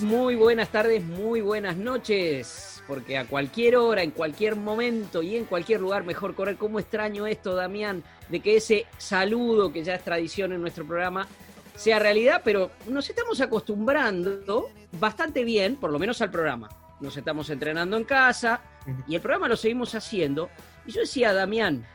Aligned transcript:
Muy 0.00 0.34
buenas 0.34 0.70
tardes, 0.70 1.04
muy 1.04 1.40
buenas 1.40 1.76
noches, 1.76 2.82
porque 2.88 3.18
a 3.18 3.26
cualquier 3.26 3.76
hora, 3.76 4.02
en 4.02 4.10
cualquier 4.10 4.56
momento 4.56 5.22
y 5.22 5.36
en 5.36 5.44
cualquier 5.44 5.80
lugar 5.80 6.04
mejor 6.04 6.34
correr. 6.34 6.56
¿Cómo 6.56 6.80
extraño 6.80 7.26
esto, 7.26 7.54
Damián, 7.54 8.02
de 8.28 8.40
que 8.40 8.56
ese 8.56 8.86
saludo 8.98 9.72
que 9.72 9.84
ya 9.84 9.94
es 9.94 10.02
tradición 10.02 10.52
en 10.52 10.60
nuestro 10.60 10.84
programa 10.84 11.28
sea 11.74 11.98
realidad? 11.98 12.42
Pero 12.44 12.70
nos 12.88 13.08
estamos 13.08 13.40
acostumbrando 13.40 14.70
bastante 14.98 15.44
bien, 15.44 15.76
por 15.76 15.92
lo 15.92 15.98
menos 15.98 16.20
al 16.20 16.30
programa. 16.30 16.68
Nos 17.00 17.16
estamos 17.16 17.48
entrenando 17.50 17.96
en 17.96 18.04
casa 18.04 18.60
y 19.06 19.14
el 19.14 19.20
programa 19.20 19.48
lo 19.48 19.56
seguimos 19.56 19.94
haciendo. 19.94 20.50
Y 20.84 20.92
yo 20.92 21.02
decía, 21.02 21.32
Damián, 21.32 21.86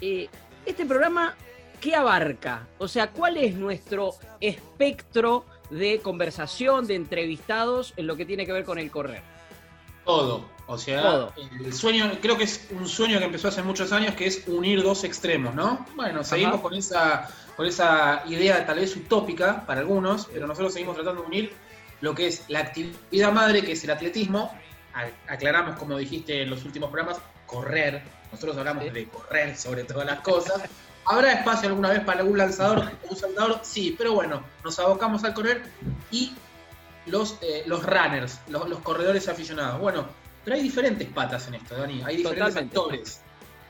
eh, 0.00 0.28
este 0.64 0.86
programa, 0.86 1.34
¿qué 1.80 1.96
abarca? 1.96 2.68
O 2.78 2.86
sea, 2.86 3.10
¿cuál 3.10 3.38
es 3.38 3.54
nuestro 3.54 4.14
espectro? 4.40 5.46
De 5.70 6.00
conversación, 6.00 6.86
de 6.86 6.94
entrevistados 6.94 7.94
en 7.96 8.06
lo 8.06 8.16
que 8.16 8.26
tiene 8.26 8.46
que 8.46 8.52
ver 8.52 8.64
con 8.64 8.78
el 8.78 8.90
correr. 8.90 9.22
Todo. 10.04 10.44
O 10.66 10.78
sea, 10.78 11.30
el 11.64 11.74
sueño, 11.74 12.12
creo 12.22 12.38
que 12.38 12.44
es 12.44 12.68
un 12.70 12.86
sueño 12.88 13.18
que 13.18 13.24
empezó 13.24 13.48
hace 13.48 13.60
muchos 13.60 13.90
años, 13.90 14.14
que 14.14 14.26
es 14.26 14.46
unir 14.46 14.84
dos 14.84 15.02
extremos, 15.02 15.52
¿no? 15.52 15.84
Bueno, 15.96 16.22
seguimos 16.22 16.60
con 16.60 16.74
esa, 16.74 17.28
con 17.56 17.66
esa 17.66 18.22
idea 18.26 18.64
tal 18.64 18.78
vez 18.78 18.94
utópica 18.94 19.66
para 19.66 19.80
algunos, 19.80 20.28
pero 20.32 20.46
nosotros 20.46 20.72
seguimos 20.72 20.94
tratando 20.94 21.22
de 21.22 21.26
unir 21.26 21.52
lo 22.00 22.14
que 22.14 22.28
es 22.28 22.44
la 22.46 22.60
actividad 22.60 23.32
madre, 23.32 23.64
que 23.64 23.72
es 23.72 23.82
el 23.82 23.90
atletismo. 23.90 24.56
Aclaramos, 25.26 25.76
como 25.76 25.98
dijiste 25.98 26.42
en 26.42 26.50
los 26.50 26.64
últimos 26.64 26.90
programas, 26.90 27.20
correr. 27.46 28.02
Nosotros 28.30 28.56
hablamos 28.56 28.84
de 28.92 29.08
correr 29.08 29.56
sobre 29.56 29.82
todas 29.82 30.06
las 30.06 30.20
cosas. 30.20 30.62
¿Habrá 31.04 31.32
espacio 31.32 31.68
alguna 31.68 31.90
vez 31.90 32.00
para 32.04 32.20
algún 32.20 32.38
lanzador 32.38 32.90
un 33.08 33.16
saltador? 33.16 33.60
Sí, 33.62 33.94
pero 33.96 34.14
bueno, 34.14 34.42
nos 34.64 34.78
abocamos 34.78 35.24
al 35.24 35.34
correr 35.34 35.62
y 36.10 36.32
los, 37.06 37.38
eh, 37.42 37.64
los 37.66 37.84
runners, 37.84 38.40
los, 38.48 38.78
corredores 38.80 39.28
aficionados. 39.28 39.80
Bueno, 39.80 40.06
pero 40.44 40.56
hay 40.56 40.62
diferentes 40.62 41.08
patas 41.08 41.48
en 41.48 41.54
esto, 41.54 41.76
Dani, 41.76 42.02
hay 42.04 42.18
diferentes 42.18 42.56
actores. 42.56 43.22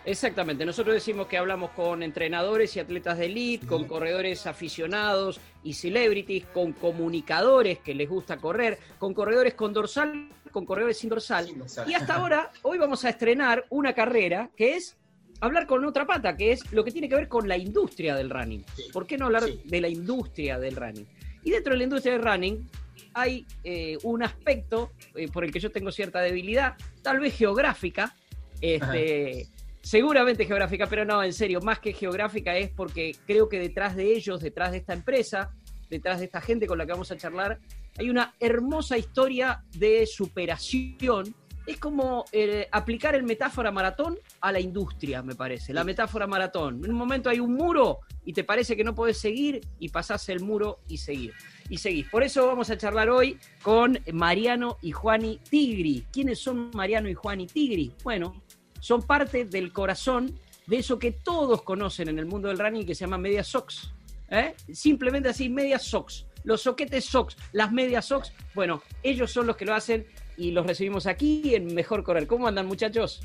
Exactamente, 0.05 0.65
nosotros 0.65 0.95
decimos 0.95 1.27
que 1.27 1.37
hablamos 1.37 1.73
con 1.73 2.03
entrenadores 2.03 2.75
y 2.75 2.81
atletas 2.81 3.19
de 3.19 3.27
elite, 3.27 3.67
con 3.67 3.85
corredores 3.85 4.47
aficionados 4.47 5.41
y 5.63 5.75
celebrities, 5.75 6.47
con 6.47 6.73
comunicadores 6.73 7.81
que 7.81 7.95
les 7.95 8.09
gusta 8.09 8.39
correr, 8.39 8.79
con 8.99 9.13
corredores 9.13 9.55
con 9.55 9.75
dorsal, 9.75 10.31
con 10.51 10.65
corredores 10.65 10.99
sin 10.99 11.11
dorsal. 11.11 11.47
Sin 11.47 11.59
dorsal. 11.59 11.91
Y 11.91 11.95
hasta 11.95 12.15
ahora, 12.15 12.51
hoy 12.63 12.79
vamos 12.79 13.05
a 13.05 13.11
estrenar 13.11 13.67
una 13.69 13.93
carrera 13.93 14.49
que 14.57 14.77
es 14.77 14.97
hablar 15.41 15.67
con 15.67 15.85
otra 15.85 16.07
pata, 16.07 16.37
que 16.37 16.53
es 16.53 16.73
lo 16.73 16.85
que 16.85 16.91
tiene 16.91 17.09
que 17.09 17.15
ver 17.15 17.29
con 17.29 17.49
la 17.49 17.57
industria 17.57 18.15
del 18.15 18.31
running. 18.31 18.65
¿Por 18.93 19.07
qué 19.07 19.17
no 19.17 19.27
hablar 19.27 19.45
de 19.47 19.81
la 19.81 19.89
industria 19.89 20.59
del 20.59 20.77
running? 20.77 21.07
Y 21.43 21.51
dentro 21.51 21.73
de 21.73 21.79
la 21.79 21.85
industria 21.85 22.13
del 22.15 22.23
running 22.23 22.69
hay 23.15 23.47
eh, 23.65 23.99
un 24.03 24.23
aspecto 24.23 24.93
eh, 25.15 25.29
por 25.29 25.45
el 25.45 25.53
que 25.53 25.61
yo 25.61 25.71
tengo 25.71 25.91
cierta 25.91 26.21
debilidad, 26.21 26.75
tal 27.03 27.19
vez 27.21 27.37
geográfica, 27.37 28.15
este, 28.61 29.49
seguramente 29.83 30.45
geográfica, 30.45 30.87
pero 30.87 31.05
no, 31.05 31.23
en 31.23 31.33
serio, 31.33 31.61
más 31.61 31.79
que 31.79 31.93
geográfica 31.93 32.57
es 32.57 32.71
porque 32.71 33.13
creo 33.27 33.49
que 33.49 33.59
detrás 33.59 33.97
de 33.97 34.15
ellos, 34.15 34.41
detrás 34.41 34.73
de 34.73 34.79
esta 34.79 34.93
empresa, 34.93 35.51
detrás 35.89 36.21
de 36.21 36.27
esta 36.27 36.41
gente 36.41 36.67
con 36.67 36.79
la 36.79 36.87
que 36.87 36.93
vamos 36.93 37.11
a 37.11 37.17
charlar, 37.17 37.59
hay 37.99 38.11
una 38.11 38.35
hermosa 38.39 38.97
historia 38.97 39.65
de 39.73 40.07
superación 40.07 41.35
es 41.67 41.79
como 41.79 42.25
eh, 42.33 42.69
aplicar 42.73 43.15
el 43.15 43.23
metáfora 43.23 43.71
maratón 43.71 44.19
a 44.41 44.53
la 44.53 44.61
industria, 44.61 45.23
me 45.23 45.35
parece. 45.35 45.73
La 45.73 45.85
metáfora 45.85 46.27
maratón. 46.27 46.85
En 46.85 46.91
un 46.91 46.97
momento 46.97 47.31
hay 47.31 47.41
un 47.41 47.55
muro 47.55 48.01
y 48.25 48.33
te 48.33 48.45
parece 48.45 48.77
que 48.77 48.85
no 48.85 48.95
podés 48.95 49.19
seguir 49.19 49.61
y 49.79 49.89
pasás 49.89 50.29
el 50.29 50.41
muro 50.41 50.81
y 50.89 50.99
seguir. 50.99 51.33
Y 51.69 51.79
seguís. 51.79 52.09
Por 52.09 52.23
eso 52.23 52.47
vamos 52.47 52.71
a 52.71 52.79
charlar 52.79 53.11
hoy 53.11 53.39
con 53.63 53.99
Mariano 54.13 54.79
y 54.83 54.93
Juani 54.93 55.39
Tigri. 55.49 56.07
¿Quiénes 56.13 56.39
son 56.39 56.71
Mariano 56.75 57.09
y 57.09 57.15
Juani 57.15 57.47
Tigri? 57.47 57.95
Bueno, 58.03 58.43
son 58.81 59.03
parte 59.03 59.45
del 59.45 59.73
corazón 59.73 60.39
de 60.67 60.79
eso 60.79 60.99
que 60.99 61.13
todos 61.13 61.63
conocen 61.63 62.09
en 62.09 62.19
el 62.19 62.27
mundo 62.27 62.49
del 62.49 62.59
running 62.59 62.87
que 62.87 62.95
se 62.95 63.05
llama 63.05 63.19
media 63.19 63.45
socks. 63.45 63.93
¿eh? 64.31 64.55
Simplemente 64.73 65.29
así, 65.29 65.49
media 65.49 65.79
socks 65.79 66.27
los 66.45 66.63
soquetes 66.63 67.05
socks, 67.05 67.37
las 67.53 67.73
medias 67.73 68.07
socks, 68.07 68.33
bueno, 68.55 68.83
ellos 69.03 69.31
son 69.31 69.47
los 69.47 69.57
que 69.57 69.65
lo 69.65 69.75
hacen 69.75 70.07
y 70.41 70.53
los 70.53 70.67
recibimos 70.67 71.07
aquí 71.07 71.55
en 71.55 71.75
Mejor 71.75 72.03
Correr. 72.03 72.27
¿Cómo 72.27 72.49
andan 72.49 72.67
muchachos? 72.67 73.21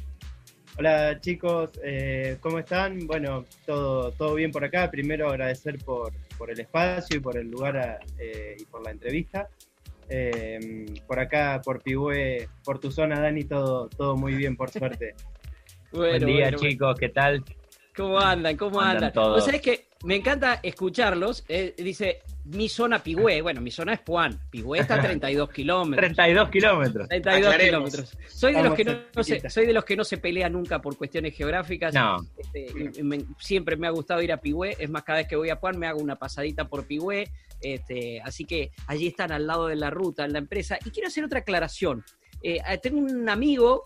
Hola 0.77 1.17
chicos, 1.21 1.69
eh, 1.81 2.37
¿cómo 2.41 2.59
están? 2.59 3.07
Bueno, 3.07 3.45
todo, 3.65 4.11
todo 4.11 4.35
bien 4.35 4.51
por 4.51 4.65
acá. 4.65 4.91
Primero 4.91 5.29
agradecer 5.29 5.77
por, 5.85 6.11
el 6.49 6.59
espacio 6.59 7.17
y 7.17 7.19
por 7.21 7.37
el 7.37 7.49
lugar 7.49 7.99
eh, 8.19 8.57
y 8.59 8.65
por 8.65 8.83
la 8.83 8.91
entrevista. 8.91 9.47
Eh, 10.09 10.85
por 11.07 11.19
acá, 11.19 11.61
por 11.63 11.81
Pihue, 11.81 12.49
por 12.65 12.79
tu 12.79 12.91
zona, 12.91 13.21
Dani, 13.21 13.45
todo, 13.45 13.87
todo 13.87 14.17
muy 14.17 14.35
bien, 14.35 14.57
por 14.57 14.69
suerte. 14.71 15.15
Buen 15.93 16.25
día 16.25 16.53
chicos, 16.53 16.99
¿qué 16.99 17.07
tal? 17.07 17.45
¿Cómo 17.95 18.19
andan? 18.19 18.57
¿Cómo 18.57 18.81
andan? 18.81 19.05
andan? 19.05 19.31
¿Vos 19.31 19.47
que 19.61 19.87
me 20.03 20.15
encanta 20.15 20.59
escucharlos? 20.61 21.45
dice, 21.77 22.21
mi 22.45 22.69
zona 22.69 23.01
Pigüé, 23.01 23.41
bueno, 23.41 23.61
mi 23.61 23.71
zona 23.71 23.93
es 23.93 23.99
Puan, 24.01 24.39
Pigüé 24.51 24.79
está 24.79 24.95
a 24.95 25.01
32 25.01 25.49
kilómetros. 25.49 26.13
32 26.13 26.49
kilómetros. 26.49 27.07
32 27.07 27.57
kilómetros. 27.57 28.17
Soy 28.27 28.53
de, 28.53 28.63
los 28.63 28.73
que 28.75 28.85
no, 28.85 29.23
se, 29.23 29.49
soy 29.49 29.65
de 29.65 29.73
los 29.73 29.83
que 29.83 29.95
no 29.95 30.03
se 30.03 30.17
pelea 30.17 30.47
nunca 30.49 30.79
por 30.79 30.95
cuestiones 30.97 31.35
geográficas. 31.35 31.93
No. 31.93 32.17
Este, 32.37 32.67
siempre 33.39 33.77
me 33.77 33.87
ha 33.87 33.91
gustado 33.91 34.21
ir 34.21 34.31
a 34.31 34.37
Pigüé, 34.37 34.75
es 34.77 34.89
más, 34.89 35.03
cada 35.03 35.19
vez 35.19 35.27
que 35.27 35.35
voy 35.35 35.49
a 35.49 35.59
Puan 35.59 35.79
me 35.79 35.87
hago 35.87 35.99
una 35.99 36.17
pasadita 36.17 36.67
por 36.67 36.85
Pigüé, 36.85 37.31
este, 37.61 38.21
así 38.21 38.45
que 38.45 38.71
allí 38.87 39.07
están 39.07 39.31
al 39.31 39.47
lado 39.47 39.67
de 39.67 39.75
la 39.75 39.89
ruta, 39.89 40.25
en 40.25 40.33
la 40.33 40.39
empresa. 40.39 40.77
Y 40.85 40.91
quiero 40.91 41.07
hacer 41.07 41.23
otra 41.23 41.39
aclaración. 41.39 42.03
Eh, 42.43 42.59
tengo 42.83 42.99
un 42.99 43.27
amigo, 43.27 43.81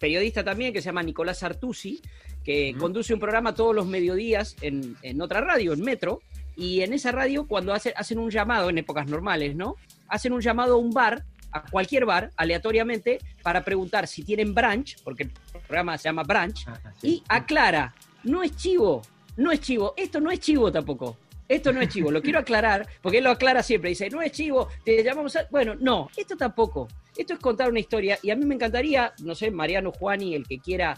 periodista 0.00 0.42
también, 0.42 0.72
que 0.72 0.80
se 0.82 0.86
llama 0.86 1.02
Nicolás 1.02 1.44
Artusi, 1.44 2.00
que 2.44 2.74
conduce 2.78 3.14
un 3.14 3.20
programa 3.20 3.54
todos 3.54 3.74
los 3.74 3.86
mediodías 3.86 4.56
en, 4.60 4.96
en 5.02 5.20
otra 5.20 5.40
radio, 5.40 5.72
en 5.72 5.82
Metro, 5.82 6.20
y 6.56 6.82
en 6.82 6.92
esa 6.92 7.10
radio, 7.10 7.46
cuando 7.46 7.72
hacen 7.72 8.18
un 8.18 8.30
llamado, 8.30 8.68
en 8.68 8.76
épocas 8.76 9.06
normales, 9.06 9.56
¿no? 9.56 9.76
Hacen 10.08 10.32
un 10.32 10.42
llamado 10.42 10.74
a 10.74 10.76
un 10.76 10.90
bar, 10.90 11.24
a 11.52 11.64
cualquier 11.64 12.04
bar, 12.04 12.32
aleatoriamente, 12.36 13.18
para 13.42 13.64
preguntar 13.64 14.06
si 14.06 14.22
tienen 14.24 14.54
branch, 14.54 15.02
porque 15.02 15.22
el 15.22 15.30
programa 15.66 15.96
se 15.96 16.10
llama 16.10 16.22
branch, 16.22 16.66
ah, 16.68 16.78
y 17.02 17.22
aclara, 17.28 17.94
no 18.24 18.42
es 18.42 18.54
chivo, 18.56 19.00
no 19.38 19.50
es 19.52 19.60
chivo, 19.60 19.94
esto 19.96 20.20
no 20.20 20.30
es 20.30 20.40
chivo 20.40 20.70
tampoco. 20.70 21.16
Esto 21.48 21.72
no 21.72 21.80
es 21.80 21.88
chivo, 21.88 22.12
lo 22.12 22.22
quiero 22.22 22.38
aclarar, 22.40 22.86
porque 23.00 23.18
él 23.18 23.24
lo 23.24 23.30
aclara 23.30 23.62
siempre, 23.62 23.90
dice, 23.90 24.10
no 24.10 24.20
es 24.22 24.30
chivo, 24.30 24.68
te 24.84 25.02
llamamos 25.02 25.34
a... 25.36 25.46
Bueno, 25.50 25.74
no, 25.74 26.08
esto 26.16 26.36
tampoco. 26.36 26.88
Esto 27.16 27.32
es 27.32 27.40
contar 27.40 27.70
una 27.70 27.80
historia 27.80 28.18
y 28.22 28.30
a 28.30 28.36
mí 28.36 28.44
me 28.44 28.54
encantaría, 28.54 29.12
no 29.22 29.34
sé, 29.34 29.50
Mariano, 29.50 29.92
Juani, 29.92 30.34
el 30.34 30.46
que 30.46 30.58
quiera 30.58 30.96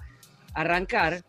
arrancar, 0.55 1.23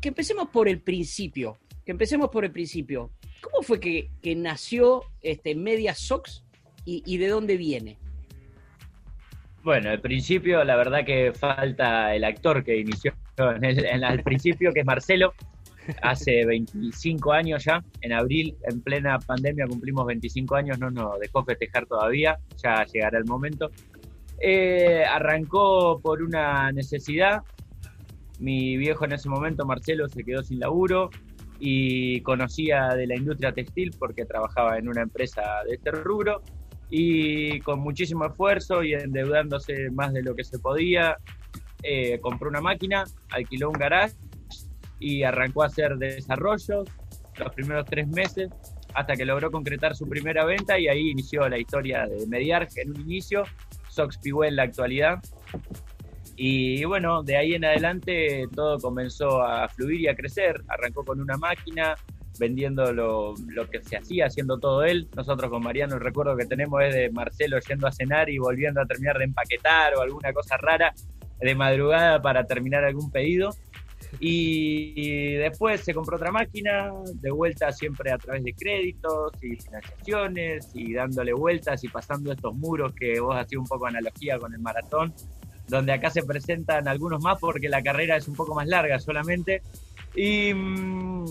que 0.00 0.08
empecemos 0.08 0.48
por 0.48 0.68
el 0.68 0.80
principio, 0.80 1.58
que 1.84 1.92
empecemos 1.92 2.30
por 2.30 2.44
el 2.44 2.50
principio. 2.50 3.10
¿Cómo 3.40 3.62
fue 3.62 3.80
que, 3.80 4.10
nació 4.36 5.02
este, 5.22 5.54
Media 5.54 5.94
Sox 5.94 6.44
y, 6.84 7.18
de 7.18 7.28
dónde 7.28 7.56
viene? 7.56 7.98
Bueno, 9.62 9.90
al 9.90 10.00
principio 10.00 10.64
la 10.64 10.74
verdad 10.76 11.04
que 11.04 11.32
falta 11.32 12.14
el 12.14 12.24
actor 12.24 12.64
que 12.64 12.78
inició 12.78 13.14
en 13.36 13.64
el, 13.64 14.22
principio, 14.22 14.72
que 14.72 14.80
es 14.80 14.86
Marcelo. 14.86 15.34
Hace 16.02 16.44
25 16.44 17.32
años 17.32 17.64
ya, 17.64 17.82
en 18.02 18.12
abril, 18.12 18.56
en 18.64 18.80
plena 18.80 19.18
pandemia, 19.18 19.66
cumplimos 19.66 20.06
25 20.06 20.54
años, 20.54 20.78
no 20.78 20.90
nos 20.90 21.18
dejó 21.18 21.44
festejar 21.44 21.86
todavía, 21.86 22.38
ya 22.62 22.84
llegará 22.84 23.18
el 23.18 23.24
momento. 23.24 23.70
Eh, 24.40 25.04
arrancó 25.04 26.00
por 26.00 26.22
una 26.22 26.72
necesidad. 26.72 27.42
Mi 28.40 28.76
viejo 28.76 29.04
en 29.04 29.12
ese 29.12 29.28
momento, 29.28 29.64
Marcelo, 29.66 30.08
se 30.08 30.24
quedó 30.24 30.42
sin 30.42 30.60
laburo 30.60 31.10
y 31.58 32.22
conocía 32.22 32.88
de 32.88 33.06
la 33.06 33.16
industria 33.16 33.52
textil 33.52 33.94
porque 33.98 34.24
trabajaba 34.24 34.78
en 34.78 34.88
una 34.88 35.02
empresa 35.02 35.42
de 35.68 35.74
este 35.74 35.90
rubro 35.90 36.42
y 36.88 37.60
con 37.60 37.80
muchísimo 37.80 38.24
esfuerzo 38.24 38.82
y 38.82 38.94
endeudándose 38.94 39.90
más 39.90 40.12
de 40.14 40.22
lo 40.22 40.34
que 40.34 40.42
se 40.42 40.58
podía, 40.58 41.18
eh, 41.82 42.18
compró 42.20 42.48
una 42.48 42.62
máquina, 42.62 43.04
alquiló 43.30 43.68
un 43.68 43.78
garage 43.78 44.16
y 44.98 45.22
arrancó 45.22 45.62
a 45.62 45.66
hacer 45.66 45.96
desarrollos 45.98 46.88
los 47.38 47.54
primeros 47.54 47.84
tres 47.86 48.08
meses 48.08 48.50
hasta 48.94 49.14
que 49.14 49.24
logró 49.24 49.50
concretar 49.50 49.94
su 49.94 50.08
primera 50.08 50.44
venta 50.44 50.78
y 50.78 50.88
ahí 50.88 51.10
inició 51.10 51.48
la 51.48 51.58
historia 51.58 52.06
de 52.06 52.26
Mediar 52.26 52.66
en 52.76 52.90
un 52.90 53.00
inicio, 53.00 53.44
Sox 53.88 54.18
en 54.24 54.56
la 54.56 54.64
actualidad. 54.64 55.20
Y 56.42 56.86
bueno, 56.86 57.22
de 57.22 57.36
ahí 57.36 57.52
en 57.52 57.66
adelante 57.66 58.48
todo 58.56 58.78
comenzó 58.78 59.42
a 59.42 59.68
fluir 59.68 60.00
y 60.00 60.08
a 60.08 60.16
crecer. 60.16 60.62
Arrancó 60.68 61.04
con 61.04 61.20
una 61.20 61.36
máquina, 61.36 61.94
vendiendo 62.38 62.94
lo, 62.94 63.34
que 63.70 63.82
se 63.82 63.98
hacía, 63.98 64.24
haciendo 64.24 64.58
todo 64.58 64.82
él. 64.82 65.06
Nosotros 65.14 65.50
con 65.50 65.62
Mariano 65.62 65.96
el 65.96 66.00
recuerdo 66.00 66.34
que 66.38 66.46
tenemos 66.46 66.82
es 66.82 66.94
de 66.94 67.10
Marcelo 67.10 67.58
yendo 67.68 67.86
a 67.86 67.92
cenar 67.92 68.30
y 68.30 68.38
volviendo 68.38 68.80
a 68.80 68.86
terminar 68.86 69.18
de 69.18 69.24
empaquetar 69.24 69.94
o 69.96 70.00
alguna 70.00 70.32
cosa 70.32 70.56
rara 70.56 70.94
de 71.38 71.54
madrugada 71.54 72.22
para 72.22 72.46
terminar 72.46 72.84
algún 72.84 73.10
pedido. 73.10 73.50
Y, 74.18 75.34
después 75.34 75.82
se 75.82 75.92
compró 75.92 76.16
otra 76.16 76.32
máquina, 76.32 76.90
de 77.16 77.30
vuelta 77.30 77.70
siempre 77.70 78.12
a 78.12 78.16
través 78.16 78.44
de 78.44 78.54
créditos 78.54 79.32
y 79.42 79.56
financiaciones 79.56 80.70
y 80.72 80.94
dándole 80.94 81.34
vueltas 81.34 81.84
y 81.84 81.88
pasando 81.88 82.32
estos 82.32 82.54
muros 82.54 82.94
que 82.94 83.20
vos 83.20 83.36
hacías 83.36 83.60
un 83.60 83.66
poco 83.66 83.86
analogía 83.86 84.38
con 84.38 84.54
el 84.54 84.60
maratón, 84.60 85.12
donde 85.70 85.92
acá 85.92 86.10
se 86.10 86.22
presentan 86.22 86.88
algunos 86.88 87.22
más 87.22 87.38
porque 87.38 87.68
la 87.68 87.82
carrera 87.82 88.16
es 88.16 88.28
un 88.28 88.34
poco 88.34 88.54
más 88.54 88.66
larga 88.66 88.98
solamente. 88.98 89.62
Y, 90.14 90.52
mm, 90.52 91.24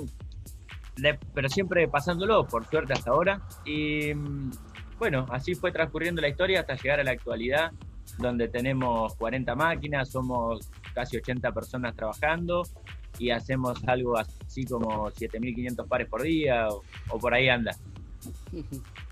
pero 1.33 1.49
siempre 1.49 1.87
pasándolo, 1.87 2.47
por 2.47 2.65
suerte 2.65 2.93
hasta 2.93 3.11
ahora. 3.11 3.41
Y 3.65 4.13
mm, 4.13 4.51
bueno, 4.97 5.25
así 5.29 5.55
fue 5.55 5.71
transcurriendo 5.71 6.21
la 6.21 6.29
historia 6.29 6.61
hasta 6.61 6.75
llegar 6.75 6.99
a 6.99 7.03
la 7.03 7.11
actualidad, 7.11 7.71
donde 8.17 8.47
tenemos 8.47 9.15
40 9.15 9.55
máquinas, 9.55 10.09
somos 10.09 10.71
casi 10.93 11.17
80 11.17 11.51
personas 11.51 11.95
trabajando 11.95 12.63
y 13.17 13.31
hacemos 13.31 13.83
algo 13.87 14.17
así 14.17 14.65
como 14.65 15.09
7.500 15.11 15.87
pares 15.87 16.07
por 16.07 16.21
día 16.21 16.67
o, 16.69 17.19
por 17.19 17.33
ahí 17.33 17.49
anda. 17.49 17.75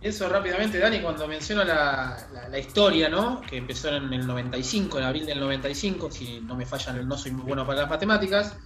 Pienso 0.00 0.28
rápidamente, 0.30 0.78
Dani, 0.78 1.00
cuando 1.00 1.28
menciono 1.28 1.62
la, 1.62 2.16
la, 2.50 2.58
historia, 2.58 3.10
¿no? 3.10 3.42
Que 3.42 3.58
empezó 3.58 3.94
en 3.94 4.10
el 4.12 4.26
95, 4.26 4.98
en 4.98 5.04
abril 5.04 5.26
del 5.26 5.40
95, 5.40 6.10
si 6.10 6.40
no 6.40 6.56
me 6.56 6.64
fallan, 6.64 7.06
no 7.06 7.18
soy 7.18 7.32
muy 7.32 7.44
bueno 7.44 7.66
para 7.66 7.82
las 7.82 7.90
matemáticas. 7.90 8.56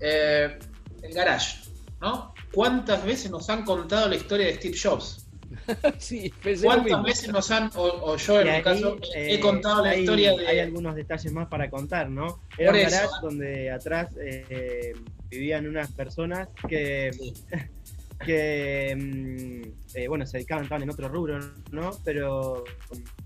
Eh, 0.00 0.58
el 1.02 1.14
garage, 1.14 1.58
¿no? 2.00 2.34
¿Cuántas 2.52 3.04
veces 3.04 3.30
nos 3.30 3.48
han 3.48 3.64
contado 3.64 4.08
la 4.08 4.16
historia 4.16 4.46
de 4.46 4.54
Steve 4.54 4.76
Jobs? 4.76 5.28
sí, 5.98 6.32
¿Cuántas 6.62 7.02
veces 7.04 7.28
nos 7.28 7.50
han, 7.52 7.70
o, 7.76 8.16
yo 8.16 8.40
en 8.40 8.56
mi 8.56 8.62
caso, 8.62 8.98
he 9.14 9.38
contado 9.38 9.84
la 9.84 9.96
historia 9.96 10.34
de... 10.36 10.48
Hay 10.48 10.58
algunos 10.58 10.96
detalles 10.96 11.32
más 11.32 11.46
para 11.46 11.70
contar, 11.70 12.10
¿no? 12.10 12.40
Era 12.58 12.72
un 12.72 12.78
garage 12.78 13.14
donde 13.22 13.70
atrás 13.70 14.08
eh, 14.20 14.94
vivían 15.30 15.68
unas 15.68 15.92
personas 15.92 16.48
que... 16.68 17.10
que 18.24 18.96
mm, 18.96 19.96
eh, 19.98 20.08
bueno, 20.08 20.26
se 20.26 20.38
dedicaban, 20.38 20.64
estaban 20.64 20.82
en 20.82 20.90
otro 20.90 21.08
rubro, 21.08 21.38
¿no? 21.70 21.90
Pero 22.04 22.64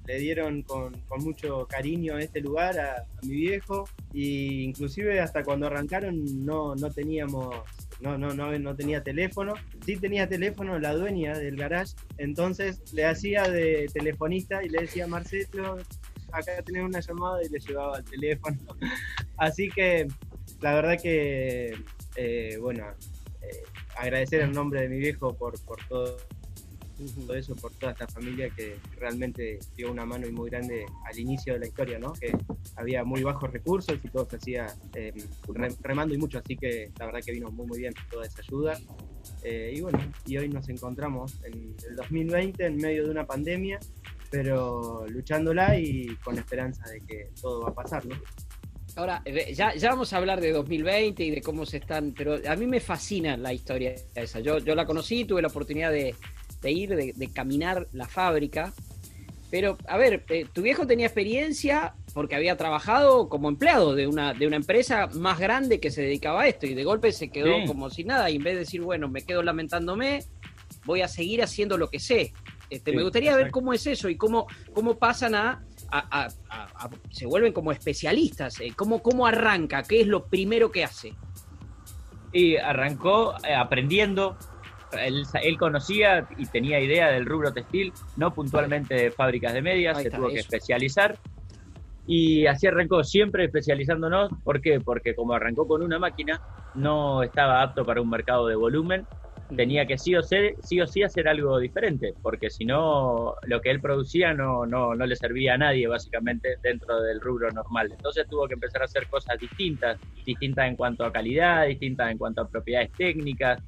le 0.07 0.19
dieron 0.19 0.63
con, 0.63 0.93
mucho 1.19 1.67
cariño 1.67 2.17
a 2.17 2.21
este 2.21 2.41
lugar 2.41 2.79
a, 2.79 3.05
mi 3.23 3.35
viejo 3.35 3.89
y 4.13 4.63
inclusive 4.63 5.21
hasta 5.21 5.43
cuando 5.43 5.67
arrancaron 5.67 6.45
no, 6.45 6.75
no 6.77 6.91
teníamos 6.91 7.57
no, 8.01 8.19
no, 8.19 8.35
no, 8.35 8.59
no 8.59 8.77
tenía 8.77 9.03
teléfono. 9.03 9.55
Sí 9.85 9.97
tenía 9.97 10.29
teléfono 10.29 10.79
la 10.79 10.93
dueña 10.95 11.39
del 11.39 11.57
garage, 11.57 11.95
entonces 12.19 12.93
le 12.93 13.07
hacía 13.07 13.45
de 13.45 13.89
telefonista 13.93 14.63
y 14.63 14.69
le 14.69 14.83
decía, 14.83 15.07
Marcelo, 15.07 15.79
acá 16.33 16.63
tenés 16.65 16.85
una 16.85 17.01
llamada 17.01 17.43
y 17.43 17.49
le 17.49 17.59
llevaba 17.59 17.99
el 17.99 18.05
teléfono. 18.05 18.59
Así 19.37 19.69
que 19.71 20.07
la 20.61 20.75
verdad 20.75 20.99
que, 21.01 21.75
eh, 22.17 22.59
bueno, 22.61 22.85
agradecer 23.97 24.43
en 24.43 24.53
nombre 24.53 24.83
de 24.83 24.89
mi 24.89 24.99
viejo 24.99 25.35
por, 25.35 25.61
por 25.65 25.79
todo 25.89 26.17
todo 27.27 27.35
eso 27.35 27.55
por 27.57 27.73
toda 27.75 27.93
esta 27.93 28.07
familia 28.07 28.49
que 28.51 28.79
realmente 28.99 29.59
dio 29.77 29.91
una 29.91 30.07
mano 30.07 30.27
y 30.27 30.33
muy 30.33 30.51
grande 30.51 30.87
al 31.05 31.19
inicio 31.19 31.55
de 31.55 31.61
la 31.61 31.67
historia, 31.67 31.99
¿no? 31.99 32.13
Que 32.15 32.33
había 32.77 33.05
muy 33.05 33.23
bajos 33.23 33.53
recursos 33.53 33.99
y 34.03 34.09
todo 34.09 34.29
se 34.29 34.37
hacía 34.37 34.67
eh, 34.95 35.13
remando 35.83 36.15
y 36.15 36.19
mucho, 36.19 36.39
así 36.39 36.57
que 36.57 36.91
la 36.99 37.07
verdad 37.07 37.21
que 37.25 37.33
vino 37.33 37.51
muy 37.51 37.67
muy 37.67 37.79
bien 37.81 37.93
toda 38.11 38.25
esa 38.25 38.41
ayuda. 38.41 38.79
Eh, 39.43 39.75
y 39.77 39.81
bueno, 39.81 39.99
y 40.25 40.39
hoy 40.39 40.49
nos 40.49 40.69
encontramos 40.69 41.39
en 41.45 41.75
el 41.89 41.97
2020 41.97 42.65
en 42.65 42.77
medio 42.77 43.05
de 43.05 43.11
una 43.11 43.27
pandemia, 43.27 43.79
pero 44.31 45.07
luchándola 45.09 45.79
y 45.79 46.17
con 46.25 46.39
esperanza 46.39 46.89
de 46.91 47.01
que 47.01 47.31
todo 47.41 47.63
va 47.63 47.71
a 47.71 47.75
pasar, 47.75 48.07
¿no? 48.07 48.17
Ahora, 48.97 49.23
ya, 49.53 49.75
ya 49.75 49.91
vamos 49.91 50.15
a 50.15 50.17
hablar 50.17 50.41
de 50.41 50.53
2020 50.53 51.23
y 51.23 51.31
de 51.31 51.43
cómo 51.43 51.67
se 51.67 51.77
están, 51.77 52.15
pero 52.17 52.39
a 52.49 52.57
mí 52.57 52.67
me 52.67 52.81
fascina 52.81 53.37
la 53.37 53.53
historia 53.53 53.95
esa. 54.15 54.41
Yo, 54.41 54.59
yo 54.59 54.75
la 54.75 54.87
conocí, 54.87 55.27
tuve 55.27 55.43
la 55.43 55.49
oportunidad 55.49 55.93
de, 55.93 56.15
de 56.63 56.73
ir, 56.73 56.97
de, 56.97 57.29
caminar 57.29 57.89
la 57.93 58.09
fábrica. 58.09 58.73
Pero, 59.51 59.77
a 59.87 59.99
ver, 59.99 60.25
eh, 60.31 60.47
tu 60.51 60.63
viejo 60.63 60.87
tenía 60.87 61.07
experiencia 61.07 61.95
porque 62.15 62.37
había 62.37 62.57
trabajado 62.57 63.29
como 63.29 63.51
empleado 63.51 63.95
de 63.95 64.07
una, 64.07 64.33
de 64.33 64.47
una 64.47 64.57
empresa 64.57 65.09
más 65.09 65.39
grande 65.39 65.79
que 65.79 65.91
se 65.91 66.01
dedicaba 66.01 66.43
a 66.43 66.49
esto 66.49 66.65
y 66.67 66.73
de 66.73 66.83
golpe 66.83 67.13
se 67.13 67.29
quedó 67.29 67.67
como 67.67 67.91
sin 67.91 68.07
nada 68.07 68.31
y 68.31 68.37
en 68.37 68.45
vez 68.45 68.55
de 68.55 68.61
decir, 68.61 68.81
bueno, 68.81 69.09
me 69.09 69.23
quedo 69.23 69.43
lamentándome, 69.43 70.25
voy 70.87 71.03
a 71.03 71.09
seguir 71.09 71.43
haciendo 71.43 71.77
lo 71.77 71.91
que 71.91 72.01
sé. 72.01 72.33
Este, 72.71 72.93
me 72.93 73.03
gustaría 73.03 73.37
ver 73.37 73.51
cómo 73.51 73.75
es 73.75 73.87
eso 73.87 74.09
y 74.09 74.17
cómo, 74.17 74.47
cómo 74.73 74.97
pasan 74.97 75.35
a, 75.35 75.63
se 77.11 77.27
vuelven 77.27 77.53
como 77.53 77.73
especialistas, 77.73 78.61
eh, 78.61 78.73
cómo, 78.75 79.03
cómo 79.03 79.27
arranca, 79.27 79.83
qué 79.83 80.00
es 80.00 80.06
lo 80.06 80.27
primero 80.27 80.71
que 80.71 80.85
hace. 80.85 81.15
Y 82.33 82.56
arrancó 82.56 83.35
eh, 83.47 83.55
aprendiendo, 83.55 84.37
él, 85.00 85.25
conocía 85.59 86.29
y 86.37 86.47
tenía 86.47 86.81
idea 86.81 87.09
del 87.09 87.27
rubro 87.27 87.53
textil, 87.53 87.93
no 88.17 88.33
puntualmente 88.35 88.94
de 88.94 89.11
fábricas 89.11 89.53
de 89.53 89.62
medias, 89.62 90.03
se 90.03 90.11
tuvo 90.11 90.29
que 90.29 90.41
especializar. 90.41 91.19
Y 92.06 92.47
así 92.47 92.67
arrancó, 92.69 93.03
siempre 93.03 93.44
especializándonos. 93.44 94.31
¿Por 94.44 94.61
qué? 94.61 94.81
Porque 94.81 95.15
como 95.15 95.35
arrancó 95.35 95.67
con 95.67 95.83
una 95.83 95.99
máquina, 95.99 96.41
no 96.75 97.23
estaba 97.23 97.62
apto 97.62 97.85
para 97.85 98.00
un 98.00 98.09
mercado 98.09 98.47
de 98.47 98.55
volumen. 98.55 99.06
Tenía 99.55 99.87
que 99.87 99.97
sí 99.97 100.15
o, 100.17 100.23
sí, 100.23 100.81
o 100.81 100.87
sí 100.87 101.03
hacer 101.03 101.29
algo 101.29 101.59
diferente, 101.59 102.15
porque 102.21 102.51
si 102.51 102.65
no, 102.65 103.37
lo 103.45 103.61
que 103.61 103.71
él 103.71 103.81
producía 103.81 104.35
no, 104.35 104.67
no, 104.67 104.95
no 104.95 105.07
le 105.07 105.15
servía 105.15 105.55
a 105.55 105.59
nadie, 105.59 105.87
básicamente, 105.87 106.57
dentro 106.63 107.01
del 107.01 107.21
rubro 107.21 107.51
normal. 107.53 107.93
Entonces 107.93 108.27
tuvo 108.29 108.49
que 108.49 108.55
empezar 108.55 108.83
a 108.83 108.87
hacer 108.87 109.07
cosas 109.09 109.39
distintas, 109.39 110.01
distintas 110.25 110.67
en 110.67 110.75
cuanto 110.75 111.05
a 111.05 111.12
calidad, 111.12 111.67
distintas 111.67 112.11
en 112.11 112.19
cuanto 112.19 112.41
a 112.41 112.49
propiedades 112.49 112.91
técnicas, 112.93 113.62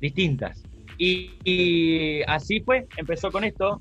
distintas. 0.00 0.62
Y, 0.98 2.22
así 2.26 2.60
fue, 2.60 2.86
empezó 2.96 3.30
con 3.30 3.44
esto, 3.44 3.80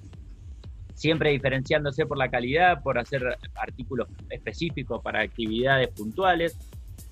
siempre 0.94 1.32
diferenciándose 1.32 2.06
por 2.06 2.18
la 2.18 2.30
calidad, 2.30 2.82
por 2.82 2.98
hacer 2.98 3.38
artículos 3.56 4.08
específicos 4.30 5.02
para 5.02 5.22
actividades 5.22 5.90
puntuales. 5.90 6.58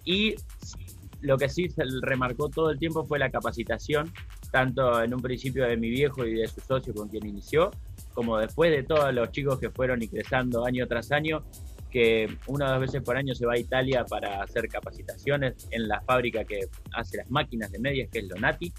Y 0.06 0.36
lo 1.24 1.38
que 1.38 1.50
sí 1.50 1.70
se 1.70 1.84
remarcó 2.02 2.50
todo 2.50 2.70
el 2.70 2.78
tiempo 2.78 3.06
fue 3.06 3.18
la 3.18 3.32
capacitación, 3.32 4.12
tanto 4.52 5.02
en 5.02 5.14
un 5.14 5.22
principio 5.22 5.66
de 5.66 5.78
mi 5.78 5.90
viejo 5.90 6.26
y 6.26 6.36
de 6.36 6.48
su 6.48 6.62
socio 6.62 6.94
con 6.94 7.08
quien 7.08 7.26
inició, 7.26 7.72
como 8.14 8.38
después 8.38 8.72
de 8.72 8.84
todos 8.84 9.14
los 9.14 9.32
chicos 9.32 9.60
que 9.60 9.70
fueron 9.70 10.04
ingresando 10.04 10.66
año 10.66 10.86
tras 10.88 11.12
año, 11.12 11.44
que 11.90 12.28
una 12.48 12.66
o 12.68 12.72
dos 12.72 12.82
veces 12.82 13.02
por 13.04 13.16
año 13.16 13.34
se 13.34 13.46
va 13.46 13.54
a 13.54 13.58
Italia 13.58 14.04
para 14.06 14.44
hacer 14.44 14.68
capacitaciones 14.68 15.68
en 15.72 15.88
la 15.88 16.02
fábrica 16.02 16.44
que 16.44 16.68
hace 16.94 17.18
las 17.18 17.32
máquinas 17.32 17.72
de 17.72 17.80
medias, 17.80 18.10
que 18.12 18.20
es 18.20 18.28
Lonati. 18.28 18.74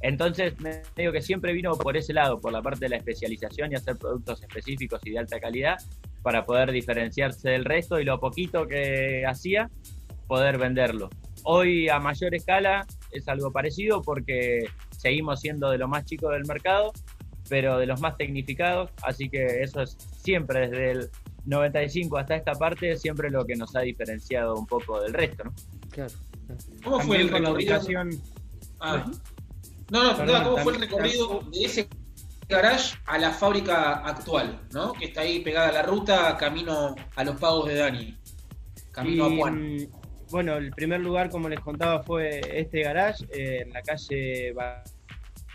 Entonces, 0.00 0.58
me 0.60 0.82
digo 0.96 1.12
que 1.12 1.22
siempre 1.22 1.52
vino 1.52 1.76
por 1.76 1.96
ese 1.96 2.12
lado, 2.12 2.40
por 2.40 2.52
la 2.52 2.62
parte 2.62 2.80
de 2.80 2.90
la 2.90 2.96
especialización 2.96 3.72
y 3.72 3.74
hacer 3.74 3.96
productos 3.96 4.42
específicos 4.42 5.00
y 5.04 5.10
de 5.10 5.18
alta 5.18 5.40
calidad 5.40 5.76
para 6.22 6.44
poder 6.44 6.70
diferenciarse 6.72 7.50
del 7.50 7.64
resto 7.64 8.00
y 8.00 8.04
lo 8.04 8.20
poquito 8.20 8.66
que 8.66 9.24
hacía, 9.26 9.70
poder 10.28 10.58
venderlo. 10.58 11.10
Hoy 11.42 11.88
a 11.88 11.98
mayor 11.98 12.34
escala 12.34 12.86
es 13.10 13.26
algo 13.28 13.50
parecido 13.50 14.02
porque 14.02 14.68
seguimos 14.90 15.40
siendo 15.40 15.70
de 15.70 15.78
lo 15.78 15.88
más 15.88 16.04
chico 16.04 16.28
del 16.28 16.44
mercado, 16.44 16.92
pero 17.48 17.78
de 17.78 17.86
los 17.86 18.00
más 18.00 18.16
tecnificados, 18.16 18.90
así 19.02 19.28
que 19.28 19.62
eso 19.62 19.82
es 19.82 19.96
siempre 20.22 20.68
desde 20.68 20.90
el 20.92 21.10
95 21.46 22.18
hasta 22.18 22.36
esta 22.36 22.52
parte, 22.52 22.96
siempre 22.96 23.30
lo 23.30 23.44
que 23.46 23.56
nos 23.56 23.74
ha 23.74 23.80
diferenciado 23.80 24.54
un 24.54 24.66
poco 24.66 25.00
del 25.00 25.14
resto, 25.14 25.44
¿no? 25.44 25.54
Claro. 25.90 26.12
¿Cómo 26.84 27.00
fue 27.00 27.20
el 27.22 27.28
recorrido? 27.28 27.80
Ah. 28.80 29.10
No, 29.90 30.24
no, 30.24 30.44
¿cómo 30.44 30.58
fue 30.58 30.74
el 30.74 30.80
recorrido 30.80 31.40
de 31.50 31.64
ese 31.64 31.88
garage 32.48 32.98
a 33.06 33.18
la 33.18 33.30
fábrica 33.30 33.98
actual, 34.06 34.60
¿no? 34.72 34.92
Que 34.92 35.06
está 35.06 35.22
ahí 35.22 35.40
pegada 35.40 35.68
a 35.68 35.72
la 35.72 35.82
ruta, 35.82 36.36
camino 36.36 36.94
a 37.16 37.24
los 37.24 37.36
pagos 37.36 37.66
de 37.68 37.74
Dani, 37.76 38.18
camino 38.90 39.26
a 39.26 39.36
Juan. 39.36 39.88
Bueno, 40.30 40.56
el 40.56 40.70
primer 40.72 41.00
lugar, 41.00 41.30
como 41.30 41.48
les 41.48 41.60
contaba, 41.60 42.02
fue 42.02 42.40
este 42.52 42.82
garage, 42.82 43.24
eh, 43.32 43.62
en 43.62 43.72
la 43.72 43.82
calle 43.82 44.54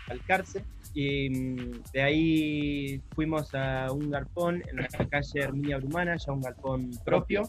Valcarce. 0.08 0.64
Y 0.94 1.30
mm, 1.30 1.82
de 1.92 2.02
ahí 2.02 3.02
fuimos 3.14 3.54
a 3.54 3.90
un 3.92 4.10
galpón 4.10 4.62
en 4.68 4.76
la 4.76 4.88
calle 4.88 5.40
Herminia 5.40 5.78
Brumana, 5.78 6.16
ya 6.16 6.32
un 6.32 6.40
galpón 6.40 6.90
propio. 7.04 7.42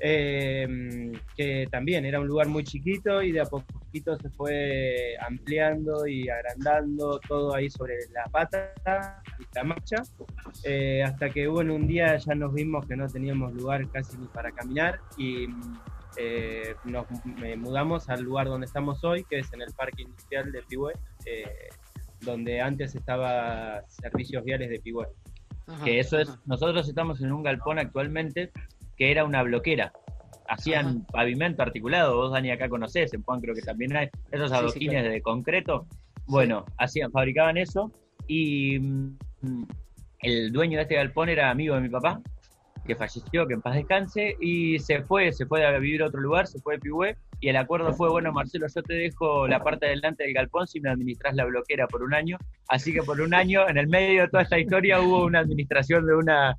Em, 0.00 1.12
que 1.36 1.66
también 1.72 2.04
era 2.04 2.20
un 2.20 2.28
lugar 2.28 2.46
muy 2.46 2.62
chiquito 2.62 3.20
y 3.20 3.32
de 3.32 3.40
a 3.40 3.46
poquito 3.46 4.16
se 4.16 4.30
fue 4.30 5.16
ampliando 5.20 6.06
y 6.06 6.28
agrandando 6.28 7.18
todo 7.26 7.52
ahí 7.52 7.68
sobre 7.68 7.96
la 8.12 8.22
pata 8.30 8.74
y 9.40 9.44
la 9.56 9.64
marcha, 9.64 9.96
eh, 10.62 11.02
hasta 11.02 11.30
que 11.30 11.48
bueno, 11.48 11.74
un 11.74 11.88
día 11.88 12.16
ya 12.16 12.36
nos 12.36 12.54
vimos 12.54 12.86
que 12.86 12.94
no 12.94 13.08
teníamos 13.08 13.52
lugar 13.54 13.90
casi 13.90 14.16
ni 14.18 14.28
para 14.28 14.52
caminar 14.52 15.00
y 15.16 15.48
eh, 16.18 16.74
nos 16.84 17.06
mudamos 17.58 18.08
al 18.08 18.22
lugar 18.22 18.48
donde 18.48 18.66
estamos 18.66 19.04
hoy, 19.04 19.24
que 19.24 19.38
es 19.38 19.52
en 19.52 19.62
el 19.62 19.72
Parque 19.72 20.02
Industrial 20.02 20.50
de 20.50 20.62
Pigüé, 20.62 20.94
eh, 21.24 21.68
donde 22.20 22.60
antes 22.60 22.96
estaba 22.96 23.82
Servicios 23.88 24.44
Viales 24.44 24.68
de 24.68 24.80
Pigüé. 24.80 25.06
que 25.84 26.00
eso 26.00 26.18
es, 26.18 26.28
nosotros 26.46 26.88
estamos 26.88 27.20
en 27.20 27.32
un 27.32 27.42
galpón 27.42 27.78
actualmente 27.78 28.50
que 28.96 29.12
era 29.12 29.24
una 29.24 29.42
bloquera. 29.42 29.92
Hacían 30.48 31.04
pavimento 31.04 31.62
articulado, 31.62 32.16
vos 32.16 32.32
Dani 32.32 32.50
acá 32.50 32.68
conocés, 32.68 33.14
en 33.14 33.22
Juan 33.22 33.40
creo 33.40 33.54
que 33.54 33.62
también 33.62 33.96
hay 33.96 34.08
esos 34.32 34.50
adoquines 34.50 35.04
de 35.04 35.22
concreto. 35.22 35.86
Bueno, 36.26 36.64
hacían, 36.78 37.12
fabricaban 37.12 37.56
eso 37.58 37.92
y 38.26 38.78
mm, 38.80 39.18
el 40.20 40.52
dueño 40.52 40.78
de 40.78 40.82
este 40.82 40.96
galpón 40.96 41.28
era 41.28 41.50
amigo 41.50 41.74
de 41.76 41.80
mi 41.80 41.88
papá, 41.88 42.20
que 42.86 42.96
falleció, 42.96 43.46
que 43.46 43.54
en 43.54 43.62
paz 43.62 43.74
descanse, 43.74 44.36
y 44.40 44.78
se 44.78 45.02
fue, 45.02 45.32
se 45.32 45.46
fue 45.46 45.64
a 45.66 45.78
vivir 45.78 46.02
a 46.02 46.06
otro 46.06 46.20
lugar, 46.20 46.46
se 46.46 46.60
fue 46.60 46.74
de 46.74 46.80
Pigüé, 46.80 47.16
y 47.40 47.48
el 47.48 47.56
acuerdo 47.56 47.92
fue, 47.92 48.10
bueno, 48.10 48.32
Marcelo, 48.32 48.66
yo 48.74 48.82
te 48.82 48.94
dejo 48.94 49.46
la 49.46 49.62
parte 49.62 49.86
adelante 49.86 50.24
del 50.24 50.34
galpón 50.34 50.66
si 50.66 50.80
me 50.80 50.90
administras 50.90 51.34
la 51.34 51.44
bloquera 51.44 51.86
por 51.86 52.02
un 52.02 52.14
año. 52.14 52.36
Así 52.68 52.92
que 52.92 53.02
por 53.02 53.20
un 53.20 53.34
año, 53.34 53.68
en 53.68 53.78
el 53.78 53.86
medio 53.86 54.22
de 54.22 54.28
toda 54.28 54.42
esta 54.42 54.58
historia, 54.58 55.00
hubo 55.00 55.24
una 55.24 55.40
administración 55.40 56.06
de 56.06 56.14
una 56.14 56.56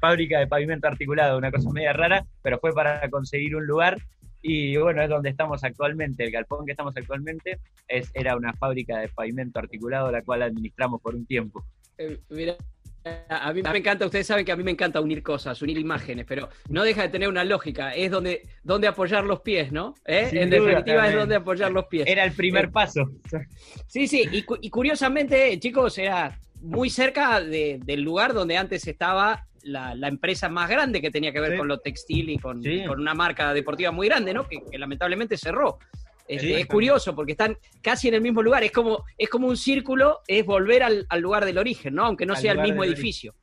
fábrica 0.00 0.38
de 0.38 0.46
pavimento 0.46 0.88
articulado, 0.88 1.38
una 1.38 1.50
cosa 1.50 1.70
media 1.70 1.92
rara, 1.92 2.24
pero 2.42 2.58
fue 2.58 2.72
para 2.72 3.08
conseguir 3.10 3.54
un 3.54 3.66
lugar 3.66 3.98
y 4.42 4.76
bueno, 4.76 5.02
es 5.02 5.08
donde 5.08 5.30
estamos 5.30 5.62
actualmente. 5.62 6.24
El 6.24 6.32
galpón 6.32 6.66
que 6.66 6.72
estamos 6.72 6.96
actualmente 6.96 7.60
es, 7.86 8.10
era 8.12 8.36
una 8.36 8.52
fábrica 8.54 8.98
de 8.98 9.08
pavimento 9.08 9.60
articulado, 9.60 10.10
la 10.10 10.22
cual 10.22 10.42
administramos 10.42 11.00
por 11.00 11.14
un 11.14 11.24
tiempo. 11.24 11.64
Eh, 11.98 12.18
mira, 12.28 12.56
a 13.28 13.52
mí 13.52 13.62
me 13.62 13.78
encanta, 13.78 14.06
ustedes 14.06 14.26
saben 14.26 14.44
que 14.44 14.52
a 14.52 14.56
mí 14.56 14.62
me 14.62 14.70
encanta 14.70 15.00
unir 15.00 15.22
cosas, 15.22 15.60
unir 15.62 15.78
imágenes, 15.78 16.24
pero 16.28 16.48
no 16.68 16.84
deja 16.84 17.02
de 17.02 17.08
tener 17.08 17.28
una 17.28 17.44
lógica, 17.44 17.94
es 17.94 18.10
donde, 18.10 18.46
donde 18.62 18.88
apoyar 18.88 19.24
los 19.24 19.40
pies, 19.40 19.72
¿no? 19.72 19.94
¿Eh? 20.04 20.28
En 20.32 20.50
definitiva 20.50 21.08
es 21.08 21.14
donde 21.14 21.36
apoyar 21.36 21.72
los 21.72 21.86
pies. 21.86 22.06
Era 22.06 22.24
el 22.24 22.32
primer 22.32 22.66
eh, 22.66 22.68
paso. 22.68 23.10
Sí, 23.86 24.06
sí, 24.06 24.24
y, 24.30 24.44
y, 24.60 24.70
curiosamente, 24.70 25.58
chicos, 25.58 25.98
era 25.98 26.38
muy 26.60 26.90
cerca 26.90 27.40
del 27.40 28.00
lugar 28.02 28.34
donde 28.34 28.56
antes 28.56 28.86
estaba 28.86 29.46
la, 29.64 30.08
empresa 30.08 30.48
más 30.48 30.68
grande 30.68 31.00
que 31.00 31.10
tenía 31.10 31.32
que 31.32 31.40
ver 31.40 31.56
con 31.56 31.68
lo 31.68 31.78
textil 31.78 32.30
y 32.30 32.38
con, 32.38 32.62
una 32.88 33.14
marca 33.14 33.52
deportiva 33.54 33.90
muy 33.90 34.08
grande, 34.08 34.34
¿no? 34.34 34.46
Que, 34.46 34.60
lamentablemente 34.78 35.36
cerró. 35.36 35.78
Este, 36.28 36.60
es 36.60 36.66
curioso 36.66 37.14
porque 37.14 37.32
están 37.32 37.58
casi 37.80 38.08
en 38.08 38.14
el 38.14 38.20
mismo 38.20 38.42
lugar. 38.42 38.62
Es 38.62 38.72
como, 38.72 39.04
es 39.18 39.28
como 39.28 39.48
un 39.48 39.56
círculo, 39.56 40.20
es 40.26 40.44
volver 40.44 40.82
al, 40.82 41.06
lugar 41.20 41.44
del 41.44 41.58
origen, 41.58 41.94
¿no? 41.94 42.04
Aunque 42.04 42.26
no 42.26 42.36
sea 42.36 42.52
el 42.52 42.60
mismo 42.60 42.84
edificio. 42.84 43.34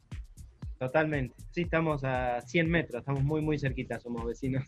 Totalmente. 0.78 1.36
Sí, 1.52 1.64
estamos 1.64 2.04
a 2.04 2.42
100 2.42 2.70
metros, 2.70 3.02
estamos 3.02 3.24
muy, 3.24 3.42
muy 3.42 3.60
cerquita, 3.60 4.00
somos 4.00 4.26
vecinos. 4.26 4.64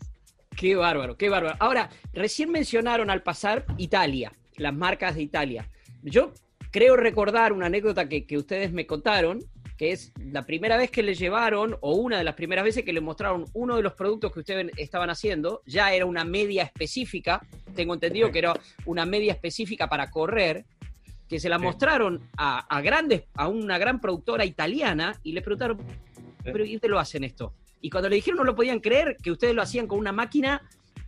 Qué 0.54 0.76
bárbaro, 0.76 1.16
qué 1.16 1.30
bárbaro. 1.30 1.56
Ahora, 1.58 1.88
recién 2.12 2.50
mencionaron 2.50 3.08
al 3.08 3.22
pasar 3.22 3.64
Italia, 3.78 4.32
las 4.56 4.74
marcas 4.74 5.14
de 5.14 5.22
Italia. 5.22 5.70
Yo 6.02 6.32
creo 6.70 6.96
recordar 6.96 7.54
una 7.54 7.66
anécdota 7.66 8.08
que, 8.08 8.26
que 8.26 8.36
ustedes 8.36 8.72
me 8.72 8.86
contaron, 8.86 9.40
que 9.76 9.92
es 9.92 10.12
la 10.18 10.44
primera 10.44 10.76
vez 10.76 10.90
que 10.90 11.02
le 11.02 11.14
llevaron, 11.14 11.76
o 11.80 11.94
una 11.94 12.18
de 12.18 12.24
las 12.24 12.34
primeras 12.34 12.64
veces 12.64 12.84
que 12.84 12.92
le 12.92 13.00
mostraron 13.00 13.46
uno 13.54 13.76
de 13.76 13.82
los 13.82 13.94
productos 13.94 14.32
que 14.32 14.40
ustedes 14.40 14.70
estaban 14.76 15.10
haciendo, 15.10 15.62
ya 15.66 15.92
era 15.92 16.06
una 16.06 16.24
media 16.24 16.62
específica, 16.62 17.40
tengo 17.74 17.94
entendido 17.94 18.30
que 18.30 18.38
era 18.38 18.54
una 18.86 19.06
media 19.06 19.32
específica 19.32 19.88
para 19.88 20.10
correr, 20.10 20.64
que 21.28 21.40
se 21.40 21.48
la 21.48 21.58
mostraron 21.58 22.28
a, 22.36 22.80
grandes, 22.82 23.22
a 23.34 23.48
una 23.48 23.78
gran 23.78 24.00
productora 24.00 24.44
italiana 24.44 25.18
y 25.22 25.32
le 25.32 25.40
preguntaron, 25.40 25.78
pero 26.44 26.62
¿y 26.64 26.74
ustedes 26.74 26.90
lo 26.90 26.98
hacen 26.98 27.24
esto? 27.24 27.54
Y 27.80 27.88
cuando 27.88 28.10
le 28.10 28.16
dijeron 28.16 28.36
no 28.36 28.44
lo 28.44 28.54
podían 28.54 28.80
creer, 28.80 29.16
que 29.22 29.30
ustedes 29.30 29.54
lo 29.54 29.62
hacían 29.62 29.86
con 29.86 29.98
una 29.98 30.12
máquina 30.12 30.60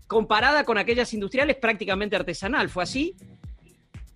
comparada 0.06 0.64
con 0.64 0.78
aquellas 0.78 1.12
industriales 1.12 1.56
prácticamente 1.56 2.16
artesanal, 2.16 2.71
¿fue 2.71 2.85
así? 2.85 3.14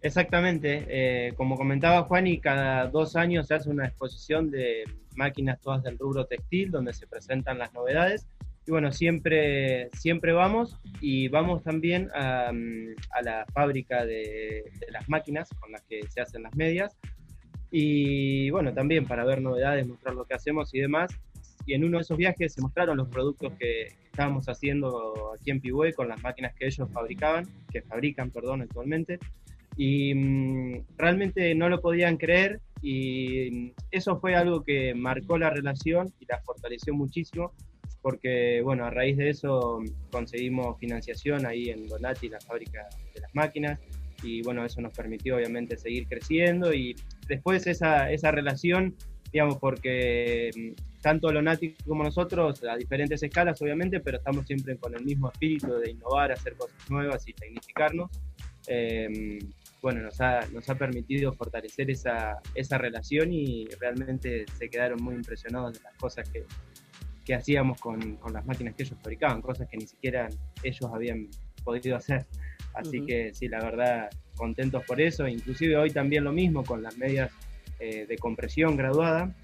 Exactamente, 0.00 0.84
eh, 0.88 1.32
como 1.36 1.56
comentaba 1.56 2.04
Juan, 2.04 2.28
y 2.28 2.38
cada 2.38 2.86
dos 2.86 3.16
años 3.16 3.48
se 3.48 3.54
hace 3.54 3.68
una 3.68 3.86
exposición 3.86 4.50
de 4.50 4.84
máquinas 5.16 5.60
todas 5.60 5.82
del 5.82 5.98
rubro 5.98 6.24
textil 6.26 6.70
donde 6.70 6.92
se 6.92 7.06
presentan 7.08 7.58
las 7.58 7.74
novedades. 7.74 8.28
Y 8.64 8.70
bueno, 8.70 8.92
siempre, 8.92 9.88
siempre 9.94 10.32
vamos 10.32 10.78
y 11.00 11.28
vamos 11.28 11.64
también 11.64 12.10
a, 12.14 12.52
la 13.22 13.44
fábrica 13.52 14.04
de, 14.04 14.70
las 14.90 15.08
máquinas 15.08 15.48
con 15.58 15.72
las 15.72 15.82
que 15.82 16.06
se 16.08 16.20
hacen 16.20 16.44
las 16.44 16.54
medias. 16.54 16.96
Y 17.70 18.50
bueno, 18.50 18.72
también 18.72 19.04
para 19.04 19.24
ver 19.24 19.40
novedades, 19.40 19.86
mostrar 19.86 20.14
lo 20.14 20.26
que 20.26 20.34
hacemos 20.34 20.72
y 20.74 20.80
demás. 20.80 21.10
Y 21.66 21.74
en 21.74 21.84
uno 21.84 21.98
de 21.98 22.02
esos 22.02 22.16
viajes 22.16 22.54
se 22.54 22.62
mostraron 22.62 22.98
los 22.98 23.08
productos 23.08 23.52
que 23.58 23.88
estábamos 24.04 24.48
haciendo 24.48 25.32
aquí 25.34 25.50
en 25.50 25.60
Pigüe 25.60 25.92
con 25.92 26.08
las 26.08 26.22
máquinas 26.22 26.54
que 26.54 26.66
ellos 26.66 26.88
fabricaban, 26.92 27.46
que 27.72 27.82
fabrican, 27.82 28.30
perdón, 28.30 28.62
actualmente 28.62 29.18
y 29.78 30.12
mm, 30.12 30.84
realmente 30.98 31.54
no 31.54 31.68
lo 31.68 31.80
podían 31.80 32.18
creer 32.18 32.60
y 32.82 33.50
mm, 33.50 33.72
eso 33.92 34.18
fue 34.20 34.34
algo 34.34 34.62
que 34.62 34.92
marcó 34.94 35.38
la 35.38 35.50
relación 35.50 36.12
y 36.20 36.26
la 36.26 36.40
fortaleció 36.42 36.92
muchísimo 36.92 37.54
porque 38.02 38.60
bueno, 38.62 38.84
a 38.84 38.90
raíz 38.90 39.16
de 39.16 39.30
eso 39.30 39.80
conseguimos 40.10 40.78
financiación 40.78 41.46
ahí 41.46 41.70
en 41.70 41.86
Donati, 41.86 42.28
la 42.28 42.40
fábrica 42.40 42.88
de 43.14 43.20
las 43.20 43.34
máquinas 43.34 43.78
y 44.22 44.42
bueno, 44.42 44.64
eso 44.64 44.80
nos 44.80 44.92
permitió 44.92 45.36
obviamente 45.36 45.76
seguir 45.76 46.08
creciendo 46.08 46.74
y 46.74 46.96
después 47.28 47.68
esa, 47.68 48.10
esa 48.10 48.32
relación, 48.32 48.96
digamos, 49.32 49.58
porque 49.58 50.50
mm, 50.56 51.00
tanto 51.02 51.32
Lonati 51.32 51.76
como 51.86 52.02
nosotros, 52.02 52.64
a 52.64 52.76
diferentes 52.76 53.22
escalas 53.22 53.62
obviamente, 53.62 54.00
pero 54.00 54.18
estamos 54.18 54.44
siempre 54.44 54.76
con 54.76 54.94
el 54.96 55.04
mismo 55.04 55.30
espíritu 55.30 55.72
de 55.74 55.92
innovar, 55.92 56.32
hacer 56.32 56.54
cosas 56.54 56.90
nuevas 56.90 57.28
y 57.28 57.32
tecnificarnos. 57.32 58.10
Eh, 58.66 59.38
bueno, 59.80 60.02
nos 60.02 60.20
ha, 60.20 60.40
nos 60.52 60.68
ha 60.68 60.74
permitido 60.74 61.32
fortalecer 61.32 61.90
esa, 61.90 62.38
esa 62.54 62.78
relación 62.78 63.32
y 63.32 63.66
realmente 63.80 64.44
se 64.58 64.68
quedaron 64.68 65.02
muy 65.02 65.14
impresionados 65.14 65.74
de 65.74 65.80
las 65.84 65.94
cosas 65.94 66.28
que, 66.28 66.44
que 67.24 67.34
hacíamos 67.34 67.80
con, 67.80 68.16
con, 68.16 68.32
las 68.32 68.44
máquinas 68.44 68.74
que 68.74 68.82
ellos 68.82 68.98
fabricaban, 69.02 69.40
cosas 69.40 69.68
que 69.68 69.76
ni 69.76 69.86
siquiera 69.86 70.28
ellos 70.62 70.90
habían 70.92 71.28
podido 71.62 71.96
hacer. 71.96 72.26
Así 72.74 73.04
que 73.04 73.32
sí, 73.34 73.48
la 73.48 73.62
verdad, 73.62 74.08
contentos 74.36 74.84
por 74.84 75.00
eso. 75.00 75.26
Inclusive 75.28 75.76
hoy 75.76 75.90
también 75.90 76.24
lo 76.24 76.32
mismo 76.32 76.64
con 76.64 76.82
las 76.82 76.96
medias 76.96 77.30
eh, 77.80 78.06
de 78.06 78.16
compresión 78.16 78.76
graduada. 78.76 79.34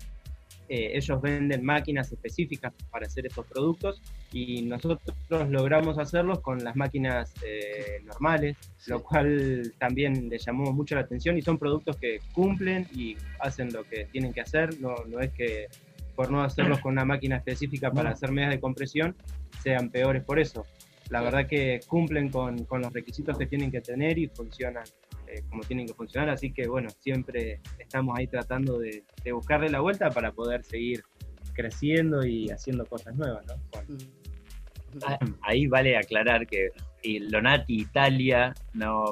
Eh, 0.68 0.92
ellos 0.94 1.20
venden 1.20 1.64
máquinas 1.64 2.10
específicas 2.10 2.72
para 2.90 3.06
hacer 3.06 3.26
estos 3.26 3.46
productos 3.46 4.00
y 4.34 4.62
nosotros 4.62 5.00
logramos 5.48 5.96
hacerlos 5.96 6.40
con 6.40 6.58
las 6.64 6.74
máquinas 6.74 7.32
eh, 7.46 8.02
normales, 8.04 8.56
lo 8.88 9.00
cual 9.00 9.72
también 9.78 10.28
les 10.28 10.44
llamó 10.44 10.72
mucho 10.72 10.96
la 10.96 11.02
atención 11.02 11.38
y 11.38 11.42
son 11.42 11.56
productos 11.56 11.96
que 11.98 12.18
cumplen 12.32 12.88
y 12.92 13.16
hacen 13.38 13.72
lo 13.72 13.84
que 13.84 14.06
tienen 14.06 14.32
que 14.32 14.40
hacer, 14.40 14.80
no, 14.80 14.96
no 15.06 15.20
es 15.20 15.32
que 15.32 15.68
por 16.16 16.32
no 16.32 16.42
hacerlos 16.42 16.80
con 16.80 16.92
una 16.92 17.04
máquina 17.04 17.36
específica 17.36 17.92
para 17.92 18.10
hacer 18.10 18.32
medias 18.32 18.50
de 18.50 18.60
compresión 18.60 19.14
sean 19.62 19.88
peores 19.90 20.24
por 20.24 20.40
eso. 20.40 20.66
La 21.10 21.20
verdad 21.22 21.46
que 21.46 21.78
cumplen 21.86 22.28
con, 22.28 22.64
con 22.64 22.82
los 22.82 22.92
requisitos 22.92 23.38
que 23.38 23.46
tienen 23.46 23.70
que 23.70 23.82
tener 23.82 24.18
y 24.18 24.26
funcionan 24.26 24.84
eh, 25.28 25.42
como 25.48 25.62
tienen 25.62 25.86
que 25.86 25.94
funcionar, 25.94 26.28
así 26.30 26.52
que 26.52 26.66
bueno, 26.66 26.90
siempre 27.00 27.60
estamos 27.78 28.18
ahí 28.18 28.26
tratando 28.26 28.78
de, 28.78 29.04
buscarle 29.32 29.68
la 29.68 29.78
vuelta 29.78 30.10
para 30.10 30.32
poder 30.32 30.64
seguir 30.64 31.04
creciendo 31.52 32.26
y 32.26 32.50
haciendo 32.50 32.84
cosas 32.84 33.14
nuevas, 33.14 33.46
¿no? 33.46 33.54
Ah, 33.76 33.84
ahí 35.42 35.66
vale 35.66 35.96
aclarar 35.96 36.46
que 36.46 36.70
Lonati 37.30 37.80
Italia, 37.80 38.54
no, 38.72 39.04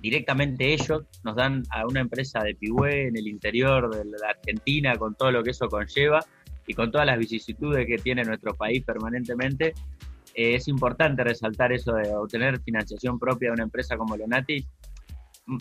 directamente 0.00 0.72
ellos 0.72 1.04
nos 1.24 1.36
dan 1.36 1.62
a 1.70 1.86
una 1.86 2.00
empresa 2.00 2.42
de 2.42 2.54
Pigüé 2.54 3.08
en 3.08 3.16
el 3.16 3.26
interior 3.26 3.94
de 3.94 4.04
la 4.04 4.30
Argentina 4.30 4.96
con 4.96 5.14
todo 5.14 5.32
lo 5.32 5.42
que 5.42 5.50
eso 5.50 5.68
conlleva 5.68 6.20
y 6.66 6.74
con 6.74 6.90
todas 6.90 7.06
las 7.06 7.18
vicisitudes 7.18 7.86
que 7.86 7.96
tiene 7.96 8.24
nuestro 8.24 8.54
país 8.54 8.84
permanentemente. 8.84 9.74
Eh, 10.34 10.54
es 10.54 10.68
importante 10.68 11.24
resaltar 11.24 11.72
eso 11.72 11.92
de 11.94 12.14
obtener 12.14 12.60
financiación 12.60 13.18
propia 13.18 13.48
de 13.48 13.54
una 13.54 13.62
empresa 13.64 13.96
como 13.96 14.16
Lonati 14.16 14.66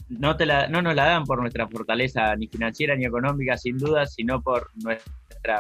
no, 0.10 0.36
te 0.36 0.46
la, 0.46 0.67
no 0.67 0.82
nos 0.82 0.96
la 0.96 1.06
dan 1.06 1.24
por 1.24 1.39
nuestra 1.39 1.67
fortaleza 1.67 2.36
ni 2.36 2.48
financiera 2.48 2.96
ni 2.96 3.06
económica, 3.06 3.58
sin 3.58 3.77
duda, 3.77 4.06
sino 4.06 4.41
por 4.41 4.70
nuestra 4.84 5.13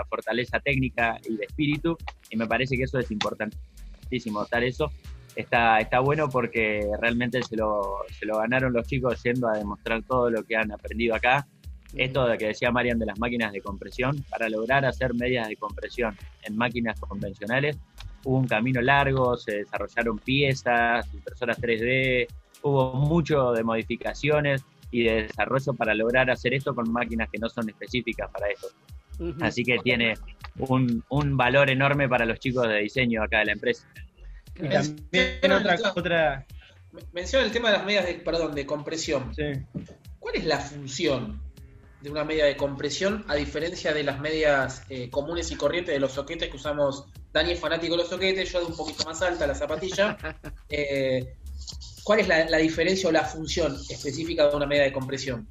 fortaleza 0.09 0.59
técnica 0.59 1.17
y 1.27 1.37
de 1.37 1.45
espíritu. 1.45 1.97
Y 2.29 2.37
me 2.37 2.47
parece 2.47 2.77
que 2.77 2.83
eso 2.83 2.99
es 2.99 3.11
importantísimo, 3.11 4.45
tal 4.45 4.63
eso. 4.63 4.91
Está, 5.35 5.77
está 5.79 5.99
bueno 5.99 6.29
porque 6.29 6.89
realmente 6.99 7.43
se 7.43 7.55
lo, 7.55 7.99
se 8.17 8.25
lo 8.25 8.39
ganaron 8.39 8.73
los 8.73 8.87
chicos 8.87 9.21
yendo 9.23 9.47
a 9.47 9.57
demostrar 9.57 10.01
todo 10.03 10.31
lo 10.31 10.43
que 10.43 10.55
han 10.55 10.71
aprendido 10.71 11.15
acá. 11.15 11.47
Esto 11.95 12.27
de 12.27 12.37
que 12.37 12.47
decía 12.47 12.71
Marian 12.71 12.99
de 12.99 13.05
las 13.05 13.19
máquinas 13.19 13.53
de 13.53 13.61
compresión, 13.61 14.23
para 14.29 14.49
lograr 14.49 14.83
hacer 14.85 15.13
medias 15.13 15.47
de 15.47 15.55
compresión 15.55 16.17
en 16.43 16.57
máquinas 16.57 16.99
convencionales, 16.99 17.77
hubo 18.23 18.37
un 18.37 18.47
camino 18.47 18.81
largo, 18.81 19.37
se 19.37 19.59
desarrollaron 19.59 20.19
piezas, 20.19 21.07
impresoras 21.13 21.59
3D, 21.61 22.27
hubo 22.63 22.93
mucho 22.93 23.51
de 23.51 23.63
modificaciones 23.63 24.63
y 24.91 25.03
de 25.03 25.23
desarrollo 25.23 25.73
para 25.73 25.93
lograr 25.93 26.29
hacer 26.29 26.53
esto 26.53 26.73
con 26.75 26.91
máquinas 26.91 27.29
que 27.31 27.39
no 27.39 27.49
son 27.49 27.69
específicas 27.69 28.29
para 28.31 28.49
esto. 28.49 28.67
Así 29.41 29.63
que 29.63 29.77
tiene 29.79 30.15
un, 30.59 31.03
un, 31.09 31.37
valor 31.37 31.69
enorme 31.69 32.07
para 32.07 32.25
los 32.25 32.39
chicos 32.39 32.67
de 32.67 32.79
diseño 32.79 33.23
acá 33.23 33.39
de 33.39 33.45
la 33.45 33.51
empresa. 33.53 33.87
Y 34.55 34.69
también 34.69 35.51
otra, 35.51 35.77
otra... 35.95 36.45
Menciona 37.13 37.45
el 37.45 37.51
tema 37.51 37.71
de 37.71 37.77
las 37.77 37.85
medias 37.85 38.05
de, 38.05 38.15
perdón, 38.15 38.55
de 38.55 38.65
compresión. 38.65 39.31
¿Cuál 40.19 40.35
es 40.35 40.45
la 40.45 40.59
función 40.59 41.41
de 42.01 42.09
una 42.11 42.23
media 42.23 42.45
de 42.45 42.55
compresión 42.55 43.25
a 43.27 43.35
diferencia 43.35 43.93
de 43.93 44.03
las 44.03 44.19
medias 44.19 44.83
eh, 44.89 45.09
comunes 45.09 45.51
y 45.51 45.55
corrientes 45.55 45.93
de 45.93 45.99
los 45.99 46.13
soquetes 46.13 46.49
que 46.49 46.57
usamos? 46.57 47.05
Dani 47.33 47.51
es 47.51 47.59
fanático 47.59 47.93
de 47.93 47.99
los 47.99 48.09
soquetes, 48.09 48.51
yo 48.51 48.59
de 48.59 48.65
un 48.65 48.75
poquito 48.75 49.03
más 49.05 49.21
alta 49.21 49.47
la 49.47 49.55
zapatilla. 49.55 50.17
Eh, 50.69 51.37
¿Cuál 52.03 52.21
es 52.21 52.27
la, 52.29 52.57
diferencia 52.57 53.09
o 53.09 53.11
la 53.11 53.25
función 53.25 53.75
específica 53.89 54.47
de 54.47 54.55
una 54.55 54.65
media 54.65 54.83
de 54.83 54.93
compresión? 54.93 55.45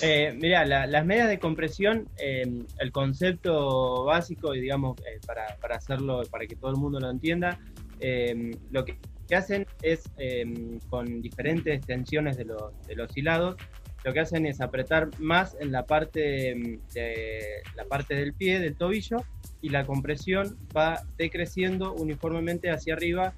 Eh, 0.00 0.32
mira, 0.40 0.64
las 0.64 1.06
medias 1.06 1.28
de 1.28 1.38
compresión, 1.38 2.08
em, 2.18 2.64
el 2.78 2.92
concepto 2.92 4.04
básico, 4.04 4.54
y 4.54 4.60
digamos, 4.60 4.96
eh, 5.00 5.18
para, 5.26 5.74
hacerlo, 5.74 6.22
para 6.30 6.46
que 6.46 6.54
todo 6.54 6.70
el 6.70 6.76
mundo 6.76 7.00
lo 7.00 7.10
entienda, 7.10 7.58
em, 8.00 8.52
lo 8.70 8.84
que, 8.84 8.98
hacen 9.34 9.66
es, 9.82 10.10
em, 10.16 10.78
con 10.88 11.20
diferentes 11.20 11.84
tensiones 11.84 12.36
de 12.38 12.46
los, 12.46 12.72
de 12.86 12.94
los 12.94 13.14
hilados, 13.16 13.56
lo 14.04 14.12
que 14.12 14.20
hacen 14.20 14.46
es 14.46 14.60
apretar 14.60 15.10
más 15.18 15.56
en 15.60 15.72
la 15.72 15.84
parte, 15.84 16.54
de, 16.94 17.62
la 17.76 17.84
parte 17.84 18.14
del 18.14 18.32
pie, 18.32 18.60
del 18.60 18.76
tobillo, 18.76 19.18
y 19.60 19.68
la 19.70 19.84
compresión 19.84 20.56
va 20.74 21.02
decreciendo 21.18 21.92
uniformemente 21.92 22.70
hacia 22.70 22.94
arriba, 22.94 23.34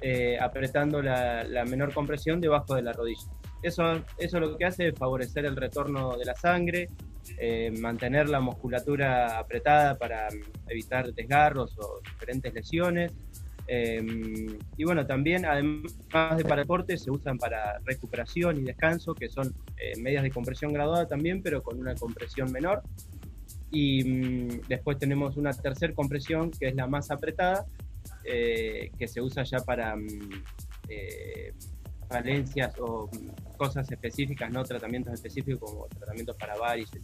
eh, 0.00 0.38
apretando 0.38 1.00
la, 1.02 1.42
la 1.44 1.64
menor 1.64 1.92
compresión 1.94 2.40
debajo 2.40 2.74
de 2.74 2.82
la 2.82 2.92
rodilla. 2.92 3.26
Eso, 3.62 4.04
eso 4.18 4.40
lo 4.40 4.56
que 4.56 4.64
hace 4.64 4.88
es 4.88 4.98
favorecer 4.98 5.44
el 5.44 5.56
retorno 5.56 6.16
de 6.16 6.24
la 6.24 6.34
sangre, 6.34 6.88
eh, 7.38 7.72
mantener 7.78 8.28
la 8.28 8.40
musculatura 8.40 9.38
apretada 9.38 9.96
para 9.96 10.28
mm, 10.28 10.70
evitar 10.70 11.12
desgarros 11.12 11.78
o 11.78 12.00
diferentes 12.00 12.52
lesiones. 12.52 13.12
Em, 13.68 14.58
y 14.76 14.84
bueno, 14.84 15.06
también 15.06 15.46
además 15.46 15.92
de 16.36 16.44
para 16.44 16.62
deporte 16.62 16.98
se 16.98 17.12
usan 17.12 17.38
para 17.38 17.78
recuperación 17.84 18.58
y 18.58 18.62
descanso, 18.62 19.14
que 19.14 19.28
son 19.28 19.54
eh, 19.78 19.96
medias 20.00 20.24
de 20.24 20.30
compresión 20.32 20.72
graduada 20.72 21.06
también, 21.06 21.42
pero 21.42 21.62
con 21.62 21.78
una 21.78 21.94
compresión 21.94 22.50
menor. 22.50 22.82
Y 23.70 24.02
mm, 24.04 24.62
después 24.68 24.98
tenemos 24.98 25.36
una 25.36 25.52
tercera 25.52 25.94
compresión, 25.94 26.50
que 26.50 26.68
es 26.68 26.74
la 26.74 26.88
más 26.88 27.12
apretada, 27.12 27.64
eh, 28.24 28.90
que 28.98 29.06
se 29.06 29.20
usa 29.20 29.44
ya 29.44 29.58
para 29.58 29.94
mm, 29.94 30.42
falencias 32.12 32.74
o 32.78 33.10
cosas 33.56 33.90
específicas, 33.90 34.50
no 34.50 34.62
tratamientos 34.64 35.14
específicos 35.14 35.70
como 35.70 35.86
tratamientos 35.88 36.36
para 36.36 36.56
varices 36.56 37.00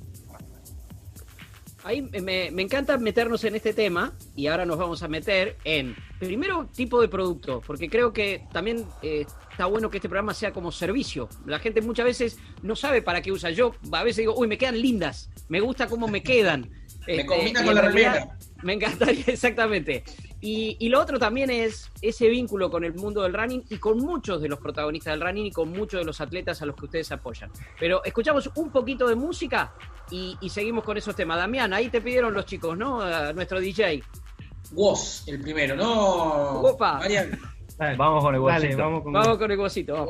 Ahí 1.85 2.03
me, 2.03 2.49
encanta 2.49 2.99
meternos 2.99 3.45
en 3.45 3.55
este 3.55 3.73
tema 3.73 4.13
y 4.35 4.49
ahora 4.49 4.67
nos 4.67 4.79
vamos 4.79 5.03
a 5.05 5.09
meter 5.09 5.57
en, 5.65 5.95
primero, 6.19 6.67
tipo 6.67 7.01
de 7.01 7.09
producto, 7.09 7.63
porque 7.65 7.89
creo 7.89 8.13
que 8.13 8.43
también 8.53 8.85
eh, 9.01 9.25
está 9.51 9.67
bueno 9.67 9.89
que 9.89 9.99
este 9.99 10.09
programa 10.09 10.35
sea 10.35 10.53
como 10.53 10.73
servicio. 10.73 11.29
La 11.47 11.61
gente 11.61 11.81
muchas 11.81 12.05
veces 12.05 12.39
no 12.63 12.75
sabe 12.75 13.01
para 13.01 13.23
qué 13.23 13.31
usa. 13.31 13.51
Yo 13.51 13.75
a 13.93 14.03
veces 14.03 14.19
digo, 14.19 14.35
uy, 14.37 14.49
me 14.49 14.59
quedan 14.59 14.81
lindas, 14.81 15.31
me 15.49 15.61
gusta 15.61 15.87
cómo 15.87 16.09
me 16.09 16.23
quedan. 16.23 16.69
me 17.07 17.15
este, 17.15 17.27
combina 17.27 17.65
con 17.65 17.75
la 17.75 17.83
remera. 17.83 18.37
Me 18.63 18.73
encantaría, 18.73 19.25
exactamente. 19.29 20.03
Y, 20.41 20.89
lo 20.89 21.01
otro 21.01 21.19
también 21.19 21.51
es 21.51 21.91
ese 22.01 22.29
vínculo 22.29 22.71
con 22.71 22.85
el 22.85 22.95
mundo 22.95 23.23
del 23.23 23.35
running 23.35 23.65
y 23.71 23.79
con 23.79 23.99
muchos 23.99 24.41
de 24.41 24.49
los 24.49 24.61
protagonistas 24.61 25.15
del 25.15 25.21
running 25.21 25.47
y 25.47 25.51
con 25.51 25.71
muchos 25.71 26.01
de 26.01 26.05
los 26.05 26.21
atletas 26.21 26.63
a 26.63 26.67
los 26.67 26.77
que 26.77 26.85
ustedes 26.85 27.11
apoyan. 27.11 27.51
Pero 27.79 28.05
escuchamos 28.05 28.49
un 28.55 28.71
poquito 28.71 29.09
de 29.09 29.17
música 29.17 29.75
y, 30.11 30.37
seguimos 30.49 30.85
con 30.85 30.97
esos 30.97 31.17
temas. 31.17 31.39
Damián, 31.39 31.73
ahí 31.73 31.89
te 31.89 32.01
pidieron 32.01 32.33
los 32.35 32.47
chicos, 32.47 32.79
¿no? 32.79 33.33
nuestro 33.33 33.61
DJ. 33.61 34.03
Woz, 34.73 35.27
el 35.27 35.41
primero, 35.41 35.75
¿no? 35.75 36.61
Opa. 36.61 37.01
Vamos 37.97 38.25
con 38.25 38.35
el 38.35 38.41
guasito. 38.41 38.77
vamos 38.77 39.39
con, 39.39 39.51
el 39.51 39.57
guasito. 39.57 40.07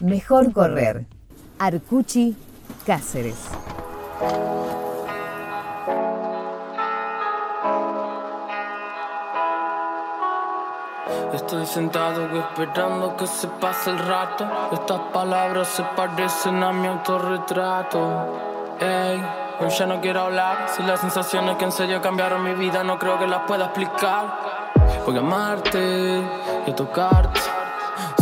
Mejor 0.00 0.52
correr. 0.52 1.06
Arcuchi 1.58 2.36
Cáceres. 2.86 3.48
Estoy 11.32 11.66
sentado 11.66 12.26
esperando 12.38 13.14
que 13.14 13.26
se 13.26 13.48
pase 13.48 13.90
el 13.90 13.98
rato. 13.98 14.46
Estas 14.72 15.00
palabras 15.12 15.68
se 15.68 15.82
parecen 15.82 16.62
a 16.62 16.72
mi 16.72 16.86
autorretrato. 16.86 17.98
Ey, 18.80 19.22
hoy 19.60 19.68
ya 19.68 19.86
no 19.86 20.00
quiero 20.00 20.22
hablar. 20.22 20.70
Si 20.74 20.82
las 20.82 21.00
sensaciones 21.00 21.56
que 21.56 21.66
en 21.66 21.72
serio 21.72 22.00
cambiaron 22.00 22.42
mi 22.42 22.54
vida 22.54 22.82
no 22.82 22.98
creo 22.98 23.18
que 23.18 23.26
las 23.26 23.42
pueda 23.42 23.66
explicar. 23.66 24.74
Voy 25.04 25.16
a 25.16 25.20
amarte 25.20 26.22
y 26.66 26.70
a 26.70 26.74
tocarte. 26.74 27.40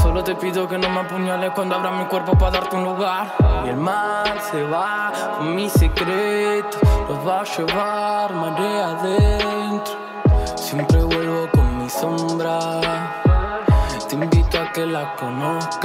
Solo 0.03 0.25
te 0.25 0.35
pido 0.35 0.67
que 0.67 0.77
no 0.77 0.89
me 0.89 1.01
apuñales 1.01 1.53
cuando 1.55 1.77
abra 1.77 1.93
mi 1.93 2.07
cuerpo 2.07 2.37
para 2.37 2.59
darte 2.59 2.75
un 2.75 2.85
lugar. 2.85 3.33
Y 3.67 3.69
el 3.69 3.77
mal 3.77 4.41
se 4.51 4.65
va 4.65 5.13
con 5.39 5.55
mi 5.55 5.69
secreto. 5.69 6.79
Los 7.09 7.27
va 7.27 7.41
a 7.41 7.45
llevar 7.45 8.33
marea 8.35 8.91
adentro. 8.91 9.66
La 14.87 15.15
conozcas. 15.17 15.76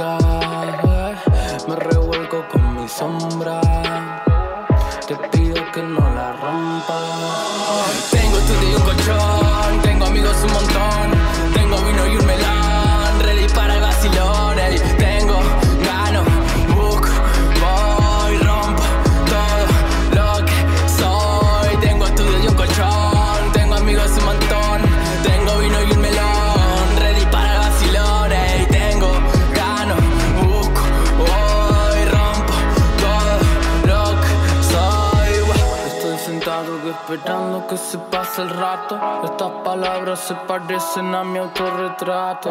Que 37.72 37.78
se 37.78 37.96
pase 37.96 38.42
el 38.42 38.50
rato. 38.50 39.00
Estas 39.24 39.50
palabras 39.64 40.18
se 40.20 40.34
parecen 40.34 41.14
a 41.14 41.24
mi 41.24 41.38
autorretrato. 41.38 42.50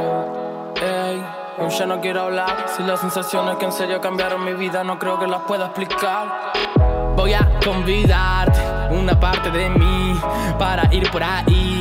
Ey, 0.82 1.24
hoy 1.60 1.70
ya 1.70 1.86
no 1.86 2.02
quiero 2.02 2.22
hablar. 2.22 2.66
Si 2.76 2.82
las 2.82 3.02
sensaciones 3.02 3.58
que 3.58 3.66
en 3.66 3.72
serio 3.72 4.02
cambiaron 4.02 4.44
mi 4.44 4.54
vida 4.54 4.84
no 4.84 4.98
creo 4.98 5.20
que 5.20 5.28
las 5.28 5.42
pueda 5.42 5.68
explicar. 5.68 6.54
Voy 7.16 7.34
a 7.34 7.60
convidarte 7.64 8.60
una 8.96 9.20
parte 9.20 9.52
de 9.52 9.70
mí 9.70 10.20
para 10.58 10.92
ir 10.92 11.08
por 11.12 11.22
ahí 11.22 11.81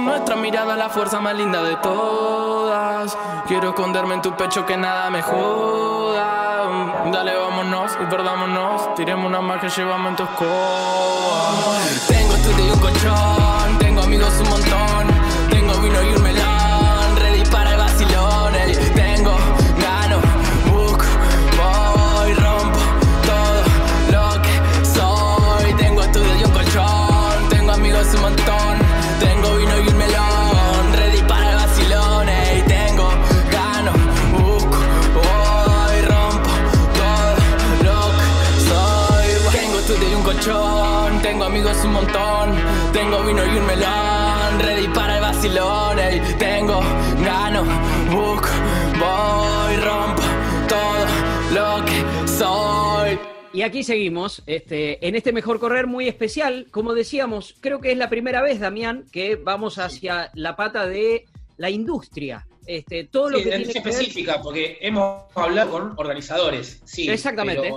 Nuestra 0.00 0.36
mirada 0.36 0.76
la 0.76 0.88
fuerza 0.88 1.20
más 1.20 1.34
linda 1.34 1.62
de 1.62 1.76
todas. 1.76 3.16
Quiero 3.46 3.70
esconderme 3.70 4.14
en 4.14 4.22
tu 4.22 4.32
pecho 4.36 4.64
que 4.66 4.76
nada 4.76 5.10
me 5.10 5.22
joda. 5.22 6.68
Dale, 7.10 7.34
vámonos 7.34 7.92
y 8.00 8.06
perdámonos. 8.06 8.94
Tiremos 8.94 9.26
una 9.26 9.40
más 9.40 9.60
que 9.60 9.68
llevamos 9.68 10.10
en 10.10 10.16
tu 10.16 10.22
escoba. 10.24 11.78
Tengo 12.08 12.34
estudio 12.34 12.66
y 12.66 12.70
un 12.70 12.80
colchón. 12.80 13.39
Y 53.52 53.62
aquí 53.62 53.82
seguimos, 53.82 54.42
este, 54.46 55.06
en 55.06 55.16
este 55.16 55.32
mejor 55.32 55.58
correr 55.58 55.88
muy 55.88 56.06
especial. 56.06 56.68
Como 56.70 56.94
decíamos, 56.94 57.56
creo 57.60 57.80
que 57.80 57.90
es 57.90 57.98
la 57.98 58.08
primera 58.08 58.42
vez, 58.42 58.60
Damián, 58.60 59.04
que 59.10 59.34
vamos 59.34 59.78
hacia 59.78 60.30
la 60.34 60.54
pata 60.54 60.86
de 60.86 61.26
la 61.56 61.68
industria. 61.68 62.46
Este, 62.66 63.04
todo 63.04 63.30
lo 63.30 63.42
que 63.42 63.56
es 63.56 63.74
específica, 63.74 64.40
porque 64.40 64.78
hemos 64.80 65.24
hablado 65.34 65.70
con 65.72 65.94
organizadores, 65.96 66.80
sí. 66.84 67.10
Exactamente. 67.10 67.72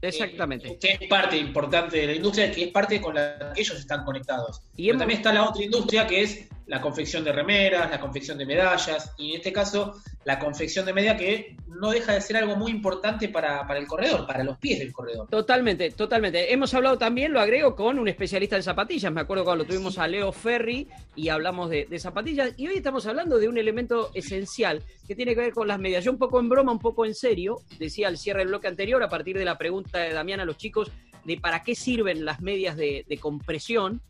Exactamente. 0.00 0.78
que 0.78 0.98
es 1.00 1.08
parte 1.08 1.36
importante 1.36 1.98
de 1.98 2.06
la 2.06 2.14
industria, 2.14 2.50
que 2.50 2.64
es 2.64 2.68
parte 2.70 3.00
con 3.00 3.14
la 3.14 3.52
que 3.54 3.60
ellos 3.60 3.78
están 3.78 4.04
conectados. 4.04 4.62
Y 4.76 4.88
también 4.96 5.18
está 5.18 5.32
la 5.32 5.48
otra 5.48 5.62
industria 5.62 6.06
que 6.06 6.22
es 6.22 6.48
la 6.66 6.80
confección 6.80 7.22
de 7.22 7.32
remeras, 7.32 7.90
la 7.90 8.00
confección 8.00 8.36
de 8.38 8.44
medallas, 8.44 9.12
y 9.16 9.30
en 9.30 9.36
este 9.36 9.52
caso 9.52 9.94
la 10.24 10.38
confección 10.38 10.84
de 10.84 10.92
media 10.92 11.16
que 11.16 11.56
no 11.68 11.90
deja 11.90 12.12
de 12.12 12.20
ser 12.20 12.36
algo 12.36 12.56
muy 12.56 12.72
importante 12.72 13.28
para, 13.28 13.66
el 13.76 13.86
corredor, 13.86 14.26
para 14.26 14.42
los 14.42 14.58
pies 14.58 14.80
del 14.80 14.92
corredor. 14.92 15.28
Totalmente, 15.28 15.90
totalmente. 15.90 16.52
Hemos 16.52 16.74
hablado 16.74 16.98
también, 16.98 17.32
lo 17.32 17.40
agrego, 17.40 17.76
con 17.76 17.98
un 17.98 18.08
especialista 18.08 18.56
en 18.56 18.62
zapatillas. 18.64 19.12
Me 19.12 19.20
acuerdo 19.20 19.44
cuando 19.44 19.64
tuvimos 19.64 19.98
a 19.98 20.08
Leo 20.08 20.32
Ferri 20.32 20.88
y 21.14 21.28
hablamos 21.28 21.70
de, 21.70 21.86
zapatillas. 21.98 22.52
Y 22.56 22.66
hoy 22.66 22.76
estamos 22.76 23.06
hablando 23.06 23.38
de 23.38 23.48
un 23.48 23.58
elemento 23.58 24.10
esencial 24.14 24.82
que 25.06 25.14
tiene 25.14 25.34
que 25.34 25.42
ver 25.42 25.52
con 25.52 25.68
las 25.68 25.78
medias. 25.78 26.02
Yo 26.02 26.10
un 26.10 26.18
poco 26.18 26.40
en 26.40 26.48
broma, 26.48 26.72
un 26.72 26.80
poco 26.80 27.04
en 27.04 27.14
serio, 27.14 27.60
decía 27.78 28.08
al 28.08 28.18
cierre 28.18 28.40
del 28.40 28.48
bloque 28.48 28.66
anterior, 28.66 29.02
a 29.02 29.08
partir 29.08 29.38
de 29.38 29.44
la 29.44 29.56
pregunta 29.56 29.98
de 30.00 30.12
Damián 30.12 30.40
a 30.40 30.44
los 30.44 30.56
chicos, 30.56 30.90
de 31.24 31.36
para 31.38 31.62
qué 31.62 31.74
sirven 31.74 32.24
las 32.24 32.40
medias 32.40 32.76
de, 32.76 33.04
de 33.08 33.18
compresión 33.18 34.00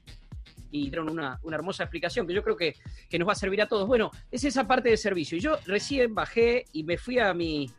y 0.70 0.90
dieron 0.90 1.08
una, 1.08 1.40
hermosa 1.50 1.84
explicación 1.84 2.26
que 2.26 2.34
yo 2.34 2.42
creo 2.42 2.56
que, 2.56 2.74
nos 3.18 3.28
va 3.28 3.32
a 3.32 3.36
servir 3.36 3.62
a 3.62 3.68
todos. 3.68 3.86
Bueno, 3.86 4.10
es 4.30 4.44
esa 4.44 4.66
parte 4.66 4.90
de 4.90 4.96
servicio. 4.96 5.38
Y 5.38 5.40
yo 5.40 5.56
recién 5.66 6.14
bajé 6.14 6.64
y 6.72 6.84
me 6.84 6.98
fui 6.98 7.18
a 7.18 7.32
mi, 7.34 7.70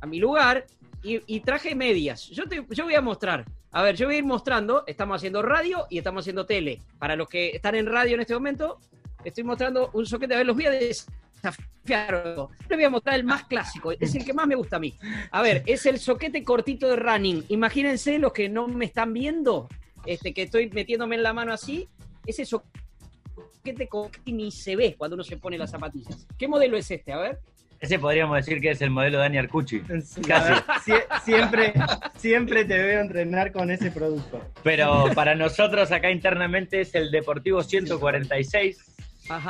a 0.00 0.06
mi 0.06 0.18
lugar 0.18 0.66
y, 1.02 1.40
traje 1.40 1.74
medias. 1.74 2.28
Yo, 2.28 2.48
te, 2.48 2.64
yo 2.70 2.84
voy 2.84 2.94
a 2.94 3.00
mostrar. 3.00 3.44
A 3.72 3.82
ver, 3.82 3.96
yo 3.96 4.06
voy 4.06 4.16
a 4.16 4.18
ir 4.18 4.24
mostrando. 4.24 4.84
Estamos 4.86 5.16
haciendo 5.16 5.42
radio 5.42 5.86
y 5.90 5.98
estamos 5.98 6.22
haciendo 6.22 6.46
tele. 6.46 6.80
Para 6.98 7.14
los 7.16 7.28
que 7.28 7.50
están 7.50 7.74
en 7.74 7.86
radio 7.86 8.14
en 8.14 8.20
este 8.20 8.34
momento, 8.34 8.78
estoy 9.22 9.44
mostrando 9.44 9.90
un 9.92 10.06
soquete. 10.06 10.34
A 10.34 10.38
ver, 10.38 10.46
los 10.46 10.56
voy 10.56 10.66
a 10.66 10.70
desafiar. 10.70 12.48
Les 12.68 12.78
voy 12.78 12.84
a 12.84 12.90
mostrar 12.90 13.16
el 13.16 13.24
más 13.24 13.44
clásico. 13.44 13.92
Es 13.92 14.14
el 14.14 14.24
que 14.24 14.32
más 14.32 14.46
me 14.46 14.54
gusta 14.54 14.76
a 14.76 14.80
mí. 14.80 14.96
A 15.30 15.42
ver, 15.42 15.62
es 15.66 15.84
el 15.84 15.98
soquete 15.98 16.42
cortito 16.42 16.88
de 16.88 16.96
running. 16.96 17.44
Imagínense 17.48 18.18
los 18.18 18.32
que 18.32 18.48
no 18.48 18.66
me 18.66 18.86
están 18.86 19.12
viendo. 19.12 19.68
Este, 20.06 20.34
que 20.34 20.42
estoy 20.42 20.68
metiéndome 20.70 21.16
en 21.16 21.22
la 21.22 21.32
mano 21.32 21.52
así 21.52 21.88
ese 22.26 22.44
soquete 22.44 23.88
que 24.24 24.32
ni 24.32 24.50
se 24.50 24.76
ve 24.76 24.94
cuando 24.96 25.14
uno 25.14 25.24
se 25.24 25.36
pone 25.36 25.58
las 25.58 25.70
zapatillas. 25.70 26.26
¿Qué 26.38 26.48
modelo 26.48 26.76
es 26.76 26.90
este? 26.90 27.12
A 27.12 27.18
ver. 27.18 27.38
Ese 27.80 27.98
podríamos 27.98 28.36
decir 28.36 28.60
que 28.60 28.70
es 28.70 28.80
el 28.80 28.90
modelo 28.90 29.18
Dani 29.18 29.38
Arcucci. 29.38 29.80
Casi. 30.26 30.92
siempre, 31.24 31.74
siempre 32.16 32.64
te 32.64 32.78
veo 32.78 33.00
entrenar 33.00 33.52
con 33.52 33.70
ese 33.70 33.90
producto. 33.90 34.40
Pero 34.62 35.10
para 35.14 35.34
nosotros 35.34 35.92
acá 35.92 36.10
internamente 36.10 36.80
es 36.80 36.94
el 36.94 37.10
Deportivo 37.10 37.62
146. 37.62 38.92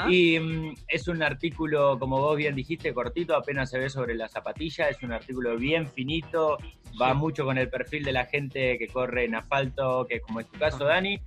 Y 0.08 0.38
mm, 0.38 0.74
es 0.88 1.08
un 1.08 1.22
artículo, 1.22 1.98
como 1.98 2.20
vos 2.20 2.36
bien 2.36 2.54
dijiste, 2.54 2.94
cortito, 2.94 3.36
apenas 3.36 3.70
se 3.70 3.78
ve 3.78 3.90
sobre 3.90 4.14
la 4.14 4.28
zapatilla. 4.28 4.88
Es 4.88 5.02
un 5.02 5.12
artículo 5.12 5.56
bien 5.56 5.88
finito, 5.88 6.58
va 7.00 7.14
mucho 7.14 7.44
con 7.44 7.58
el 7.58 7.68
perfil 7.68 8.04
de 8.04 8.12
la 8.12 8.24
gente 8.24 8.78
que 8.78 8.86
corre 8.88 9.24
en 9.24 9.34
asfalto, 9.34 10.06
que 10.08 10.20
como 10.20 10.40
es 10.40 10.46
tu 10.46 10.58
caso, 10.58 10.84
Dani 10.84 11.20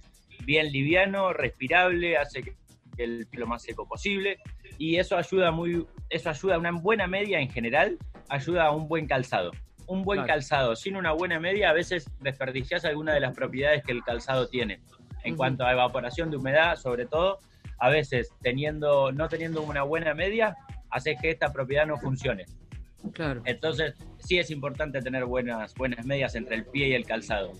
bien 0.46 0.72
liviano, 0.72 1.34
respirable, 1.34 2.18
hace 2.18 2.44
que 2.44 2.56
el 2.98 3.28
lo 3.32 3.48
más 3.48 3.64
seco 3.64 3.88
posible 3.88 4.40
y 4.78 4.98
eso 4.98 5.18
ayuda 5.18 5.52
muy, 5.52 5.86
eso 6.10 6.30
ayuda 6.30 6.56
a 6.56 6.60
una 6.60 6.72
buena 6.72 7.08
media 7.08 7.40
en 7.40 7.50
general, 7.50 7.98
ayuda 8.30 8.66
a 8.66 8.72
un 8.72 8.88
buen 8.88 9.08
calzado. 9.08 9.52
Un 9.88 10.04
buen 10.04 10.26
calzado 10.26 10.76
sin 10.76 10.98
una 10.98 11.14
buena 11.14 11.40
media 11.40 11.70
a 11.70 11.74
veces 11.74 12.12
desperdicias 12.20 12.84
alguna 12.84 13.14
de 13.14 13.22
las 13.22 13.34
propiedades 13.34 13.84
que 13.84 13.94
el 13.94 14.04
calzado 14.04 14.48
tiene. 14.50 14.82
En 15.24 15.38
cuanto 15.38 15.66
a 15.66 15.72
evaporación 15.72 16.30
de 16.30 16.38
humedad, 16.38 16.76
sobre 16.76 17.06
todo, 17.06 17.40
a 17.80 17.90
veces 17.90 18.34
teniendo, 18.42 19.14
no 19.14 19.30
teniendo 19.30 19.62
una 19.62 19.84
buena 19.84 20.14
media, 20.14 20.58
hace 20.90 21.16
que 21.22 21.30
esta 21.30 21.54
propiedad 21.54 21.86
no 21.86 21.98
funcione. 21.98 22.46
Claro. 23.14 23.42
Entonces, 23.46 23.96
sí 24.18 24.40
es 24.40 24.52
importante 24.52 25.02
tener 25.02 25.26
buenas, 25.26 25.74
buenas 25.76 26.06
medias 26.06 26.36
entre 26.36 26.56
el 26.56 26.66
pie 26.66 26.90
y 26.90 26.94
el 26.94 27.06
calzado. 27.06 27.54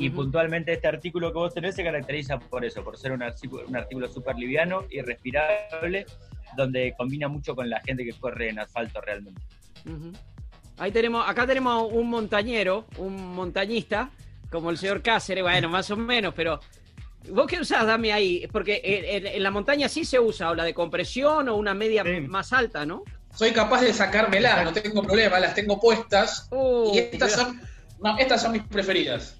Y 0.00 0.08
puntualmente 0.08 0.72
este 0.72 0.88
artículo 0.88 1.30
que 1.30 1.38
vos 1.38 1.52
tenés 1.52 1.74
se 1.74 1.84
caracteriza 1.84 2.38
por 2.38 2.64
eso, 2.64 2.82
por 2.82 2.96
ser 2.96 3.12
un 3.12 3.22
artículo, 3.22 3.66
un 3.68 3.76
artículo 3.76 4.08
súper 4.08 4.34
liviano 4.36 4.84
y 4.88 5.02
respirable, 5.02 6.06
donde 6.56 6.94
combina 6.96 7.28
mucho 7.28 7.54
con 7.54 7.68
la 7.68 7.82
gente 7.82 8.02
que 8.04 8.14
corre 8.14 8.48
en 8.48 8.60
asfalto 8.60 9.02
realmente. 9.02 9.42
Ahí 10.78 10.90
tenemos, 10.90 11.28
acá 11.28 11.46
tenemos 11.46 11.92
un 11.92 12.08
montañero, 12.08 12.86
un 12.96 13.34
montañista, 13.34 14.10
como 14.50 14.70
el 14.70 14.78
señor 14.78 15.02
Cáceres, 15.02 15.44
bueno, 15.44 15.68
más 15.68 15.90
o 15.90 15.96
menos, 15.98 16.32
pero 16.34 16.60
¿Vos 17.28 17.46
qué 17.46 17.60
usás, 17.60 17.86
Dame, 17.86 18.14
ahí? 18.14 18.48
Porque 18.50 18.80
en, 18.82 19.42
la 19.42 19.50
montaña 19.50 19.90
sí 19.90 20.06
se 20.06 20.18
usa, 20.18 20.50
o 20.50 20.54
la 20.54 20.64
de 20.64 20.72
compresión, 20.72 21.50
o 21.50 21.56
una 21.56 21.74
media 21.74 22.02
más 22.26 22.54
alta, 22.54 22.86
¿no? 22.86 23.04
Soy 23.34 23.52
capaz 23.52 23.82
de 23.82 23.92
sacármela, 23.92 24.64
no 24.64 24.72
tengo 24.72 25.02
problema, 25.02 25.38
las 25.38 25.54
tengo 25.54 25.78
puestas. 25.78 26.48
y 26.94 26.98
estas 26.98 27.32
son, 27.32 27.60
estas 28.18 28.40
son 28.40 28.52
mis 28.52 28.62
preferidas. 28.62 29.36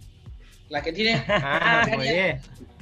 La 0.71 0.83
que 0.83 0.93
tiene 0.93 1.25
ah, 1.29 1.87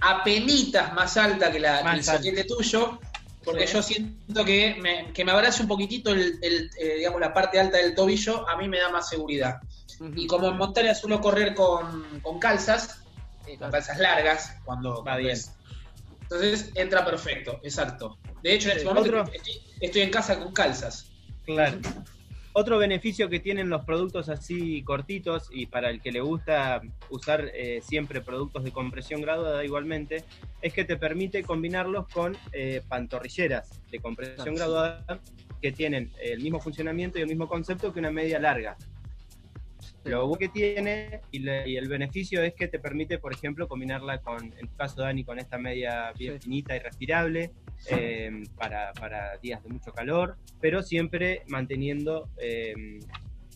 apenitas 0.00 0.92
más 0.92 1.16
alta 1.16 1.50
que 1.50 1.58
la 1.58 1.80
el 1.80 2.46
tuyo, 2.46 3.00
porque 3.44 3.66
yo 3.66 3.82
siento 3.82 4.44
que 4.44 4.76
me, 4.80 5.12
que 5.12 5.24
me 5.24 5.32
abrace 5.32 5.62
un 5.62 5.68
poquitito 5.68 6.12
el, 6.12 6.38
eh, 6.42 6.94
digamos, 6.98 7.20
la 7.20 7.32
parte 7.32 7.58
alta 7.58 7.78
del 7.78 7.94
tobillo, 7.94 8.48
a 8.48 8.56
mí 8.56 8.68
me 8.68 8.78
da 8.78 8.90
más 8.90 9.08
seguridad. 9.08 9.60
Y 10.14 10.26
como 10.26 10.48
en 10.48 10.56
montaña 10.56 10.94
suelo 10.94 11.20
correr 11.20 11.54
con, 11.54 12.20
calzas, 12.40 13.00
eh, 13.46 13.56
con 13.58 13.70
calzas 13.70 13.98
largas, 13.98 14.54
cuando 14.64 15.02
va 15.02 15.16
bien. 15.16 15.38
Entonces 16.22 16.70
entra 16.74 17.04
perfecto, 17.04 17.58
exacto. 17.62 18.18
De 18.42 18.54
hecho, 18.54 18.70
en 18.70 18.76
este 18.76 18.88
momento 18.88 19.24
estoy 19.80 20.02
en 20.02 20.10
casa 20.10 20.38
con 20.38 20.52
calzas. 20.52 21.06
Claro. 21.46 21.78
Otro 22.52 22.78
beneficio 22.78 23.28
que 23.28 23.40
tienen 23.40 23.68
los 23.68 23.84
productos 23.84 24.28
así 24.28 24.82
cortitos 24.82 25.48
y 25.52 25.66
para 25.66 25.90
el 25.90 26.00
que 26.00 26.10
le 26.10 26.20
gusta 26.20 26.80
usar 27.10 27.50
eh, 27.54 27.80
siempre 27.82 28.20
productos 28.20 28.64
de 28.64 28.72
compresión 28.72 29.20
graduada 29.20 29.64
igualmente, 29.64 30.24
es 30.60 30.72
que 30.72 30.84
te 30.84 30.96
permite 30.96 31.42
combinarlos 31.42 32.08
con 32.08 32.36
eh, 32.52 32.82
pantorrilleras 32.88 33.80
de 33.90 34.00
compresión 34.00 34.54
graduada 34.54 35.20
que 35.60 35.72
tienen 35.72 36.12
el 36.20 36.40
mismo 36.40 36.60
funcionamiento 36.60 37.18
y 37.18 37.22
el 37.22 37.28
mismo 37.28 37.48
concepto 37.48 37.92
que 37.92 38.00
una 38.00 38.10
media 38.10 38.38
larga. 38.38 38.76
Lo 40.04 40.32
que 40.34 40.48
tiene 40.48 41.20
y, 41.30 41.76
el 41.76 41.88
beneficio 41.88 42.42
es 42.42 42.54
que 42.54 42.68
te 42.68 42.78
permite, 42.78 43.18
por 43.18 43.32
ejemplo, 43.32 43.68
combinarla 43.68 44.18
con, 44.18 44.54
en 44.58 44.68
tu 44.68 44.76
caso, 44.76 45.02
Dani, 45.02 45.24
con 45.24 45.38
esta 45.38 45.58
media 45.58 46.12
bien 46.12 46.40
finita 46.40 46.76
y 46.76 46.78
respirable 46.78 47.52
eh, 47.90 48.44
para, 48.56 49.36
días 49.42 49.62
de 49.62 49.68
mucho 49.68 49.92
calor, 49.92 50.36
pero 50.60 50.82
siempre 50.82 51.42
manteniendo 51.48 52.28
eh, 52.38 53.00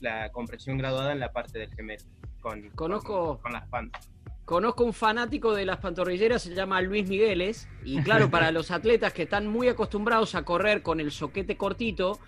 la 0.01 0.31
compresión 0.31 0.79
graduada 0.79 1.13
en 1.13 1.21
la 1.21 1.33
parte 1.33 1.59
del 1.59 1.75
gemelo, 1.75 2.05
con, 2.41 2.71
Conozco... 2.71 3.39
con, 3.41 3.53
las 3.53 3.67
pantas. 3.69 4.11
Conozco 4.45 4.85
un 4.85 4.93
fanático 4.93 5.55
de 5.55 5.65
las 5.65 5.79
pantorrilleras, 5.79 6.43
se 6.43 6.55
llama 6.55 6.83
Luis 6.83 7.09
Migueles, 7.09 7.69
y 7.85 8.03
claro, 8.03 8.31
para 8.31 8.51
los 8.53 8.71
atletas 8.71 9.13
que 9.13 9.23
están 9.23 9.47
muy 9.47 9.69
acostumbrados 9.69 10.35
a 10.35 10.43
correr 10.43 10.83
con 10.83 11.01
el 11.01 11.13
soquete 11.13 11.57
cortito, 11.57 12.19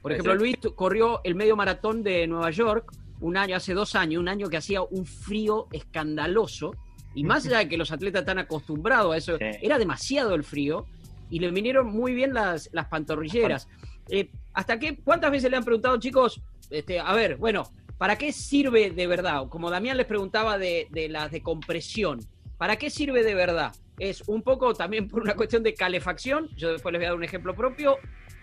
por 0.00 0.12
ejemplo, 0.12 0.36
Luis 0.36 0.56
corrió 0.76 1.20
el 1.24 1.34
medio 1.34 1.56
maratón 1.56 2.04
de 2.04 2.28
Nueva 2.28 2.52
York 2.52 2.92
un 3.20 3.36
año, 3.36 3.56
hace 3.56 3.74
dos 3.74 3.94
años, 3.94 4.20
un 4.20 4.28
año 4.28 4.48
que 4.48 4.56
hacía 4.56 4.82
un 4.82 5.06
frío 5.06 5.66
escandaloso, 5.72 6.74
y 7.14 7.24
más 7.24 7.46
allá 7.46 7.58
de 7.58 7.68
que 7.68 7.76
los 7.76 7.92
atletas 7.92 8.20
están 8.20 8.38
acostumbrados 8.38 9.14
a 9.14 9.16
eso, 9.16 9.36
era 9.40 9.78
demasiado 9.78 10.34
el 10.34 10.44
frío, 10.44 10.86
y 11.30 11.40
le 11.40 11.50
vinieron 11.50 11.86
muy 11.86 12.14
bien 12.14 12.34
las, 12.34 12.68
las 12.72 12.86
pantorrilleras. 12.86 13.68
Eh, 14.08 14.30
¿Hasta 14.52 14.78
qué, 14.78 14.98
cuántas 15.02 15.30
veces 15.30 15.50
le 15.50 15.56
han 15.56 15.64
preguntado, 15.64 15.98
chicos, 15.98 16.40
este, 16.70 17.00
a 17.00 17.12
ver, 17.14 17.36
bueno, 17.36 17.64
¿para 17.98 18.16
qué 18.16 18.32
sirve 18.32 18.90
de 18.90 19.06
verdad? 19.06 19.48
Como 19.48 19.70
Damián 19.70 19.96
les 19.96 20.06
preguntaba 20.06 20.58
de, 20.58 20.86
de 20.90 21.08
las 21.08 21.30
de 21.30 21.42
compresión, 21.42 22.20
¿para 22.58 22.76
qué 22.76 22.90
sirve 22.90 23.24
de 23.24 23.34
verdad? 23.34 23.74
Es 23.98 24.22
un 24.28 24.42
poco 24.42 24.74
también 24.74 25.08
por 25.08 25.22
una 25.22 25.34
cuestión 25.34 25.62
de 25.62 25.74
calefacción, 25.74 26.48
yo 26.56 26.72
después 26.72 26.92
les 26.92 27.00
voy 27.00 27.06
a 27.06 27.08
dar 27.08 27.16
un 27.16 27.24
ejemplo 27.24 27.54
propio, 27.54 27.96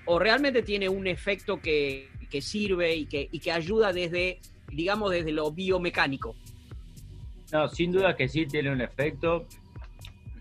o 0.05 0.19
realmente 0.19 0.63
tiene 0.63 0.89
un 0.89 1.07
efecto 1.07 1.61
que, 1.61 2.09
que 2.29 2.41
sirve 2.41 2.95
y 2.95 3.05
que, 3.05 3.29
y 3.31 3.39
que 3.39 3.51
ayuda 3.51 3.93
desde 3.93 4.41
digamos, 4.73 5.11
desde 5.11 5.31
lo 5.31 5.51
biomecánico. 5.51 6.35
No, 7.51 7.67
sin 7.67 7.91
duda 7.91 8.15
que 8.15 8.27
sí 8.27 8.45
tiene 8.47 8.71
un 8.71 8.81
efecto. 8.81 9.45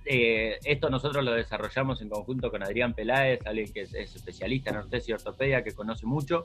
Eh, 0.05 0.59
esto 0.65 0.91
nosotros 0.91 1.25
lo 1.25 1.33
desarrollamos 1.33 2.01
en 2.03 2.09
conjunto 2.09 2.51
con 2.51 2.63
Adrián 2.63 2.95
Peláez, 2.95 3.41
alguien 3.47 3.73
que 3.73 3.83
es, 3.83 3.95
especialista 3.95 4.71
en 4.71 4.77
ortopedia 4.77 5.05
y 5.09 5.13
ortopedia, 5.13 5.65
que 5.65 5.73
conoce 5.73 6.07
mucho. 6.07 6.43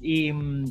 Y 0.00 0.32
mm, 0.32 0.64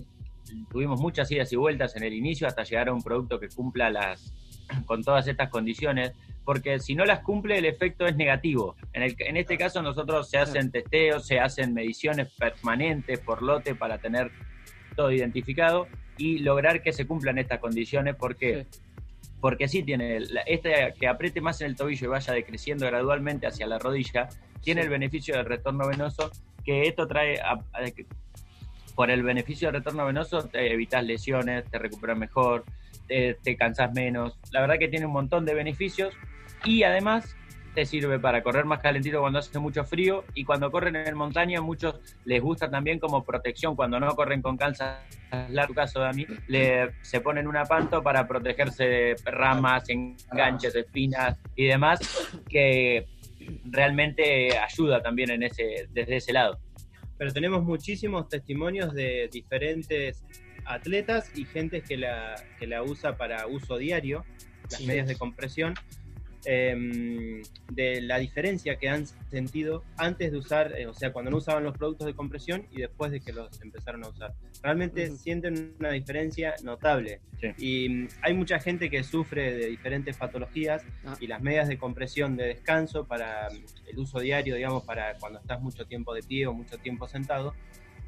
tuvimos 0.71 0.99
muchas 0.99 1.29
idas 1.31 1.51
y 1.51 1.55
vueltas 1.57 1.95
en 1.95 2.03
el 2.03 2.13
inicio 2.13 2.47
hasta 2.47 2.63
llegar 2.63 2.89
a 2.89 2.93
un 2.93 3.03
producto 3.03 3.39
que 3.39 3.49
cumpla 3.49 3.89
las 3.89 4.33
con 4.85 5.03
todas 5.03 5.27
estas 5.27 5.49
condiciones, 5.49 6.13
porque 6.45 6.79
si 6.79 6.95
no 6.95 7.05
las 7.05 7.19
cumple 7.19 7.57
el 7.57 7.65
efecto 7.65 8.05
es 8.05 8.15
negativo. 8.15 8.75
En, 8.93 9.03
el, 9.03 9.15
en 9.19 9.37
este 9.37 9.57
caso 9.57 9.81
nosotros 9.81 10.29
se 10.29 10.37
hacen 10.37 10.71
testeos, 10.71 11.27
se 11.27 11.39
hacen 11.39 11.73
mediciones 11.73 12.31
permanentes 12.33 13.19
por 13.19 13.41
lote 13.41 13.75
para 13.75 13.97
tener 13.97 14.31
todo 14.95 15.11
identificado 15.11 15.87
y 16.17 16.39
lograr 16.39 16.81
que 16.81 16.93
se 16.93 17.05
cumplan 17.05 17.37
estas 17.37 17.59
condiciones 17.59 18.15
porque... 18.15 18.65
Porque 19.41 19.67
sí 19.67 19.83
tiene, 19.83 20.17
este 20.47 20.95
que 20.99 21.07
apriete 21.07 21.39
más 21.39 21.61
en 21.61 21.67
el 21.67 21.75
tobillo 21.75 22.05
y 22.05 22.09
vaya 22.09 22.33
decreciendo 22.33 22.87
gradualmente 22.87 23.45
hacia 23.45 23.67
la 23.67 23.77
rodilla, 23.77 24.27
tiene 24.61 24.81
el 24.81 24.89
beneficio 24.89 25.35
del 25.35 25.45
retorno 25.45 25.87
venoso, 25.87 26.31
que 26.63 26.87
esto 26.87 27.05
trae, 27.05 27.39
por 28.95 29.11
el 29.11 29.21
beneficio 29.21 29.67
del 29.67 29.81
retorno 29.81 30.05
venoso, 30.05 30.47
te 30.47 30.73
evitas 30.73 31.03
lesiones, 31.03 31.69
te 31.69 31.77
recuperas 31.77 32.17
mejor, 32.17 32.63
te, 33.07 33.35
te 33.43 33.55
cansas 33.55 33.93
menos. 33.93 34.39
La 34.51 34.61
verdad 34.61 34.79
que 34.79 34.87
tiene 34.87 35.05
un 35.05 35.11
montón 35.11 35.45
de 35.45 35.53
beneficios 35.53 36.11
y 36.63 36.81
además 36.81 37.35
te 37.75 37.85
sirve 37.85 38.17
para 38.19 38.41
correr 38.41 38.63
más 38.65 38.79
calentito 38.79 39.19
cuando 39.19 39.39
hace 39.39 39.59
mucho 39.59 39.83
frío 39.83 40.23
y 40.33 40.45
cuando 40.45 40.71
corren 40.71 40.95
en 40.95 41.15
montaña 41.15 41.61
muchos 41.61 41.99
les 42.23 42.41
gusta 42.41 42.71
también 42.71 42.99
como 42.99 43.23
protección. 43.23 43.75
Cuando 43.75 43.99
no 43.99 44.15
corren 44.15 44.41
con 44.41 44.55
calzas 44.55 44.99
largo 45.49 45.73
caso 45.73 45.99
de 45.99 46.07
a 46.07 46.13
mí 46.13 46.25
le, 46.47 46.93
se 47.01 47.19
ponen 47.19 47.47
una 47.47 47.65
panto 47.65 48.01
para 48.01 48.25
protegerse 48.25 48.85
de 48.85 49.15
ramas, 49.25 49.89
enganches, 49.89 50.73
espinas 50.73 51.37
y 51.55 51.65
demás 51.65 51.99
que 52.49 53.07
realmente 53.65 54.57
ayuda 54.57 55.01
también 55.01 55.31
en 55.31 55.43
ese 55.43 55.87
desde 55.91 56.15
ese 56.15 56.31
lado. 56.31 56.57
Pero 57.17 57.33
tenemos 57.33 57.63
muchísimos 57.63 58.29
testimonios 58.29 58.93
de 58.93 59.29
diferentes 59.31 60.23
atletas 60.65 61.29
y 61.37 61.43
gente 61.45 61.81
que 61.81 61.97
la, 61.97 62.35
que 62.57 62.67
la 62.67 62.83
usa 62.83 63.17
para 63.17 63.47
uso 63.47 63.77
diario, 63.77 64.23
las 64.71 64.81
medias 64.81 65.07
de 65.07 65.15
compresión, 65.15 65.75
Em, 66.45 67.41
de 67.71 68.01
la 68.01 68.19
diferencia 68.19 68.75
que 68.77 68.87
han 68.87 69.07
sentido 69.07 69.83
antes 69.97 70.31
de 70.31 70.37
usar, 70.37 70.73
eh, 70.77 70.85
o 70.85 70.93
sea, 70.93 71.11
cuando 71.11 71.31
no 71.31 71.37
usaban 71.37 71.63
los 71.63 71.75
productos 71.75 72.05
de 72.05 72.13
compresión 72.13 72.67
y 72.71 72.81
después 72.81 73.11
de 73.11 73.19
que 73.19 73.33
los 73.33 73.59
empezaron 73.61 74.03
a 74.03 74.09
usar. 74.09 74.35
Realmente 74.61 75.09
sienten 75.17 75.73
una 75.79 75.89
diferencia 75.91 76.53
notable. 76.63 77.21
Y 77.57 77.89
mm, 77.89 78.07
hay 78.21 78.33
mucha 78.35 78.59
gente 78.59 78.91
que 78.91 79.03
sufre 79.03 79.55
de 79.55 79.65
diferentes 79.67 80.17
patologías 80.17 80.83
ah. 81.05 81.17
y 81.19 81.27
las 81.27 81.41
medias 81.41 81.67
de 81.67 81.79
compresión 81.79 82.37
de 82.37 82.45
descanso 82.45 83.07
para 83.07 83.49
mm, 83.49 83.89
el 83.89 83.99
uso 83.99 84.19
diario, 84.19 84.55
digamos, 84.55 84.83
para 84.83 85.15
cuando 85.17 85.39
estás 85.39 85.59
mucho 85.61 85.85
tiempo 85.85 86.13
de 86.13 86.21
pie 86.21 86.45
o 86.45 86.53
mucho 86.53 86.77
tiempo 86.77 87.07
sentado, 87.07 87.55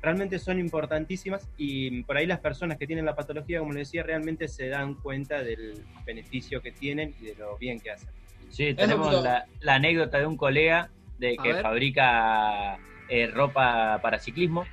realmente 0.01 0.37
son 0.37 0.59
importantísimas 0.59 1.49
y 1.57 1.89
mm, 1.89 2.03
por 2.03 2.17
ahí 2.17 2.27
las 2.27 2.39
personas 2.39 2.77
que 2.77 2.85
tienen 2.85 3.05
la 3.05 3.15
patología, 3.15 3.59
como 3.59 3.73
les 3.73 3.87
decía, 3.87 4.03
realmente 4.03 4.47
se 4.47 4.67
dan 4.69 4.93
cuenta 4.93 5.41
del 5.41 5.83
beneficio 6.05 6.61
que 6.61 6.71
tienen 6.71 7.15
y 7.19 7.25
de 7.25 7.35
lo 7.35 7.57
bien 7.57 7.79
que 7.79 7.89
hacen. 7.91 8.09
Sí, 8.49 8.73
tenemos 8.73 9.23
la, 9.23 9.45
anécdota 9.67 10.19
de 10.19 10.25
un 10.25 10.37
colega 10.37 10.89
de 11.19 11.37
que 11.37 11.55
fabrica 11.55 12.77
eh, 13.09 13.27
ropa 13.27 13.99
para 14.01 14.19
ciclismo, 14.19 14.65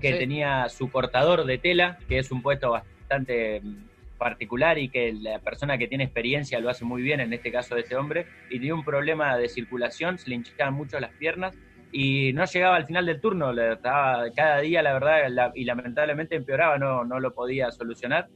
que 0.00 0.14
tenía 0.14 0.68
su 0.68 0.90
cortador 0.90 1.44
de 1.44 1.58
tela, 1.58 1.98
que 2.08 2.18
es 2.18 2.30
un 2.30 2.42
puesto 2.42 2.70
bastante 2.70 3.60
mm, 3.60 4.16
particular 4.18 4.78
y 4.78 4.88
que 4.88 5.12
la 5.12 5.38
persona 5.38 5.78
que 5.78 5.88
tiene 5.88 6.04
experiencia 6.04 6.60
lo 6.60 6.70
hace 6.70 6.84
muy 6.84 7.02
bien, 7.02 7.20
en 7.20 7.32
este 7.32 7.50
caso 7.52 7.74
de 7.74 7.82
este 7.82 7.96
hombre, 7.96 8.26
y 8.48 8.58
tenía 8.58 8.74
un 8.74 8.84
problema 8.84 9.36
de 9.36 9.48
circulación, 9.48 10.18
se 10.18 10.28
le 10.28 10.36
hinchaban 10.36 10.74
mucho 10.74 10.98
las 11.00 11.12
piernas 11.14 11.56
y 11.92 12.32
no 12.32 12.44
llegaba 12.44 12.76
al 12.76 12.86
final 12.86 13.06
del 13.06 13.20
turno, 13.20 13.52
le 13.52 13.72
estaba, 13.72 14.30
cada 14.34 14.60
día 14.60 14.82
la 14.82 14.92
verdad 14.92 15.52
y 15.54 15.64
lamentablemente 15.64 16.36
empeoraba, 16.36 16.78
no, 16.78 17.04
no 17.04 17.18
lo 17.18 17.34
podía 17.34 17.70
solucionar. 17.70 18.28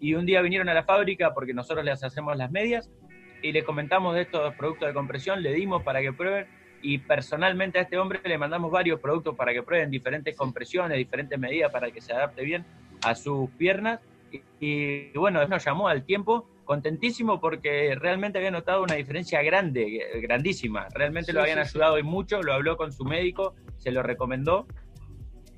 Y 0.00 0.14
un 0.14 0.26
día 0.26 0.40
vinieron 0.42 0.68
a 0.68 0.74
la 0.74 0.84
fábrica 0.84 1.32
porque 1.34 1.54
nosotros 1.54 1.84
les 1.84 2.02
hacemos 2.02 2.36
las 2.36 2.50
medias 2.50 2.90
y 3.42 3.52
le 3.52 3.64
comentamos 3.64 4.14
de 4.14 4.22
estos 4.22 4.54
productos 4.54 4.88
de 4.88 4.94
compresión, 4.94 5.42
le 5.42 5.52
dimos 5.52 5.82
para 5.82 6.00
que 6.00 6.12
prueben 6.12 6.46
y 6.82 6.98
personalmente 6.98 7.78
a 7.78 7.82
este 7.82 7.98
hombre 7.98 8.20
le 8.24 8.38
mandamos 8.38 8.70
varios 8.70 9.00
productos 9.00 9.36
para 9.36 9.52
que 9.52 9.62
prueben 9.62 9.90
diferentes 9.90 10.36
compresiones, 10.36 10.96
diferentes 10.96 11.38
medidas 11.38 11.70
para 11.70 11.90
que 11.90 12.00
se 12.00 12.12
adapte 12.12 12.42
bien 12.42 12.64
a 13.02 13.14
sus 13.14 13.50
piernas. 13.50 14.00
Y, 14.60 15.10
bueno, 15.12 15.46
nos 15.46 15.64
llamó 15.64 15.88
al 15.88 16.04
tiempo 16.04 16.48
contentísimo 16.64 17.40
porque 17.40 17.96
realmente 17.96 18.38
había 18.38 18.50
notado 18.50 18.82
una 18.82 18.94
diferencia 18.94 19.42
grande, 19.42 20.06
grandísima. 20.22 20.86
Realmente 20.94 21.32
lo 21.32 21.42
habían 21.42 21.58
ayudado 21.58 21.98
y 21.98 22.02
mucho, 22.02 22.42
lo 22.42 22.52
habló 22.52 22.76
con 22.76 22.92
su 22.92 23.04
médico, 23.04 23.54
se 23.76 23.90
lo 23.90 24.02
recomendó. 24.02 24.66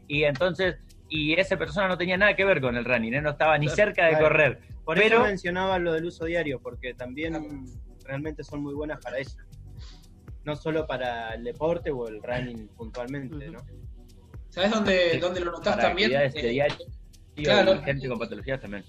Y 0.08 0.24
entonces, 0.24 0.78
y 1.08 1.34
esa 1.34 1.58
persona 1.58 1.86
no 1.86 1.98
tenía 1.98 2.16
nada 2.16 2.34
que 2.34 2.44
ver 2.44 2.60
con 2.60 2.76
el 2.76 2.84
running, 2.84 3.14
¿eh? 3.14 3.20
no 3.20 3.30
estaba 3.30 3.58
ni 3.58 3.68
cerca 3.68 4.06
de 4.06 4.18
correr 4.18 4.71
por 4.84 4.98
eso 4.98 5.20
mencionaba 5.20 5.78
lo 5.78 5.92
del 5.92 6.06
uso 6.06 6.24
diario, 6.24 6.60
porque 6.60 6.94
también 6.94 7.66
realmente 8.04 8.42
son 8.44 8.62
muy 8.62 8.74
buenas 8.74 9.00
para 9.00 9.18
eso. 9.18 9.36
No 10.44 10.56
solo 10.56 10.86
para 10.86 11.34
el 11.34 11.44
deporte 11.44 11.90
o 11.90 12.08
el 12.08 12.22
running 12.22 12.68
puntualmente, 12.68 13.48
¿no? 13.48 13.60
¿Sabes 14.48 14.70
dónde, 14.70 15.18
dónde 15.18 15.40
lo 15.40 15.52
notás 15.52 15.78
también? 15.78 16.12
Eh, 16.14 16.68
claro. 17.36 17.80
Gente 17.82 18.08
con 18.08 18.18
patologías 18.18 18.60
también. 18.60 18.84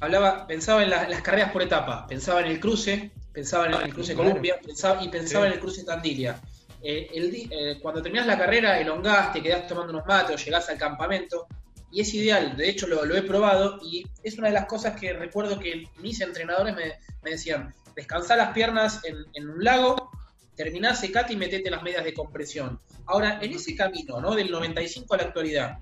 Hablaba, 0.00 0.46
pensaba 0.46 0.82
en 0.82 0.90
las 0.90 1.22
carreras 1.22 1.52
por 1.52 1.62
etapa, 1.62 2.06
pensaba 2.06 2.40
en 2.40 2.46
el 2.46 2.58
cruce, 2.58 3.10
pensaba 3.32 3.66
en 3.66 3.74
el 3.74 3.92
cruce 3.92 4.14
Columbia 4.14 4.56
pensaba, 4.64 5.02
y 5.02 5.08
pensaba 5.08 5.46
en 5.46 5.52
el 5.52 5.60
cruce 5.60 5.84
Tandilia. 5.84 6.40
Eh, 6.82 7.08
eh, 7.12 7.78
cuando 7.80 8.02
terminás 8.02 8.26
la 8.26 8.36
carrera, 8.36 8.80
elongaste, 8.80 9.42
quedás 9.42 9.68
tomando 9.68 9.92
unos 9.92 10.06
mates 10.06 10.34
o 10.34 10.44
llegás 10.44 10.68
al 10.68 10.78
campamento, 10.78 11.46
y 11.92 12.00
es 12.00 12.14
ideal, 12.14 12.56
de 12.56 12.70
hecho 12.70 12.86
lo, 12.86 13.14
he 13.14 13.22
probado 13.22 13.78
y 13.82 14.06
es 14.22 14.38
una 14.38 14.48
de 14.48 14.54
las 14.54 14.64
cosas 14.64 14.98
que 14.98 15.12
recuerdo 15.12 15.58
que 15.58 15.84
mis 15.98 16.22
entrenadores 16.22 16.74
me, 16.74 17.30
decían, 17.30 17.74
descansar 17.94 18.38
las 18.38 18.54
piernas 18.54 19.02
en, 19.04 19.50
un 19.50 19.62
lago, 19.62 20.10
terminá, 20.56 20.94
secate 20.94 21.34
y 21.34 21.36
metete 21.36 21.70
las 21.70 21.82
medias 21.82 22.02
de 22.02 22.14
compresión. 22.14 22.80
Ahora, 23.04 23.38
en 23.42 23.52
ese 23.52 23.76
camino, 23.76 24.22
¿no? 24.22 24.34
Del 24.34 24.50
95 24.50 25.12
a 25.12 25.16
la 25.18 25.22
actualidad, 25.24 25.78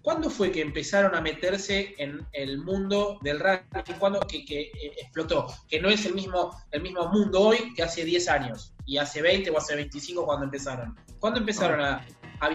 ¿cuándo 0.00 0.30
fue 0.30 0.50
que 0.50 0.62
empezaron 0.62 1.14
a 1.14 1.20
meterse 1.20 1.94
en 1.98 2.26
el 2.32 2.56
mundo 2.56 3.18
del 3.20 3.38
running? 3.38 3.98
¿Cuándo 3.98 4.20
que, 4.20 4.38
eh, 4.38 4.70
explotó? 4.96 5.48
Que 5.68 5.80
no 5.80 5.90
es 5.90 6.06
el 6.06 6.14
mismo, 6.14 6.58
el 6.70 6.80
mismo 6.80 7.08
mundo 7.08 7.42
hoy 7.42 7.74
que 7.74 7.82
hace 7.82 8.06
10 8.06 8.28
años 8.30 8.72
y 8.86 8.96
hace 8.96 9.20
20 9.20 9.50
o 9.50 9.58
hace 9.58 9.76
25 9.76 10.24
cuando 10.24 10.46
empezaron. 10.46 10.96
¿Cuándo 11.18 11.40
empezaron 11.40 11.82
a, 11.82 12.06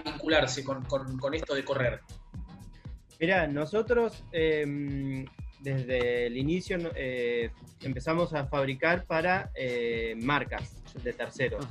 vincularse 0.04 0.64
con, 0.64 0.84
con 0.84 1.34
esto 1.34 1.54
de 1.54 1.64
correr? 1.64 2.00
Mira, 3.22 3.46
nosotros 3.46 4.24
em, 4.32 5.24
desde 5.60 6.26
el 6.26 6.36
inicio 6.36 6.76
eh, 6.96 7.52
empezamos 7.80 8.34
a 8.34 8.46
fabricar 8.46 9.04
para 9.04 9.52
eh, 9.54 10.16
marcas 10.20 10.82
de 11.04 11.12
terceros. 11.12 11.64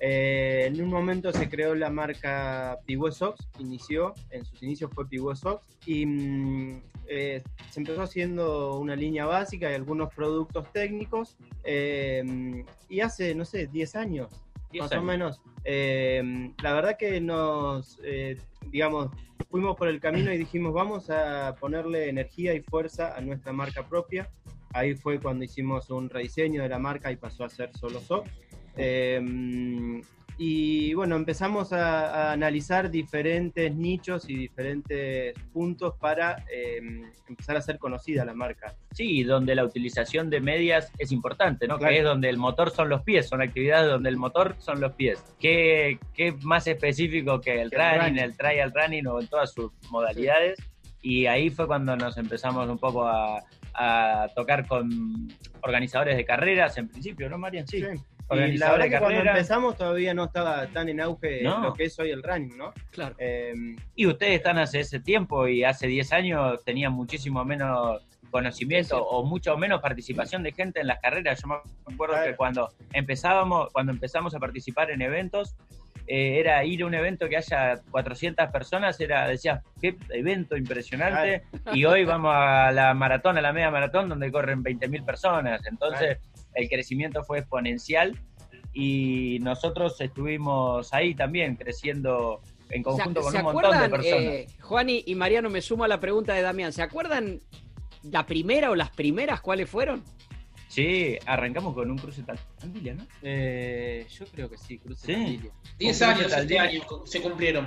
Eh, 0.00 0.64
en 0.66 0.82
un 0.82 0.90
momento 0.90 1.32
se 1.32 1.48
creó 1.48 1.74
la 1.74 1.88
marca 1.88 2.76
Pigüe 2.84 3.10
Sox, 3.10 3.48
inició, 3.58 4.12
en 4.28 4.44
sus 4.44 4.62
inicios 4.62 4.90
fue 4.94 5.08
Pigüe 5.08 5.34
Sox, 5.34 5.78
y 5.86 6.04
mm, 6.04 6.82
se 7.06 7.80
empezó 7.80 8.02
haciendo 8.02 8.78
una 8.78 8.94
línea 8.94 9.24
básica 9.24 9.70
y 9.70 9.74
algunos 9.76 10.12
productos 10.12 10.70
técnicos, 10.74 11.38
em, 11.64 12.66
y 12.90 13.00
hace, 13.00 13.34
no 13.34 13.46
sé, 13.46 13.66
10 13.66 13.96
años, 13.96 14.44
más 14.78 14.92
o 14.92 15.02
menos. 15.02 15.40
Em, 15.64 16.52
la 16.62 16.74
verdad 16.74 16.98
que 16.98 17.18
nos, 17.18 17.98
digamos, 18.70 19.10
fuimos 19.50 19.76
por 19.76 19.88
el 19.88 20.00
camino 20.00 20.32
y 20.32 20.38
dijimos, 20.38 20.72
vamos 20.72 21.10
a 21.10 21.54
ponerle 21.58 22.08
energía 22.08 22.54
y 22.54 22.60
fuerza 22.60 23.16
a 23.16 23.20
nuestra 23.20 23.52
marca 23.52 23.86
propia. 23.86 24.30
Ahí 24.72 24.94
fue 24.94 25.18
cuando 25.18 25.44
hicimos 25.44 25.90
un 25.90 26.10
rediseño 26.10 26.62
de 26.62 26.68
la 26.68 26.78
marca 26.78 27.10
y 27.10 27.16
pasó 27.16 27.44
a 27.44 27.48
ser 27.48 27.76
solo 27.76 28.00
SOP. 28.00 28.26
Y 30.40 30.94
bueno, 30.94 31.16
empezamos 31.16 31.72
a, 31.72 32.30
analizar 32.30 32.90
diferentes 32.90 33.74
nichos 33.74 34.30
y 34.30 34.36
diferentes 34.36 35.34
puntos 35.52 35.94
para 35.98 36.44
em, 36.48 37.10
empezar 37.28 37.56
a 37.56 37.60
ser 37.60 37.78
conocida 37.78 38.24
la 38.24 38.34
marca. 38.34 38.76
Sí, 38.92 39.24
donde 39.24 39.56
la 39.56 39.64
utilización 39.64 40.30
de 40.30 40.40
medias 40.40 40.92
es 40.96 41.10
importante, 41.10 41.66
¿no? 41.66 41.76
Que 41.76 41.98
es 41.98 42.04
donde 42.04 42.28
el 42.28 42.36
motor 42.36 42.70
son 42.70 42.88
los 42.88 43.02
pies, 43.02 43.28
son 43.28 43.42
actividades 43.42 43.90
donde 43.90 44.10
el 44.10 44.16
motor 44.16 44.54
son 44.60 44.80
los 44.80 44.92
pies. 44.92 45.24
¿Qué, 45.40 45.98
qué 46.14 46.32
más 46.42 46.68
específico 46.68 47.40
que 47.40 47.60
el, 47.60 47.72
running, 47.72 48.18
el 48.18 48.36
trial 48.36 48.72
running 48.72 49.08
o 49.08 49.20
en 49.20 49.26
todas 49.26 49.52
sus 49.52 49.72
modalidades? 49.90 50.56
Y 51.02 51.26
ahí 51.26 51.50
fue 51.50 51.66
cuando 51.66 51.96
nos 51.96 52.16
empezamos 52.16 52.68
un 52.68 52.78
poco 52.78 53.06
a, 53.06 53.42
a 53.74 54.28
tocar 54.34 54.66
con 54.66 55.28
organizadores 55.62 56.16
de 56.16 56.24
carreras 56.24 56.76
en 56.78 56.88
principio, 56.88 57.28
¿no, 57.28 57.38
Marian? 57.38 57.66
sí 57.66 57.84
y 58.30 58.58
la 58.58 58.72
verdad 58.72 58.88
que 58.88 58.98
cuando 58.98 59.20
empezamos 59.20 59.76
todavía 59.76 60.12
no 60.12 60.24
estaba 60.24 60.66
tan 60.68 60.88
en 60.88 61.00
auge 61.00 61.42
lo 61.42 61.72
que 61.72 61.84
es 61.84 61.98
hoy 61.98 62.10
el 62.10 62.22
running, 62.22 62.58
¿no? 62.58 62.72
Claro. 62.90 63.14
Em, 63.18 63.76
y 63.94 64.06
ustedes 64.06 64.34
están 64.34 64.58
hace 64.58 64.80
ese 64.80 65.00
tiempo 65.00 65.48
y 65.48 65.64
hace 65.64 65.86
10 65.86 66.12
años 66.12 66.64
tenían 66.64 66.92
muchísimo 66.92 67.44
menos 67.44 68.02
conocimiento 68.30 69.02
o 69.02 69.24
mucho 69.24 69.56
menos 69.56 69.80
participación 69.80 70.42
de 70.42 70.52
gente 70.52 70.80
en 70.80 70.88
las 70.88 71.00
carreras. 71.00 71.40
Yo 71.40 71.48
me 71.48 71.94
acuerdo 71.94 72.16
que 72.22 72.36
cuando 72.36 72.68
empezábamos, 72.92 73.72
cuando 73.72 73.92
empezamos 73.92 74.34
a 74.34 74.38
participar 74.38 74.90
en 74.90 75.00
eventos, 75.00 75.54
eh, 76.10 76.40
era 76.40 76.64
ir 76.64 76.82
a 76.82 76.86
un 76.86 76.94
evento 76.94 77.28
que 77.28 77.36
haya 77.36 77.82
400 77.90 78.50
personas, 78.50 78.98
era, 78.98 79.28
decía, 79.28 79.62
qué 79.80 79.94
evento 80.08 80.56
impresionante, 80.56 81.42
y 81.74 81.84
hoy 81.84 82.06
vamos 82.06 82.32
a 82.34 82.72
la 82.72 82.94
maratón, 82.94 83.36
a 83.36 83.42
la 83.42 83.52
media 83.52 83.70
maratón, 83.70 84.08
donde 84.08 84.32
corren 84.32 84.64
20.000 84.64 85.04
personas. 85.04 85.60
Entonces, 85.66 86.16
el 86.54 86.68
crecimiento 86.70 87.22
fue 87.24 87.40
exponencial 87.40 88.18
y 88.72 89.38
nosotros 89.42 90.00
estuvimos 90.00 90.94
ahí 90.94 91.14
también 91.14 91.56
creciendo 91.56 92.40
en 92.70 92.82
conjunto 92.82 93.20
con 93.20 93.36
un 93.36 93.42
montón 93.42 93.78
de 93.78 93.88
personas. 93.90 94.22
Eh, 94.22 94.46
Juan 94.60 94.88
y, 94.88 95.14
Mariano, 95.14 95.50
me 95.50 95.60
sumo 95.60 95.84
a 95.84 95.88
la 95.88 96.00
pregunta 96.00 96.32
de 96.32 96.40
Damián. 96.40 96.72
¿Se 96.72 96.80
acuerdan 96.82 97.40
la 98.02 98.24
primera 98.24 98.70
o 98.70 98.74
las 98.74 98.90
primeras 98.90 99.42
cuáles 99.42 99.68
fueron? 99.68 100.02
Sí, 100.78 101.18
arrancamos 101.26 101.74
con 101.74 101.90
un 101.90 101.98
cruce 101.98 102.22
Tandilia, 102.60 102.94
¿no? 102.94 103.04
Eh, 103.20 104.06
yo 104.16 104.26
creo 104.26 104.48
que 104.48 104.56
sí, 104.56 104.78
cruce 104.78 105.12
sí. 105.12 105.40
Diez 105.76 106.00
años 106.02 106.32
este 106.32 106.56
año 106.56 106.82
se 107.04 107.20
cumplieron. 107.20 107.66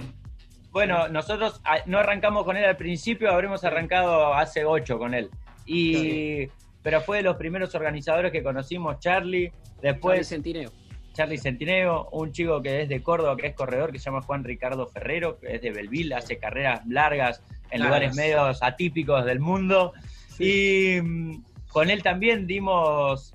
Bueno, 0.72 1.10
nosotros 1.10 1.60
ah, 1.66 1.80
no 1.88 1.98
arrancamos 1.98 2.46
con 2.46 2.56
él 2.56 2.64
al 2.64 2.78
principio, 2.78 3.30
habremos 3.30 3.66
arrancado 3.66 4.34
hace 4.34 4.64
ocho 4.64 4.98
con 4.98 5.14
él. 5.14 5.30
Y, 5.66 6.48
pero 6.82 7.02
fue 7.02 7.18
de 7.18 7.24
los 7.24 7.36
primeros 7.36 7.76
organizadores 7.76 8.32
que 8.32 8.42
conocimos, 8.42 8.98
Charlie. 9.00 9.52
Después, 9.82 10.20
Charlie 10.20 10.24
Centineo. 10.24 10.72
Charlie 11.12 11.38
Centineo, 11.38 12.08
un 12.14 12.32
chico 12.32 12.62
que 12.62 12.84
es 12.84 12.88
de 12.88 13.04
Córdoba, 13.04 13.36
que 13.36 13.48
es 13.48 13.56
corredor, 13.56 13.92
que 13.92 14.00
se 14.00 14.06
llama 14.06 14.22
Juan 14.22 14.46
Ricardo 14.46 14.88
Ferrero, 14.88 15.38
que 15.38 15.56
es 15.56 15.62
de 15.62 15.72
Belville, 15.72 16.16
hace 16.16 16.38
carreras 16.38 16.88
largas 16.88 17.44
en 17.72 17.84
lugares 17.84 18.16
medios 18.16 18.64
atípicos 18.64 19.26
del 19.26 19.42
mundo. 19.42 19.92
Y 20.40 21.02
mm, 21.02 21.51
con 21.72 21.90
él 21.90 22.04
también 22.04 22.48
dimos, 22.48 23.34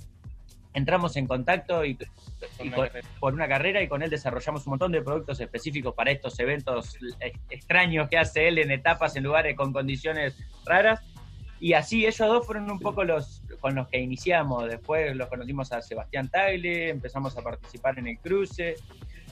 entramos 0.75 1.17
en 1.17 1.27
contacto 1.27 1.85
y, 1.85 1.99
por 3.19 3.35
una 3.35 3.49
carrera 3.49 3.83
y 3.83 3.89
con 3.89 4.03
él 4.03 4.11
desarrollamos 4.11 4.67
un 4.67 4.73
montón 4.73 4.93
de 4.93 5.03
productos 5.03 5.41
específicos 5.41 5.95
para 5.95 6.11
estos 6.11 6.39
eventos 6.39 6.97
extraños 7.49 8.09
que 8.09 8.19
hace 8.19 8.49
él 8.49 8.59
en 8.59 8.71
etapas, 8.71 9.17
en 9.17 9.25
lugares 9.25 9.57
con 9.57 9.73
condiciones 9.73 10.37
raras. 10.65 11.01
Y 11.59 11.73
así 11.73 12.05
ellos 12.05 12.19
dos 12.19 12.45
fueron 12.45 12.71
un 12.71 12.79
poco 12.79 13.05
los 13.05 13.43
con 13.61 13.75
los 13.75 13.89
que 13.89 13.99
iniciamos. 13.99 14.69
Después 14.69 15.17
los 15.17 15.29
conocimos 15.29 15.73
a 15.73 15.81
Sebastián 15.81 16.29
Tagle, 16.29 16.91
empezamos 16.91 17.37
a 17.39 17.43
participar 17.43 17.99
en 17.99 18.09
el 18.09 18.19
cruce. 18.19 18.75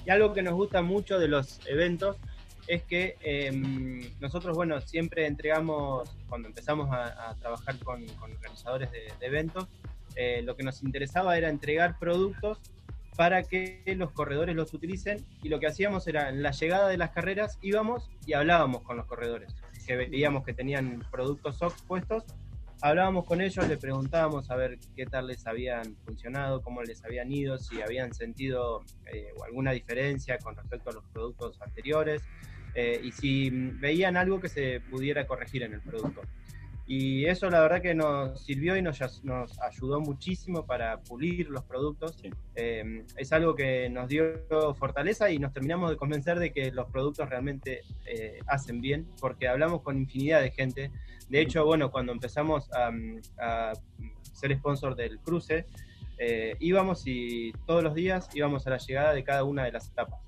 Y 0.07 0.11
algo 0.11 0.33
que 0.33 0.43
nos 0.43 0.55
gusta 0.55 0.81
mucho 0.81 1.19
de 1.19 1.29
los 1.29 1.61
eventos 1.67 2.17
es 2.67 2.83
que 2.83 3.17
em, 3.21 4.11
nosotros, 4.21 4.57
bueno, 4.57 4.81
siempre 4.81 5.27
entregamos, 5.27 6.11
cuando 6.29 6.49
empezamos 6.49 6.89
a, 6.91 7.35
trabajar 7.41 7.79
con, 7.79 8.05
organizadores 8.21 8.91
de, 8.91 9.13
eventos, 9.21 9.69
eh, 10.17 10.43
lo 10.43 10.57
que 10.57 10.63
nos 10.63 10.83
interesaba 10.83 11.37
era 11.37 11.49
entregar 11.49 11.99
productos 11.99 12.61
para 13.17 13.45
que 13.45 13.83
los 13.97 14.11
corredores 14.13 14.57
los 14.57 14.73
utilicen 14.75 15.25
y 15.43 15.49
lo 15.49 15.61
que 15.61 15.67
hacíamos 15.67 16.07
era 16.09 16.29
en 16.29 16.43
la 16.43 16.51
llegada 16.51 16.89
de 16.89 16.97
las 16.97 17.11
carreras 17.11 17.59
íbamos 17.63 18.11
y 18.27 18.33
hablábamos 18.33 18.83
con 18.83 18.97
los 18.97 19.07
corredores, 19.07 19.55
que 19.87 19.97
veíamos 19.97 20.45
que 20.45 20.53
tenían 20.53 21.05
productos 21.11 21.59
SOX 21.59 21.83
puestos, 21.83 22.25
hablábamos 22.81 23.25
con 23.25 23.41
ellos, 23.41 23.67
le 23.69 23.77
preguntábamos 23.77 24.51
a 24.51 24.57
ver 24.57 24.79
qué 24.97 25.07
tal 25.07 25.29
les 25.29 25.47
habían 25.47 25.97
funcionado, 26.05 26.61
cómo 26.61 26.83
les 26.83 27.05
habían 27.05 27.33
ido, 27.33 27.57
si 27.59 27.81
habían 27.81 28.13
sentido 28.13 28.83
eh, 29.13 29.29
alguna 29.45 29.73
diferencia 29.73 30.39
con 30.39 30.57
respecto 30.57 30.91
a 30.91 30.93
los 30.93 31.05
productos 31.07 31.61
anteriores. 31.63 32.23
Eh, 32.75 33.01
y 33.03 33.13
si 33.13 33.51
veían 33.51 34.17
algo 34.17 34.41
que 34.41 34.49
se 34.49 34.81
pudiera 34.91 35.27
corregir 35.27 35.63
en 35.63 35.75
el 35.75 35.81
producto. 35.81 36.23
Y 36.87 37.25
eso 37.25 37.49
la 37.49 37.61
verdad 37.61 37.81
que 37.81 37.95
nos 37.95 38.45
sirvió 38.45 38.77
y 38.77 38.83
nos, 38.83 39.25
nos 39.25 39.59
ayudó 39.63 40.01
muchísimo 40.01 40.67
para 40.67 41.01
pulir 41.01 41.49
los 41.49 41.65
productos. 41.65 42.23
Eh, 42.57 43.05
es 43.17 43.33
algo 43.33 43.55
que 43.55 43.89
nos 43.89 44.09
dio 44.09 44.45
fortaleza 44.75 45.31
y 45.31 45.39
nos 45.39 45.55
terminamos 45.55 45.91
de 45.91 45.97
convencer 45.97 46.39
de 46.39 46.53
que 46.53 46.73
los 46.73 46.91
productos 46.91 47.31
realmente 47.31 47.81
eh, 48.05 48.39
hacen 48.49 48.83
bien, 48.83 49.07
porque 49.19 49.49
hablamos 49.49 49.81
con 49.81 49.97
infinidad 49.97 50.43
de 50.43 50.51
gente. 50.51 50.91
De 51.31 51.41
hecho, 51.41 51.65
bueno, 51.65 51.91
cuando 51.91 52.13
empezamos 52.13 52.71
a, 52.73 52.93
a 53.39 53.73
ser 54.35 54.55
sponsor 54.59 54.95
del 54.95 55.19
cruce, 55.21 55.65
íbamos 56.61 57.07
y 57.07 57.53
todos 57.67 57.83
los 57.83 57.95
días 57.95 58.29
íbamos 58.35 58.67
a 58.67 58.71
la 58.71 58.79
llegada 58.79 59.15
de 59.15 59.25
cada 59.25 59.45
una 59.45 59.65
de 59.65 59.73
las 59.73 59.89
etapas. 59.89 60.24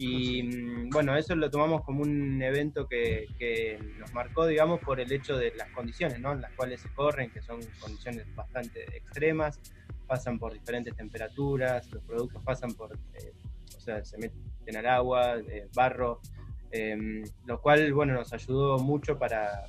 Y 0.00 0.42
mm, 0.42 0.88
bueno, 0.88 1.14
eso 1.14 1.36
lo 1.36 1.50
tomamos 1.50 1.84
como 1.84 2.00
un 2.00 2.40
evento 2.40 2.88
que, 2.88 3.78
nos 3.98 4.10
marcó, 4.14 4.46
digamos, 4.46 4.80
por 4.80 4.98
el 4.98 5.12
hecho 5.12 5.36
de 5.36 5.52
las 5.54 5.68
condiciones, 5.72 6.18
¿no? 6.18 6.32
En 6.32 6.40
las 6.40 6.52
cuales 6.54 6.80
se 6.80 6.88
corren, 6.94 7.30
que 7.30 7.42
son 7.42 7.60
condiciones 7.78 8.24
bastante 8.34 8.80
extremas, 8.96 9.60
pasan 10.06 10.38
por 10.38 10.54
diferentes 10.54 10.96
temperaturas, 10.96 11.92
los 11.92 12.02
productos 12.04 12.42
pasan 12.42 12.72
por, 12.72 12.94
eh, 12.94 13.32
o 13.76 13.80
sea, 13.80 14.02
se 14.02 14.16
meten 14.16 14.76
al 14.78 14.86
agua, 14.86 15.36
eh, 15.36 15.68
barro, 15.74 16.22
em, 16.70 17.22
lo 17.44 17.60
cual, 17.60 17.92
bueno, 17.92 18.14
nos 18.14 18.32
ayudó 18.32 18.78
mucho 18.78 19.18
para, 19.18 19.66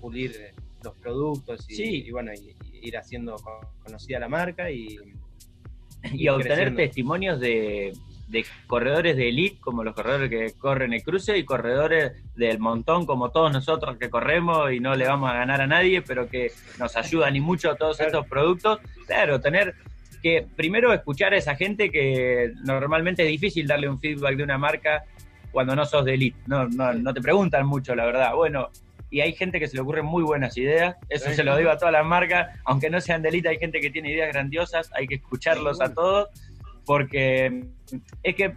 pulir 0.00 0.54
los 0.82 0.96
productos 0.96 1.66
y, 1.68 2.10
bueno, 2.10 2.32
y, 2.32 2.56
ir 2.80 2.96
haciendo 2.96 3.36
conocida 3.84 4.18
la 4.18 4.30
marca 4.30 4.70
y... 4.70 4.96
Y, 6.12 6.26
obtener 6.26 6.74
testimonios 6.74 7.38
de, 7.38 7.92
de 8.32 8.46
corredores 8.66 9.14
de 9.16 9.28
elite, 9.28 9.60
como 9.60 9.84
los 9.84 9.94
corredores 9.94 10.30
que 10.30 10.58
corren 10.58 10.94
el 10.94 11.02
cruce, 11.02 11.36
y 11.36 11.44
corredores 11.44 12.12
del 12.34 12.58
montón, 12.58 13.04
como 13.04 13.30
todos 13.30 13.52
nosotros 13.52 13.98
que 13.98 14.08
corremos 14.08 14.72
y 14.72 14.80
no 14.80 14.94
le 14.96 15.06
vamos 15.06 15.30
a 15.30 15.34
ganar 15.34 15.60
a 15.60 15.66
nadie, 15.66 16.00
pero 16.00 16.28
que 16.28 16.50
nos 16.78 16.96
ayudan 16.96 17.36
y 17.36 17.40
mucho 17.40 17.70
a 17.70 17.76
todos 17.76 18.00
estos 18.00 18.26
productos. 18.26 18.80
Claro, 19.06 19.38
tener 19.38 19.74
que 20.22 20.46
primero 20.56 20.92
escuchar 20.94 21.34
a 21.34 21.36
esa 21.36 21.54
gente 21.56 21.90
que 21.90 22.52
normalmente 22.64 23.22
es 23.22 23.28
difícil 23.28 23.66
darle 23.66 23.88
un 23.88 24.00
feedback 24.00 24.36
de 24.36 24.44
una 24.44 24.56
marca 24.56 25.04
cuando 25.50 25.76
no 25.76 25.84
sos 25.84 26.04
de 26.06 26.14
elite. 26.14 26.38
No, 26.46 26.66
no, 26.68 26.94
no 26.94 27.12
te 27.12 27.20
preguntan 27.20 27.66
mucho, 27.66 27.94
la 27.94 28.06
verdad. 28.06 28.34
Bueno, 28.34 28.70
y 29.10 29.20
hay 29.20 29.34
gente 29.34 29.60
que 29.60 29.68
se 29.68 29.76
le 29.76 29.82
ocurren 29.82 30.06
muy 30.06 30.22
buenas 30.22 30.56
ideas, 30.56 30.96
eso 31.10 31.30
se 31.30 31.44
lo 31.44 31.54
digo 31.58 31.70
a 31.70 31.76
todas 31.76 31.92
las 31.92 32.06
marcas, 32.06 32.58
aunque 32.64 32.88
no 32.88 32.98
sean 32.98 33.20
de 33.20 33.28
elite, 33.28 33.50
hay 33.50 33.58
gente 33.58 33.78
que 33.78 33.90
tiene 33.90 34.10
ideas 34.10 34.32
grandiosas, 34.32 34.90
hay 34.94 35.06
que 35.06 35.16
escucharlos 35.16 35.82
a 35.82 35.92
todos 35.92 36.30
porque 36.84 37.64
es 38.22 38.34
que 38.34 38.54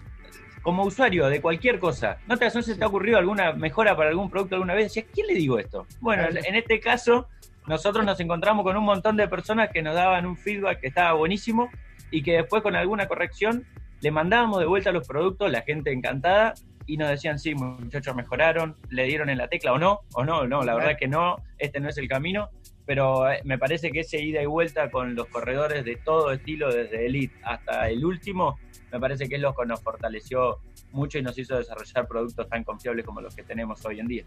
como 0.62 0.84
usuario 0.84 1.28
de 1.28 1.42
cualquier 1.42 1.80
cosa, 1.80 2.18
¿no 2.28 2.38
te, 2.38 2.50
se 2.50 2.76
te 2.76 2.84
ha 2.84 2.88
ocurrido 2.88 3.20
alguna 3.20 3.54
mejora 3.54 3.96
para 3.96 4.10
algún 4.10 4.32
producto 4.32 4.56
alguna 4.56 4.74
vez? 4.74 4.86
Decías, 4.86 5.06
¿quién 5.14 5.28
le 5.28 5.36
digo 5.36 5.60
esto? 5.60 5.86
Bueno, 6.02 6.24
en 6.28 6.56
este 6.56 6.80
caso, 6.80 7.28
nosotros 7.68 8.04
nos 8.04 8.20
encontramos 8.20 8.64
con 8.64 8.76
un 8.76 8.84
montón 8.84 9.16
de 9.16 9.28
personas 9.28 9.70
que 9.72 9.84
nos 9.84 9.94
daban 9.94 10.26
un 10.26 10.36
feedback 10.36 10.80
que 10.80 10.88
estaba 10.88 11.14
buenísimo 11.14 11.70
y 12.10 12.24
que 12.24 12.34
después 12.34 12.64
con 12.64 12.76
alguna 12.76 13.08
corrección 13.08 13.66
le 14.02 14.10
mandábamos 14.10 14.60
de 14.60 14.66
vuelta 14.66 14.92
los 14.92 15.08
productos, 15.08 15.52
la 15.52 15.62
gente 15.62 15.92
encantada, 15.92 16.56
y 16.88 16.98
nos 16.98 17.10
decían, 17.10 17.40
sí, 17.40 17.56
muchachos, 17.56 18.16
mejoraron, 18.16 18.76
le 18.90 19.06
dieron 19.06 19.30
en 19.30 19.38
la 19.38 19.48
tecla 19.48 19.74
o 19.74 19.80
no, 19.80 20.02
o 20.14 20.24
no, 20.24 20.48
no, 20.48 20.64
la 20.64 20.76
verdad 20.76 20.98
que 20.98 21.08
no, 21.08 21.38
este 21.58 21.80
no 21.80 21.90
es 21.90 21.98
el 21.98 22.08
camino 22.08 22.50
pero 22.86 23.30
eh, 23.30 23.42
me 23.44 23.58
parece 23.58 23.92
que 23.92 24.02
ese 24.02 24.22
ida 24.22 24.42
y 24.42 24.46
vuelta 24.46 24.92
con 24.92 25.16
los 25.16 25.28
corredores 25.28 25.84
de 25.86 25.96
todo 25.96 26.32
estilo, 26.32 26.74
desde 26.74 27.06
Elite 27.06 27.36
hasta 27.44 27.90
el 27.90 28.06
último, 28.06 28.60
me 28.92 29.00
parece 29.00 29.28
que 29.28 29.36
es 29.36 29.42
lo 29.42 29.56
que 29.56 29.66
nos 29.66 29.82
fortaleció 29.82 30.60
mucho 30.92 31.18
y 31.18 31.22
nos 31.22 31.38
hizo 31.38 31.58
desarrollar 31.58 32.08
productos 32.08 32.48
tan 32.48 32.64
confiables 32.64 33.06
como 33.06 33.22
los 33.22 33.36
que 33.36 33.44
tenemos 33.44 33.84
hoy 33.86 34.00
en 34.00 34.08
día. 34.08 34.26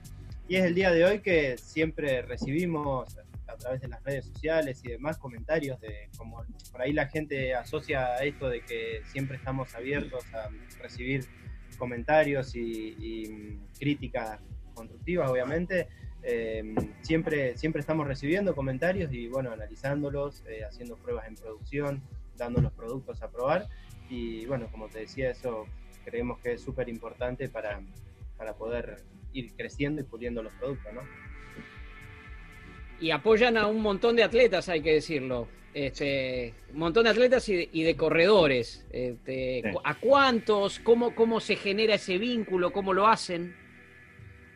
Y 0.48 0.56
es 0.56 0.64
el 0.64 0.74
día 0.74 0.90
de 0.90 1.04
hoy 1.04 1.20
que 1.20 1.56
siempre 1.56 2.22
recibimos 2.22 3.16
a 3.46 3.56
través 3.56 3.80
de 3.80 3.88
las 3.88 4.02
redes 4.04 4.26
sociales 4.26 4.82
y 4.84 4.88
demás 4.90 5.18
comentarios 5.18 5.80
de 5.80 6.10
como 6.16 6.44
por 6.70 6.82
ahí 6.82 6.92
la 6.92 7.06
gente 7.06 7.54
asocia 7.54 8.06
a 8.06 8.24
esto 8.24 8.48
de 8.48 8.60
que 8.60 9.02
siempre 9.06 9.36
estamos 9.36 9.74
abiertos 9.74 10.22
a 10.34 10.48
recibir 10.82 11.24
comentarios 11.78 12.54
y, 12.54 12.94
y 12.98 13.58
críticas 13.78 14.40
constructivas, 14.74 15.30
obviamente 15.30 15.88
eh, 16.30 16.62
siempre, 17.00 17.56
siempre 17.56 17.80
estamos 17.80 18.06
recibiendo 18.06 18.54
comentarios 18.54 19.10
y 19.14 19.28
bueno, 19.28 19.50
analizándolos, 19.50 20.42
eh, 20.46 20.62
haciendo 20.62 20.96
pruebas 20.96 21.26
en 21.26 21.36
producción, 21.36 22.02
dando 22.36 22.60
los 22.60 22.70
productos 22.72 23.22
a 23.22 23.30
probar. 23.30 23.66
Y 24.10 24.44
bueno, 24.44 24.68
como 24.70 24.88
te 24.88 25.00
decía, 25.00 25.30
eso 25.30 25.64
creemos 26.04 26.38
que 26.40 26.52
es 26.52 26.60
súper 26.60 26.90
importante 26.90 27.48
para, 27.48 27.80
para 28.36 28.52
poder 28.54 29.02
ir 29.32 29.54
creciendo 29.54 30.02
y 30.02 30.04
puliendo 30.04 30.42
los 30.42 30.52
productos, 30.54 30.92
¿no? 30.92 31.00
Y 33.00 33.10
apoyan 33.10 33.56
a 33.56 33.66
un 33.66 33.80
montón 33.80 34.14
de 34.14 34.24
atletas, 34.24 34.68
hay 34.68 34.82
que 34.82 34.92
decirlo. 34.92 35.48
Este, 35.72 36.52
un 36.72 36.78
montón 36.78 37.04
de 37.04 37.10
atletas 37.10 37.48
y 37.48 37.82
de, 37.82 37.96
corredores. 37.96 38.84
Este, 38.90 39.62
¿A 39.82 39.94
cuántos? 39.94 40.78
¿Cómo, 40.80 41.14
¿Cómo 41.14 41.40
se 41.40 41.56
genera 41.56 41.94
ese 41.94 42.18
vínculo? 42.18 42.70
¿Cómo 42.70 42.92
lo 42.92 43.06
hacen? 43.06 43.54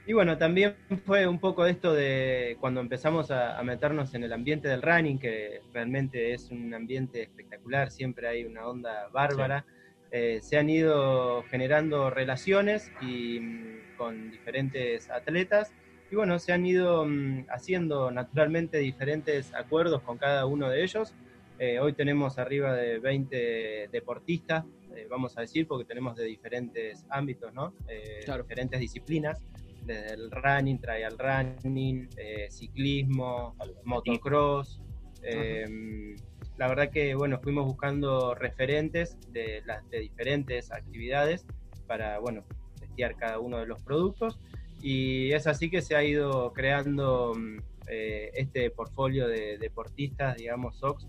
Y 0.05 0.15
bueno, 0.15 0.37
también 0.37 0.75
fue 1.07 1.29
un 1.29 1.39
poco 1.39 1.65
esto 1.65 1.95
de 1.95 2.57
cuando 2.61 2.81
empezamos 2.81 3.31
a, 3.31 3.63
meternos 3.63 4.15
en 4.15 4.25
el 4.25 4.33
ambiente 4.33 4.67
del 4.69 4.83
running, 4.83 5.19
que 5.19 5.61
realmente 5.73 6.35
es 6.35 6.51
un 6.51 6.75
ambiente 6.75 7.23
espectacular, 7.23 7.91
siempre 7.91 8.27
hay 8.27 8.45
una 8.45 8.67
onda 8.67 9.09
bárbara. 9.13 9.65
Eh, 10.11 10.41
se 10.43 10.59
han 10.59 10.69
ido 10.69 11.45
generando 11.45 12.11
relaciones 12.11 12.91
y, 13.01 13.41
mm, 13.41 13.97
con 13.97 14.31
diferentes 14.31 15.09
atletas 15.09 15.73
y 16.11 16.17
bueno, 16.17 16.39
se 16.39 16.53
han 16.53 16.67
ido 16.67 17.07
mm, 17.07 17.47
haciendo 17.49 18.11
naturalmente 18.11 18.79
diferentes 18.79 19.55
acuerdos 19.55 20.03
con 20.03 20.19
cada 20.19 20.45
uno 20.47 20.69
de 20.69 20.83
ellos. 20.83 21.15
Eh, 21.59 21.79
hoy 21.79 21.93
tenemos 21.93 22.39
arriba 22.39 22.75
de 22.75 22.99
20 22.99 23.89
deportistas, 23.91 24.65
eh, 24.95 25.07
vamos 25.09 25.39
a 25.39 25.43
decir, 25.43 25.67
porque 25.67 25.85
tenemos 25.87 26.17
de 26.17 26.25
diferentes 26.25 27.07
ámbitos, 27.09 27.55
¿no? 27.55 27.73
Diferentes 28.27 28.81
disciplinas 28.81 29.41
desde 29.85 30.15
el 30.15 30.31
running, 30.31 30.79
trial 30.81 31.17
running, 31.19 32.09
eh, 32.17 32.49
ciclismo, 32.51 33.57
motocross. 33.85 34.81
Em, 35.23 36.17
la 36.57 36.69
verdad 36.69 36.91
que 36.91 37.15
bueno, 37.15 37.39
fuimos 37.41 37.65
buscando 37.67 38.35
referentes 38.35 39.17
de 39.33 39.63
las 39.65 39.89
de 39.91 40.01
diferentes 40.01 40.73
actividades 40.73 41.47
para 41.87 42.19
bueno, 42.19 42.45
testear 42.79 43.17
cada 43.17 43.39
uno 43.39 43.59
de 43.59 43.67
los 43.67 43.81
productos. 43.83 44.39
Y 44.81 45.33
es 45.33 45.47
así 45.47 45.71
que 45.71 45.81
se 45.81 45.95
ha 45.95 46.03
ido 46.03 46.53
creando 46.53 47.35
mm, 47.37 47.59
este 47.87 48.71
portfolio 48.71 49.29
de 49.29 49.59
deportistas, 49.59 50.37
digamos, 50.37 50.79
SOX, 50.79 51.07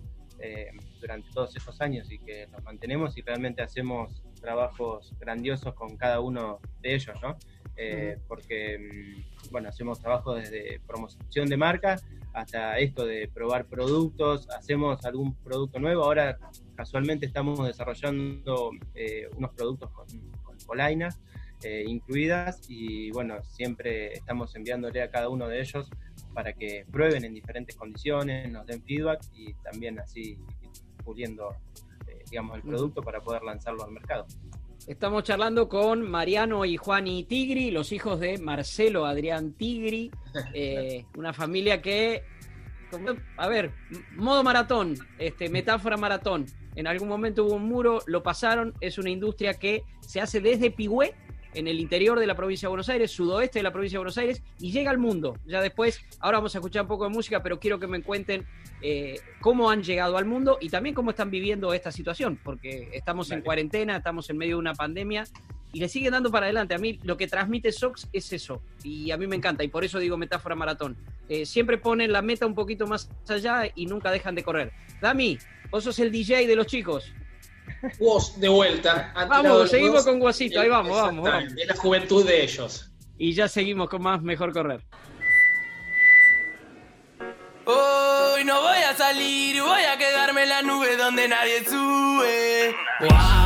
durante 0.99 1.29
todos 1.31 1.55
estos 1.55 1.79
años 1.79 2.11
y 2.11 2.19
que 2.19 2.47
nos 2.47 2.61
mantenemos 2.63 3.17
y 3.17 3.21
realmente 3.21 3.61
hacemos 3.61 4.23
trabajos 4.41 5.13
grandiosos 5.19 5.73
con 5.73 5.95
cada 5.95 6.19
uno 6.19 6.59
de 6.81 6.95
ellos, 6.95 7.15
¿no? 7.21 7.37
Eh, 7.75 8.17
porque, 8.27 8.77
mm, 8.77 9.51
bueno, 9.51 9.69
hacemos 9.69 9.99
trabajo 9.99 10.35
desde 10.35 10.79
promoción 10.85 11.49
de 11.49 11.57
marca 11.57 11.99
hasta 12.33 12.77
esto 12.77 13.05
de 13.05 13.27
probar 13.27 13.65
productos, 13.65 14.49
hacemos 14.49 15.03
algún 15.05 15.35
producto 15.35 15.79
nuevo, 15.79 16.03
ahora 16.03 16.37
casualmente 16.75 17.25
estamos 17.25 17.65
desarrollando 17.65 18.71
eh, 18.95 19.27
unos 19.35 19.51
productos 19.51 19.91
con, 19.91 20.07
con 20.43 20.57
polainas 20.65 21.19
eh, 21.63 21.83
incluidas. 21.87 22.61
Y 22.67 23.11
bueno, 23.11 23.43
siempre 23.43 24.13
estamos 24.13 24.55
enviándole 24.55 25.01
a 25.01 25.09
cada 25.09 25.29
uno 25.29 25.47
de 25.47 25.61
ellos 25.61 25.89
para 26.33 26.53
que 26.53 26.85
prueben 26.91 27.23
en 27.25 27.33
diferentes 27.33 27.75
condiciones, 27.75 28.51
nos 28.51 28.65
den 28.65 28.83
feedback 28.83 29.21
y 29.33 29.53
también 29.55 29.99
así 29.99 30.37
puliendo 31.03 31.55
digamos, 32.29 32.55
el 32.55 32.63
producto 32.63 33.01
para 33.03 33.21
poder 33.21 33.43
lanzarlo 33.43 33.83
al 33.83 33.91
mercado. 33.91 34.25
Estamos 34.87 35.23
charlando 35.23 35.69
con 35.69 36.01
Mariano 36.01 36.65
y 36.65 36.75
Juan 36.75 37.07
y 37.07 37.23
Tigri, 37.23 37.71
los 37.71 37.93
hijos 37.93 38.19
de 38.19 38.37
Marcelo 38.37 39.05
Adrián 39.05 39.53
Tigri, 39.53 40.11
eh, 40.53 41.05
una 41.15 41.31
familia 41.31 41.81
que, 41.81 42.23
a 43.37 43.47
ver, 43.47 43.71
modo 44.15 44.43
maratón, 44.43 44.95
este, 45.17 45.47
metáfora 45.49 45.95
maratón. 45.95 46.47
En 46.75 46.87
algún 46.87 47.07
momento 47.07 47.45
hubo 47.45 47.55
un 47.55 47.69
muro, 47.69 48.01
lo 48.07 48.23
pasaron, 48.23 48.73
es 48.81 48.97
una 48.97 49.09
industria 49.09 49.53
que 49.53 49.83
se 50.01 50.19
hace 50.19 50.41
desde 50.41 50.69
Pigüé 50.69 51.15
en 51.53 51.67
el 51.67 51.79
interior 51.79 52.19
de 52.19 52.27
la 52.27 52.35
provincia 52.35 52.67
de 52.67 52.69
Buenos 52.69 52.89
Aires, 52.89 53.11
sudoeste 53.11 53.59
de 53.59 53.63
la 53.63 53.71
provincia 53.71 53.97
de 53.97 53.99
Buenos 53.99 54.17
Aires, 54.17 54.41
y 54.59 54.71
llega 54.71 54.91
al 54.91 54.97
mundo. 54.97 55.37
Ya 55.45 55.61
después, 55.61 56.01
ahora 56.19 56.37
vamos 56.39 56.55
a 56.55 56.59
escuchar 56.59 56.83
un 56.83 56.87
poco 56.87 57.05
de 57.05 57.09
música, 57.09 57.41
pero 57.43 57.59
quiero 57.59 57.79
que 57.79 57.87
me 57.87 58.01
cuenten 58.01 58.45
eh, 58.81 59.19
cómo 59.41 59.69
han 59.69 59.83
llegado 59.83 60.17
al 60.17 60.25
mundo 60.25 60.57
y 60.59 60.69
también 60.69 60.95
cómo 60.95 61.11
están 61.11 61.31
viviendo 61.31 61.73
esta 61.73 61.91
situación, 61.91 62.39
porque 62.43 62.89
estamos 62.93 63.31
en 63.31 63.41
cuarentena, 63.41 63.97
estamos 63.97 64.29
en 64.29 64.37
medio 64.37 64.55
de 64.55 64.59
una 64.59 64.73
pandemia 64.73 65.25
y 65.73 65.79
le 65.79 65.89
siguen 65.89 66.11
dando 66.11 66.31
para 66.31 66.45
adelante. 66.45 66.75
A 66.75 66.77
mí 66.77 66.99
lo 67.03 67.17
que 67.17 67.27
transmite 67.27 67.71
Sox 67.71 68.07
es 68.13 68.31
eso, 68.31 68.61
y 68.83 69.11
a 69.11 69.17
mí 69.17 69.27
me 69.27 69.35
encanta, 69.35 69.63
y 69.63 69.67
por 69.67 69.83
eso 69.83 69.99
digo 69.99 70.17
metáfora 70.17 70.55
maratón. 70.55 70.95
Eh, 71.29 71.45
siempre 71.45 71.77
ponen 71.77 72.11
la 72.11 72.21
meta 72.21 72.45
un 72.45 72.55
poquito 72.55 72.87
más 72.87 73.09
allá 73.27 73.63
y 73.75 73.87
nunca 73.87 74.11
dejan 74.11 74.35
de 74.35 74.43
correr. 74.43 74.71
Dami, 75.01 75.37
vos 75.71 75.83
sos 75.83 75.99
el 75.99 76.11
DJ 76.11 76.47
de 76.47 76.55
los 76.55 76.67
chicos. 76.67 77.11
Vos 77.99 78.39
de 78.39 78.47
vuelta. 78.47 79.13
Vamos, 79.29 79.69
seguimos 79.69 80.05
con 80.05 80.19
Guasito, 80.19 80.59
ahí 80.59 80.69
vamos, 80.69 80.95
vamos, 80.95 81.29
vamos. 81.29 81.55
De 81.55 81.65
la 81.65 81.75
juventud 81.75 82.25
de 82.25 82.43
ellos. 82.43 82.91
Y 83.17 83.33
ya 83.33 83.47
seguimos 83.47 83.89
con 83.89 84.01
más 84.01 84.21
Mejor 84.21 84.53
Correr. 84.53 84.81
Hoy 87.65 88.43
no 88.43 88.61
voy 88.61 88.77
a 88.77 88.93
salir, 88.97 89.61
voy 89.61 89.83
a 89.83 89.97
quedarme 89.97 90.43
en 90.43 90.49
la 90.49 90.61
nube 90.63 90.97
donde 90.97 91.29
nadie 91.29 91.63
sube. 91.63 92.75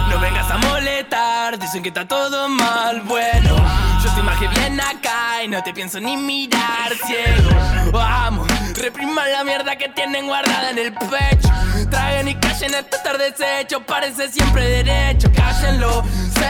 No 0.10 0.20
vengas 0.20 0.50
a 0.50 0.58
molestar, 0.58 1.60
dicen 1.60 1.84
que 1.84 1.90
está 1.90 2.08
todo 2.08 2.50
mal, 2.50 3.02
bueno. 3.02 3.56
Yo 4.04 4.14
te 4.16 4.20
imagino 4.20 4.52
bien 4.52 4.82
acá 4.82 5.44
y 5.44 5.48
no 5.48 5.62
te 5.62 5.72
pienso 5.72 6.00
ni 6.00 6.18
mirar 6.18 6.94
ciego. 7.06 7.50
Vamos, 7.92 8.48
repriman 8.74 9.32
la 9.32 9.44
mierda 9.44 9.76
que 9.76 9.90
tienen 9.90 10.26
guardada 10.26 10.72
en 10.72 10.80
el 10.80 10.94
pecho. 10.94 11.50
Traigan 11.92 12.28
y 12.28 12.36
callen 12.36 12.74
esto 12.74 12.98
tarde 13.04 13.32
deshecho, 13.38 13.86
parece 13.86 14.32
siempre 14.32 14.84
derecho. 14.84 15.30
Cállenlo, 15.36 16.04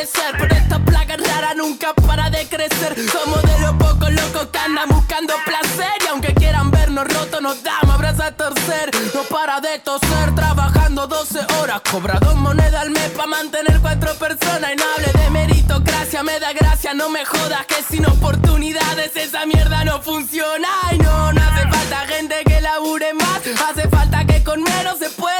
desaparecer. 0.00 0.36
Pero 0.38 0.54
esta 0.54 0.78
plaga 0.78 1.16
rara 1.16 1.54
nunca 1.54 1.94
para 1.94 2.30
de 2.30 2.46
crecer. 2.46 2.94
Somos 3.10 3.42
de 3.42 3.58
los 3.60 3.72
pocos 3.74 4.10
locos 4.12 4.46
que 4.52 4.58
andan 4.58 4.88
buscando 4.88 5.34
placer. 5.44 5.92
Y 6.04 6.06
aunque 6.08 6.34
quieran 6.34 6.70
vernos 6.70 7.06
rotos, 7.08 7.42
nos 7.42 7.62
damos 7.62 7.94
abrazos 7.94 8.24
a 8.24 8.32
torcer. 8.32 8.90
No 9.14 9.22
para 9.24 9.60
de 9.60 9.78
toser, 9.80 10.34
trabajando 10.34 11.06
12 11.06 11.40
horas. 11.58 11.80
Cobra 11.90 12.18
dos 12.20 12.36
monedas 12.36 12.82
al 12.82 12.90
mes 12.90 13.10
pa' 13.10 13.26
mantener 13.26 13.80
cuatro 13.80 14.14
personas. 14.14 14.70
Y 14.72 14.76
no 14.76 14.84
hable 14.96 15.12
de 15.22 15.30
meritocracia, 15.30 16.22
me 16.22 16.38
da 16.40 16.52
gracia. 16.52 16.94
No 16.94 17.08
me 17.08 17.24
jodas 17.24 17.66
que 17.66 17.82
sin 17.88 18.06
oportunidades 18.06 19.14
esa 19.16 19.46
mierda 19.46 19.84
no 19.84 20.00
funciona. 20.00 20.68
Y 20.92 20.98
no, 20.98 21.32
no 21.32 21.40
hace 21.42 21.68
falta 21.68 21.98
gente 22.06 22.36
que 22.46 22.60
labure 22.60 23.12
más. 23.14 23.40
Hace 23.68 23.88
falta 23.88 24.24
que 24.24 24.42
con 24.42 24.62
menos 24.62 24.98
se 24.98 25.10
pueda 25.10 25.39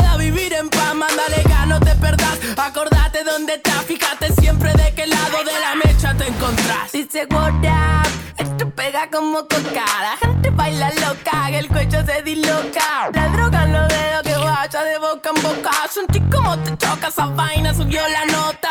en 0.60 0.68
paz. 0.68 0.94
Mándale 0.94 1.42
no 1.66 1.80
te 1.80 1.94
perdás. 1.96 2.38
Acordate 2.56 3.24
dónde 3.24 3.54
estás, 3.54 3.84
fíjate 3.84 4.32
siempre 4.40 4.72
de 4.74 4.92
qué 4.94 5.06
lado 5.06 5.38
de 5.44 5.56
la 5.64 5.74
mecha 5.82 6.14
te 6.14 6.26
encontrás. 6.26 6.92
Dice 6.92 7.26
what 7.30 7.54
up, 7.54 8.10
esto 8.38 8.70
pega 8.70 9.08
como 9.10 9.38
coca. 9.42 9.86
La 10.08 10.16
gente 10.20 10.50
baila 10.50 10.90
loca, 11.06 11.50
el 11.50 11.68
cuello 11.68 12.04
se 12.04 12.22
disloca. 12.22 13.10
La 13.12 13.28
droga 13.28 13.66
los 13.66 13.88
dedos 13.88 14.22
que 14.22 14.36
vaya 14.36 14.82
de 14.82 14.98
boca 14.98 15.30
en 15.34 15.42
boca. 15.42 15.70
Sentí 15.90 16.20
como 16.32 16.58
te 16.58 16.76
choca 16.76 17.08
esa 17.08 17.26
vaina, 17.26 17.74
subió 17.74 18.02
la 18.08 18.24
nota. 18.26 18.70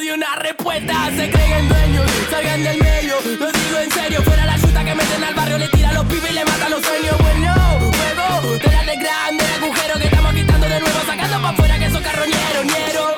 Dio 0.00 0.14
una 0.14 0.34
respuesta. 0.36 1.10
Se 1.14 1.30
creen 1.30 1.68
dueños, 1.68 2.10
salgan 2.30 2.62
del 2.64 2.78
medio. 2.78 3.14
Lo 3.38 3.52
digo 3.52 3.78
en 3.78 3.90
serio, 3.92 4.22
fuera 4.22 4.44
la 4.46 4.58
chuta 4.58 4.84
que 4.84 4.94
meten 4.94 5.24
al 5.24 5.34
barrio, 5.34 5.58
le 5.58 5.68
tira 5.68 5.90
a 5.90 5.92
los 5.92 6.04
pibes 6.06 6.30
y 6.30 6.34
le 6.34 6.44
mata 6.44 6.68
los 6.68 6.82
sueños. 6.84 7.16
Bueno, 7.18 7.54
juego 7.78 8.58
de 8.58 8.68
la 8.68 8.84
de 8.84 8.96
grande, 8.96 9.44
agujero 9.56 9.98
que 9.98 10.04
estamos 10.06 10.32
quitando 10.34 10.68
de 10.68 10.80
nuevo, 10.80 11.00
sacando 11.06 11.42
pa' 11.42 11.48
afuera 11.50 11.78
que 11.78 11.84
esos 11.86 12.00
carroñeros, 12.00 12.64
ñero. 12.64 13.14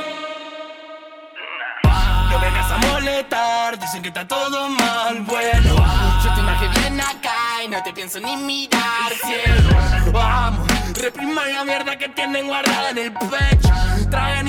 No 2.31 2.41
vengas 2.41 2.71
a 2.71 2.79
molestar, 2.79 3.79
dicen 3.79 4.03
que 4.03 4.09
está 4.09 4.27
todo 4.27 4.69
mal, 4.69 5.21
bueno. 5.23 5.77
Yo 6.25 6.35
te 6.35 6.41
imagino 6.41 6.73
bien 6.81 7.01
acá 7.01 7.65
y 7.65 7.69
no 7.69 7.83
te 7.83 7.93
pienso 7.93 8.19
ni 8.21 8.37
mirar, 8.37 9.13
cielo. 9.25 10.13
Vamos, 10.13 10.67
repriman 11.01 11.53
la 11.55 11.65
mierda 11.65 11.97
que 11.97 12.09
tienen 12.09 12.47
guardada 12.47 12.91
en 12.91 12.99
el 12.99 13.13
pecho. 13.13 13.73
Traen 14.11 14.49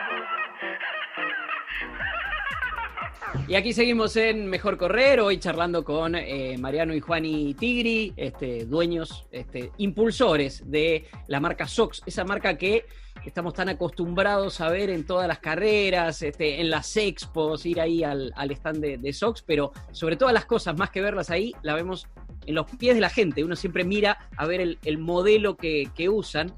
Y 3.47 3.55
aquí 3.55 3.73
seguimos 3.73 4.15
en 4.15 4.47
Mejor 4.47 4.77
Correr, 4.77 5.19
hoy 5.19 5.37
charlando 5.37 5.83
con 5.83 6.15
eh, 6.15 6.57
Mariano 6.57 6.93
y 6.93 6.99
Juani 6.99 7.53
Tigri, 7.53 8.13
este, 8.15 8.65
dueños, 8.65 9.25
este, 9.31 9.71
impulsores 9.77 10.69
de 10.69 11.05
la 11.27 11.39
marca 11.39 11.67
Sox, 11.67 12.01
esa 12.05 12.23
marca 12.23 12.57
que 12.57 12.85
estamos 13.25 13.53
tan 13.53 13.69
acostumbrados 13.69 14.61
a 14.61 14.69
ver 14.69 14.89
en 14.89 15.05
todas 15.05 15.27
las 15.27 15.39
carreras, 15.39 16.21
este, 16.21 16.59
en 16.59 16.69
las 16.69 16.95
expos, 16.97 17.65
ir 17.65 17.79
ahí 17.79 18.03
al, 18.03 18.33
stand 18.51 18.79
de, 18.79 19.13
Sox, 19.13 19.41
pero 19.41 19.71
sobre 19.91 20.15
todas 20.15 20.33
las 20.33 20.45
cosas, 20.45 20.77
más 20.77 20.89
que 20.89 21.01
verlas 21.01 21.29
ahí, 21.29 21.53
la 21.61 21.75
vemos 21.75 22.07
en 22.45 22.55
los 22.55 22.65
pies 22.71 22.95
de 22.95 23.01
la 23.01 23.09
gente. 23.09 23.43
Uno 23.43 23.55
siempre 23.55 23.83
mira 23.83 24.29
a 24.35 24.45
ver 24.45 24.61
el, 24.61 24.97
modelo 24.97 25.55
que, 25.55 25.89
que, 25.95 26.09
usan. 26.09 26.53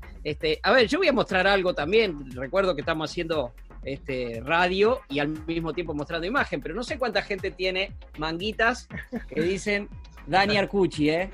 A 0.63 0.71
ver, 0.71 0.87
yo 0.87 0.99
voy 0.99 1.07
a 1.07 1.13
mostrar 1.13 1.45
algo 1.47 1.73
también. 1.73 2.31
Recuerdo 2.31 2.75
que 2.75 2.81
estamos 2.81 3.11
haciendo 3.11 3.53
este, 3.85 4.41
radio 4.43 5.01
y 5.09 5.19
al 5.19 5.29
mismo 5.45 5.73
tiempo 5.73 5.93
mostrando 5.93 6.27
imagen, 6.27 6.61
pero 6.61 6.75
no 6.75 6.83
sé 6.83 6.97
cuánta 6.97 7.21
gente 7.21 7.51
tiene 7.51 7.95
manguitas 8.17 8.87
que 9.27 9.41
dicen 9.41 9.89
Dani 10.27 10.57
Arcucci, 10.57 11.09
¿eh? 11.09 11.29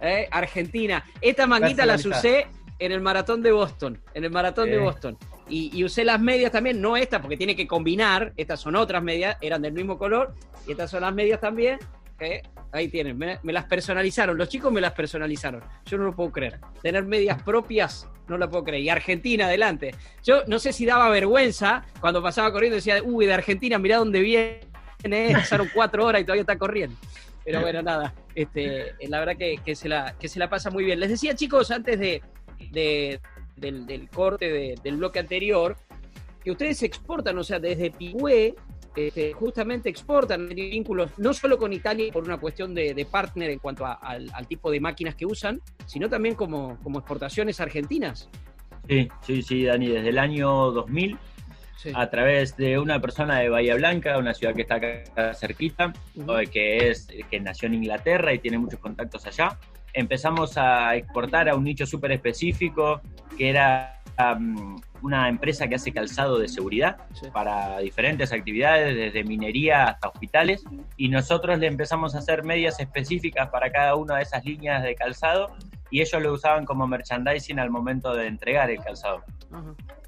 ¿Eh? 0.00 0.28
Argentina. 0.30 1.04
Esta 1.20 1.46
manguita 1.46 1.86
las 1.86 2.04
usé 2.04 2.48
en 2.78 2.90
el 2.90 3.00
maratón 3.00 3.42
de 3.42 3.52
Boston, 3.52 4.00
en 4.14 4.24
el 4.24 4.30
maratón 4.30 4.68
de 4.68 4.78
Boston. 4.78 5.16
Y, 5.48 5.84
usé 5.84 6.04
las 6.04 6.20
medias 6.20 6.50
también, 6.50 6.80
no 6.80 6.96
estas, 6.96 7.20
porque 7.20 7.36
tiene 7.36 7.54
que 7.54 7.66
combinar, 7.66 8.32
estas 8.36 8.58
son 8.60 8.74
otras 8.74 9.02
medias, 9.02 9.36
eran 9.40 9.62
del 9.62 9.74
mismo 9.74 9.98
color, 9.98 10.34
y 10.66 10.72
estas 10.72 10.90
son 10.90 11.02
las 11.02 11.14
medias 11.14 11.40
también, 11.40 11.78
ahí 12.72 12.88
tienen, 12.88 13.18
me, 13.18 13.38
las 13.44 13.64
personalizaron, 13.66 14.36
los 14.36 14.48
chicos 14.48 14.72
me 14.72 14.80
las 14.80 14.92
personalizaron, 14.92 15.62
yo 15.84 15.98
no 15.98 16.04
lo 16.04 16.16
puedo 16.16 16.32
creer. 16.32 16.58
Tener 16.82 17.04
medias 17.04 17.42
propias 17.42 18.08
no 18.28 18.38
la 18.38 18.48
puedo 18.48 18.64
creer. 18.64 18.82
Y 18.82 18.88
Argentina 18.88 19.46
adelante. 19.46 19.94
Yo 20.24 20.42
no 20.46 20.58
sé 20.58 20.72
si 20.72 20.86
daba 20.86 21.08
vergüenza 21.10 21.84
cuando 22.00 22.22
pasaba 22.22 22.50
corriendo, 22.50 22.76
decía, 22.76 23.02
uy, 23.02 23.26
de 23.26 23.34
Argentina, 23.34 23.78
mirá 23.78 23.98
dónde 23.98 24.20
viene, 24.20 25.32
pasaron 25.32 25.68
cuatro 25.72 26.06
horas 26.06 26.22
y 26.22 26.24
todavía 26.24 26.42
está 26.42 26.56
corriendo. 26.56 26.96
Pero 27.44 27.60
bueno, 27.60 27.82
nada, 27.82 28.14
este, 28.34 28.94
la 29.08 29.18
verdad 29.18 29.36
que, 29.36 29.74
se 29.74 29.88
la, 29.88 30.14
que 30.18 30.28
se 30.28 30.38
la 30.38 30.48
pasa 30.48 30.70
muy 30.70 30.84
bien. 30.84 31.00
Les 31.00 31.10
decía, 31.10 31.34
chicos, 31.34 31.70
antes 31.70 31.98
de, 31.98 32.22
del, 33.56 34.08
corte 34.08 34.76
del 34.82 34.96
bloque 34.96 35.18
anterior, 35.18 35.76
que 36.42 36.52
ustedes 36.52 36.82
exportan, 36.82 37.36
o 37.36 37.44
sea, 37.44 37.58
desde 37.58 37.90
Pigüé 37.90 38.54
este, 38.94 39.32
justamente 39.32 39.88
exportan 39.88 40.48
vínculos 40.48 41.10
no 41.18 41.32
solo 41.32 41.58
con 41.58 41.72
Italia 41.72 42.12
por 42.12 42.24
una 42.24 42.38
cuestión 42.38 42.74
de, 42.74 43.06
partner 43.10 43.50
en 43.50 43.58
cuanto 43.58 43.86
al, 43.86 44.46
tipo 44.48 44.70
de 44.70 44.80
máquinas 44.80 45.14
que 45.14 45.26
usan, 45.26 45.60
sino 45.86 46.08
también 46.08 46.34
como, 46.34 46.78
como 46.82 46.98
exportaciones 46.98 47.60
argentinas. 47.60 48.28
Sí, 48.88 49.08
sí, 49.22 49.42
sí, 49.42 49.64
Dani, 49.64 49.88
desde 49.88 50.08
el 50.08 50.18
año 50.18 50.70
2000, 50.72 51.18
a 51.94 52.10
través 52.10 52.56
de 52.56 52.78
una 52.78 53.00
persona 53.00 53.38
de 53.38 53.48
Bahía 53.48 53.74
Blanca, 53.74 54.18
una 54.18 54.34
ciudad 54.34 54.54
que 54.54 54.62
está 54.62 54.76
acá 54.76 55.34
cerquita, 55.34 55.92
que, 56.50 56.90
es, 56.90 57.08
que 57.30 57.40
nació 57.40 57.68
en 57.68 57.74
Inglaterra 57.74 58.32
y 58.32 58.38
tiene 58.38 58.58
muchos 58.58 58.78
contactos 58.80 59.26
allá, 59.26 59.58
empezamos 59.92 60.56
a 60.56 60.96
exportar 60.96 61.48
a 61.48 61.54
un 61.54 61.64
nicho 61.64 61.86
súper 61.86 62.12
específico 62.12 63.00
que 63.36 63.50
era 63.50 64.01
una 65.02 65.28
empresa 65.28 65.68
que 65.68 65.74
hace 65.74 65.92
calzado 65.92 66.38
de 66.38 66.48
seguridad 66.48 66.96
para 67.32 67.78
diferentes 67.78 68.32
actividades, 68.32 68.94
desde 68.94 69.24
minería 69.24 69.84
hasta 69.84 70.08
hospitales, 70.08 70.64
y 70.96 71.08
nosotros 71.08 71.58
le 71.58 71.66
empezamos 71.66 72.14
a 72.14 72.18
hacer 72.18 72.44
medias 72.44 72.78
específicas 72.80 73.48
para 73.48 73.70
cada 73.70 73.96
una 73.96 74.16
de 74.16 74.22
esas 74.22 74.44
líneas 74.44 74.82
de 74.82 74.94
calzado, 74.94 75.54
y 75.90 76.00
ellos 76.00 76.22
lo 76.22 76.32
usaban 76.32 76.64
como 76.64 76.86
merchandising 76.86 77.58
al 77.58 77.70
momento 77.70 78.14
de 78.14 78.26
entregar 78.26 78.70
el 78.70 78.78
calzado. 78.78 79.22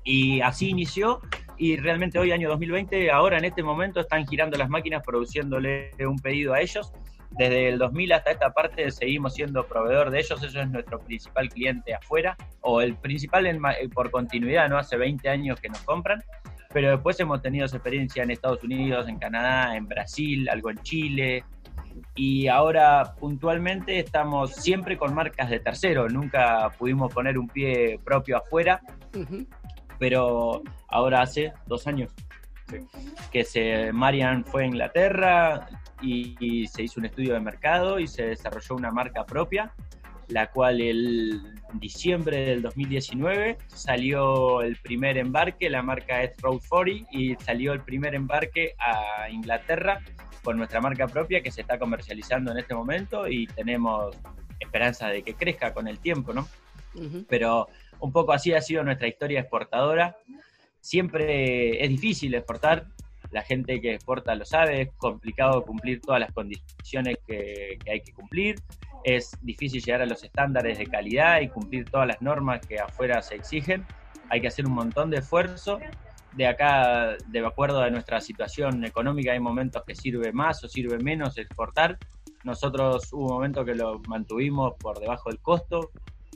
Y 0.03 0.41
así 0.41 0.71
inició, 0.71 1.21
y 1.57 1.77
realmente 1.77 2.19
hoy, 2.19 2.33
año 2.33 2.49
2020, 2.49 3.11
ahora 3.11 3.39
en 3.39 3.45
este 3.45 3.63
momento 3.63 4.01
están 4.01 4.27
girando 4.27 4.57
las 4.57 4.69
máquinas 4.69 5.03
produciéndole 5.05 5.91
un 6.01 6.19
pedido 6.19 6.53
a 6.55 6.61
ellos 6.61 6.93
desde 7.37 7.69
el 7.69 7.79
2000 7.79 8.13
hasta 8.13 8.31
esta 8.31 8.53
parte 8.53 8.91
seguimos 8.91 9.35
siendo 9.35 9.67
proveedor 9.67 10.11
de 10.11 10.21
ellos, 10.21 10.43
eso 10.43 10.61
es 10.61 10.71
nuestro 10.71 11.01
principal 11.01 11.49
cliente 11.49 11.95
afuera, 11.95 12.37
o 12.61 12.81
el 12.81 12.97
principal 12.97 13.47
en, 13.47 13.57
eh, 13.57 13.89
por 13.93 14.11
continuidad, 14.11 14.69
¿no? 14.69 14.79
Hace 14.79 14.97
20 14.97 15.29
años 15.29 15.61
que 15.61 15.69
nos 15.69 15.81
compran, 15.81 16.23
pero 16.73 16.91
después 16.91 17.19
hemos 17.21 17.43
tenido 17.43 17.67
experiencia 17.67 18.23
en 18.23 18.31
Estados 18.31 18.63
Unidos, 18.63 19.09
en 19.09 19.19
Canadá, 19.19 19.77
en 19.77 19.87
Brasil, 19.87 20.49
algo 20.49 20.71
en 20.71 20.79
Chile, 20.83 21.45
y 22.15 22.49
ahora 22.49 23.15
puntualmente 23.19 23.99
estamos 23.99 24.53
siempre 24.53 24.97
con 24.97 25.15
marcas 25.15 25.51
de 25.51 25.61
tercero, 25.61 26.09
nunca 26.09 26.71
pudimos 26.79 27.13
poner 27.13 27.39
un 27.39 27.49
pie 27.49 27.99
propio 28.05 28.39
afuera, 28.39 28.81
pero 29.99 30.63
ahora 30.89 31.23
hace 31.23 31.53
dos 31.67 31.87
años 31.87 32.13
que 33.31 33.45
se, 33.45 33.93
Marian 33.93 34.45
fue 34.45 34.65
a 34.65 34.67
Inglaterra, 34.67 35.67
y, 36.03 36.67
se 36.67 36.83
hizo 36.83 37.01
un 37.01 37.07
estudio 37.07 37.35
de 37.35 37.41
mercado 37.41 37.99
y 37.99 38.07
se 38.07 38.27
desarrolló 38.27 38.77
una 38.77 38.91
marca 38.91 39.25
propia, 39.25 39.73
la 40.29 40.51
cual 40.51 40.81
el 40.81 41.55
diciembre 41.75 42.45
del 42.47 42.63
2019 42.63 43.59
salió 43.67 44.63
el 44.63 44.77
primer 44.77 45.19
embarque, 45.19 45.69
la 45.69 45.83
marca 45.83 46.23
es 46.23 46.41
Road 46.41 46.61
40 46.69 47.09
y 47.13 47.37
salió 47.37 47.73
el 47.73 47.81
primer 47.81 48.15
embarque 48.15 48.75
a 48.79 49.29
Inglaterra 49.31 50.01
con 50.43 50.59
nuestra 50.59 50.81
marca 50.81 51.09
propia 51.09 51.43
que 51.43 51.51
se 51.51 51.63
está 51.63 51.79
comercializando 51.79 52.53
en 52.53 52.59
este 52.59 52.75
momento 52.75 53.27
y 53.27 53.47
tenemos 53.47 54.15
esperanza 54.61 55.09
de 55.09 55.23
que 55.23 55.35
crezca 55.35 55.73
con 55.73 55.89
el 55.89 55.99
tiempo, 55.99 56.33
¿no? 56.33 56.47
Pero 57.29 57.69
un 57.99 58.13
poco 58.13 58.33
así 58.33 58.53
ha 58.53 58.61
sido 58.61 58.85
nuestra 58.85 59.09
historia 59.09 59.41
exportadora. 59.41 60.17
Siempre 60.81 61.83
es 61.83 61.89
difícil 61.89 62.35
exportar, 62.35 62.87
la 63.35 63.43
gente 63.43 63.81
que 63.81 63.95
exporta 63.95 64.37
lo 64.37 64.45
sabe, 64.45 64.83
es 64.83 64.93
complicado 64.97 65.65
cumplir 65.65 66.01
todas 66.01 66.21
las 66.21 66.33
condiciones 66.33 67.19
que, 67.27 67.77
hay 67.91 68.01
que 68.01 68.13
cumplir, 68.13 68.55
es 69.03 69.37
difícil 69.43 69.83
llegar 69.83 70.03
a 70.03 70.07
los 70.07 70.23
estándares 70.23 70.79
de 70.79 70.87
calidad 70.87 71.41
y 71.41 71.49
cumplir 71.49 71.85
todas 71.91 72.07
las 72.07 72.23
normas 72.23 72.65
que 72.65 72.79
afuera 72.79 73.21
se 73.23 73.35
exigen, 73.35 73.85
hay 74.31 74.41
que 74.41 74.47
hacer 74.47 74.67
un 74.67 74.73
montón 74.73 75.11
de 75.11 75.19
esfuerzo. 75.19 75.81
De 76.33 76.47
acá, 76.47 77.17
de 77.27 77.47
acuerdo 77.47 77.81
a 77.81 77.91
nuestra 77.91 78.21
situación 78.21 78.85
económica, 78.85 79.33
hay 79.33 79.41
momentos 79.41 79.83
que 79.85 79.95
sirve 79.97 80.33
más 80.33 80.63
o 80.65 80.69
sirve 80.69 80.99
menos 80.99 81.37
exportar. 81.37 81.99
Nosotros 82.45 83.13
hubo 83.13 83.27
un 83.27 83.33
momento 83.33 83.65
que 83.65 83.75
lo 83.75 84.01
mantuvimos 84.09 84.75
por 84.79 84.99
debajo 84.99 85.31
del 85.31 85.41
costo, 85.41 85.91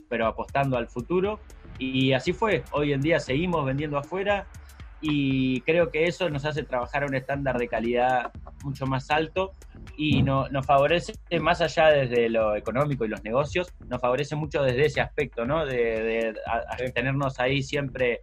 pero 0.09 0.27
apostando 0.27 0.77
al 0.77 0.87
futuro. 0.87 1.39
Y 1.79 2.13
así 2.13 2.31
fue. 2.33 2.63
Hoy 2.71 2.93
en 2.93 3.01
día 3.01 3.19
seguimos 3.19 3.65
vendiendo 3.65 3.97
afuera 3.97 4.47
y 5.01 5.61
creo 5.61 5.89
que 5.89 6.05
eso 6.05 6.29
nos 6.29 6.45
hace 6.45 6.63
trabajar 6.63 7.03
a 7.03 7.05
un 7.07 7.15
estándar 7.15 7.57
de 7.57 7.67
calidad 7.67 8.31
mucho 8.63 8.85
más 8.85 9.09
alto 9.09 9.53
y 9.97 10.21
no, 10.23 10.49
nos 10.49 10.65
favorece 10.65 11.13
más 11.39 11.61
allá 11.61 11.87
desde 11.87 12.29
lo 12.29 12.55
económico 12.55 13.05
y 13.05 13.07
los 13.07 13.23
negocios, 13.23 13.73
nos 13.87 14.01
favorece 14.01 14.35
mucho 14.35 14.63
desde 14.63 14.85
ese 14.85 15.01
aspecto, 15.01 15.45
¿no? 15.45 15.65
De, 15.65 16.33
tenernos 16.93 17.39
ahí 17.39 17.61
siempre, 17.61 18.21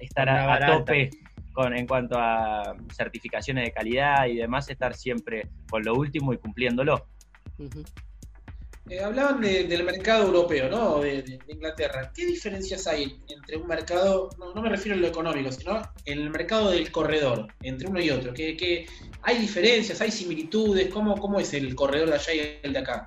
estar 0.00 0.28
a, 0.28 0.66
tope 0.66 1.10
con, 1.52 1.76
en 1.76 1.86
cuanto 1.86 2.16
a 2.18 2.74
certificaciones 2.92 3.64
de 3.64 3.72
calidad 3.72 4.26
y 4.26 4.36
demás, 4.36 4.68
estar 4.70 4.94
siempre 4.94 5.48
con 5.70 5.82
lo 5.82 5.94
último 5.94 6.32
y 6.32 6.38
cumpliéndolo. 6.38 7.06
Eh, 8.90 9.02
hablaban 9.02 9.40
del 9.40 9.82
mercado 9.82 10.26
europeo, 10.26 10.68
¿no? 10.68 11.00
De, 11.00 11.40
Inglaterra. 11.48 12.12
¿Qué 12.14 12.26
diferencias 12.26 12.86
hay 12.86 13.18
entre 13.28 13.56
un 13.56 13.66
mercado, 13.66 14.28
no, 14.38 14.60
me 14.60 14.68
refiero 14.68 14.98
a 14.98 15.00
lo 15.00 15.06
económico, 15.06 15.50
sino 15.50 15.80
en 16.04 16.20
el 16.20 16.28
mercado 16.28 16.70
del 16.70 16.92
corredor, 16.92 17.48
entre 17.62 17.88
uno 17.88 18.00
y 18.00 18.10
otro? 18.10 18.34
¿Qué, 18.34 18.86
hay 19.22 19.38
diferencias, 19.38 20.02
hay 20.02 20.10
similitudes? 20.10 20.92
¿Cómo, 20.92 21.16
¿Cómo 21.16 21.40
es 21.40 21.54
el 21.54 21.74
corredor 21.74 22.10
de 22.10 22.14
allá 22.16 22.34
y 22.34 22.60
el 22.62 22.72
de 22.74 22.78
acá? 22.78 23.06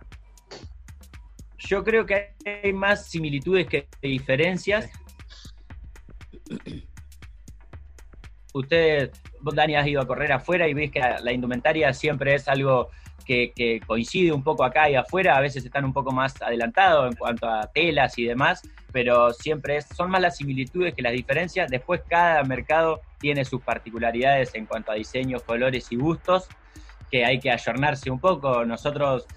Yo 1.59 1.83
creo 1.83 2.07
que 2.07 2.33
hay 2.63 2.73
más 2.73 3.05
similitudes 3.07 3.67
que 3.67 3.87
diferencias. 4.01 4.89
Usted, 8.51 9.11
Dani, 9.53 9.75
has 9.75 9.85
ido 9.85 10.01
a 10.01 10.07
correr 10.07 10.31
afuera 10.31 10.67
y 10.67 10.73
ves 10.73 10.89
que 10.89 10.99
la 10.99 11.31
indumentaria 11.31 11.93
siempre 11.93 12.33
es 12.33 12.47
algo 12.47 12.89
que, 13.27 13.81
coincide 13.85 14.31
un 14.31 14.41
poco 14.41 14.63
acá 14.63 14.89
y 14.89 14.95
afuera, 14.95 15.35
a 15.35 15.41
veces 15.41 15.65
están 15.65 15.83
un 15.85 15.93
poco 15.93 16.11
más 16.11 16.41
adelantados 16.41 17.11
en 17.11 17.17
cuanto 17.17 17.47
a 17.47 17.67
telas 17.67 18.17
y 18.17 18.23
demás, 18.23 18.61
pero 18.91 19.33
siempre 19.33 19.81
son 19.81 20.09
más 20.09 20.21
las 20.21 20.37
similitudes 20.37 20.93
que 20.93 21.01
las 21.01 21.11
diferencias. 21.11 21.69
Después 21.69 22.01
cada 22.07 22.43
mercado 22.43 23.01
tiene 23.19 23.43
sus 23.43 23.61
particularidades 23.61 24.55
en 24.55 24.65
cuanto 24.65 24.91
a 24.91 24.95
diseños, 24.95 25.43
colores 25.43 25.91
y 25.91 25.97
gustos, 25.97 26.47
que 27.11 27.25
hay 27.25 27.39
que 27.39 27.51
ayornarse 27.51 28.09
un 28.09 28.19
poco. 28.19 28.65
Nosotros, 28.65 29.27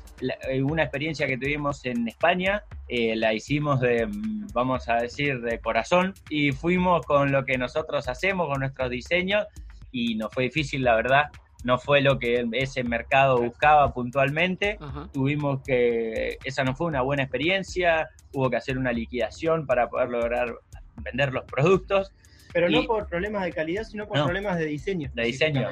eh, 0.49 0.63
una 0.63 0.85
experiencia 0.85 1.27
que 1.27 1.37
tuvimos 1.37 1.85
en 1.85 2.07
España, 2.07 2.63
eh, 2.89 3.17
la 3.17 3.35
hicimos 3.35 3.81
de, 3.81 4.09
vamos 4.53 4.89
a 4.89 4.97
decir, 4.97 5.41
de 5.41 5.59
corazón 5.59 6.15
y 6.29 6.53
fuimos 6.53 7.05
con 7.07 7.33
lo 7.33 7.45
que 7.45 7.59
nosotros 7.59 8.09
hacemos, 8.09 8.49
con 8.49 8.61
nuestros 8.61 8.91
diseños 8.91 9.47
y 9.91 10.15
nos 10.15 10.33
fue 10.33 10.45
difícil, 10.45 10.85
la 10.85 10.95
verdad, 10.95 11.25
no 11.65 11.79
fue 11.79 12.01
lo 12.01 12.19
que 12.19 12.47
ese 12.53 12.85
mercado 12.85 13.41
buscaba 13.41 13.93
puntualmente. 13.93 14.79
Tuvimos 15.13 15.63
que, 15.63 16.39
esa 16.45 16.65
no 16.65 16.75
fue 16.75 16.87
una 16.87 17.03
buena 17.03 17.23
experiencia, 17.23 18.09
hubo 18.33 18.51
que 18.51 18.57
hacer 18.57 18.79
una 18.79 18.93
liquidación 18.93 19.67
para 19.67 19.89
poder 19.89 20.09
lograr 20.09 20.55
vender 20.97 21.33
los 21.33 21.45
productos. 21.45 22.13
Pero 22.53 22.69
no 22.69 22.85
por 22.85 23.09
problemas 23.09 23.45
de 23.45 23.53
calidad, 23.53 23.85
sino 23.85 24.07
por 24.07 24.25
problemas 24.25 24.59
de 24.59 24.67
diseño. 24.67 25.11
De 25.15 25.25
diseño, 25.25 25.69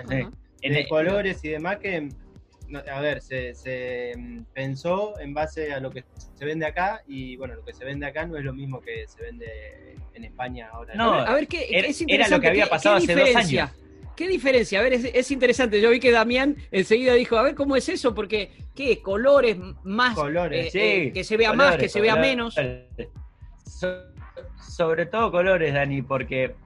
de 0.60 0.88
colores 0.88 1.44
y 1.44 1.48
demás 1.48 1.78
que 1.78 2.08
a 2.92 3.00
ver, 3.00 3.22
se, 3.22 4.12
mm, 4.16 4.42
pensó 4.52 5.18
en 5.20 5.32
base 5.32 5.72
a 5.72 5.80
lo 5.80 5.90
que 5.90 6.04
se 6.34 6.44
vende 6.44 6.66
acá 6.66 7.02
y 7.06 7.36
bueno, 7.36 7.54
lo 7.54 7.64
que 7.64 7.72
se 7.72 7.84
vende 7.84 8.06
acá 8.06 8.26
no 8.26 8.36
es 8.36 8.44
lo 8.44 8.52
mismo 8.52 8.80
que 8.80 9.06
se 9.08 9.22
vende 9.22 9.96
en 10.14 10.24
España 10.24 10.68
ahora. 10.72 10.94
No, 10.94 11.14
a 11.14 11.34
ver, 11.34 11.48
¿qué, 11.48 11.66
es 11.70 12.04
era 12.06 12.28
lo 12.28 12.40
que 12.40 12.48
había 12.48 12.66
pasado 12.66 12.96
hace 12.96 13.14
dos 13.14 13.34
años. 13.34 13.70
¿Qué 14.18 14.26
diferencia? 14.26 14.80
A 14.80 14.82
ver, 14.82 14.94
es, 14.94 15.30
interesante. 15.30 15.80
Yo 15.80 15.90
vi 15.90 16.00
que 16.00 16.10
Damián 16.10 16.56
enseguida 16.72 17.14
dijo, 17.14 17.36
a 17.36 17.42
ver 17.44 17.54
cómo 17.54 17.76
es 17.76 17.88
eso, 17.88 18.16
porque 18.16 18.50
¿qué? 18.74 19.00
Colores 19.00 19.56
más, 19.84 20.16
colores, 20.16 20.74
eh, 20.74 21.04
eh, 21.04 21.12
que 21.12 21.22
se 21.22 21.36
vea 21.36 21.52
más, 21.52 21.76
que 21.76 21.88
se 21.88 22.00
vea 22.00 22.16
menos. 22.16 22.56
sobre 24.58 25.06
todo 25.06 25.30
colores, 25.30 25.72
Dani, 25.72 26.02
porque 26.02 26.56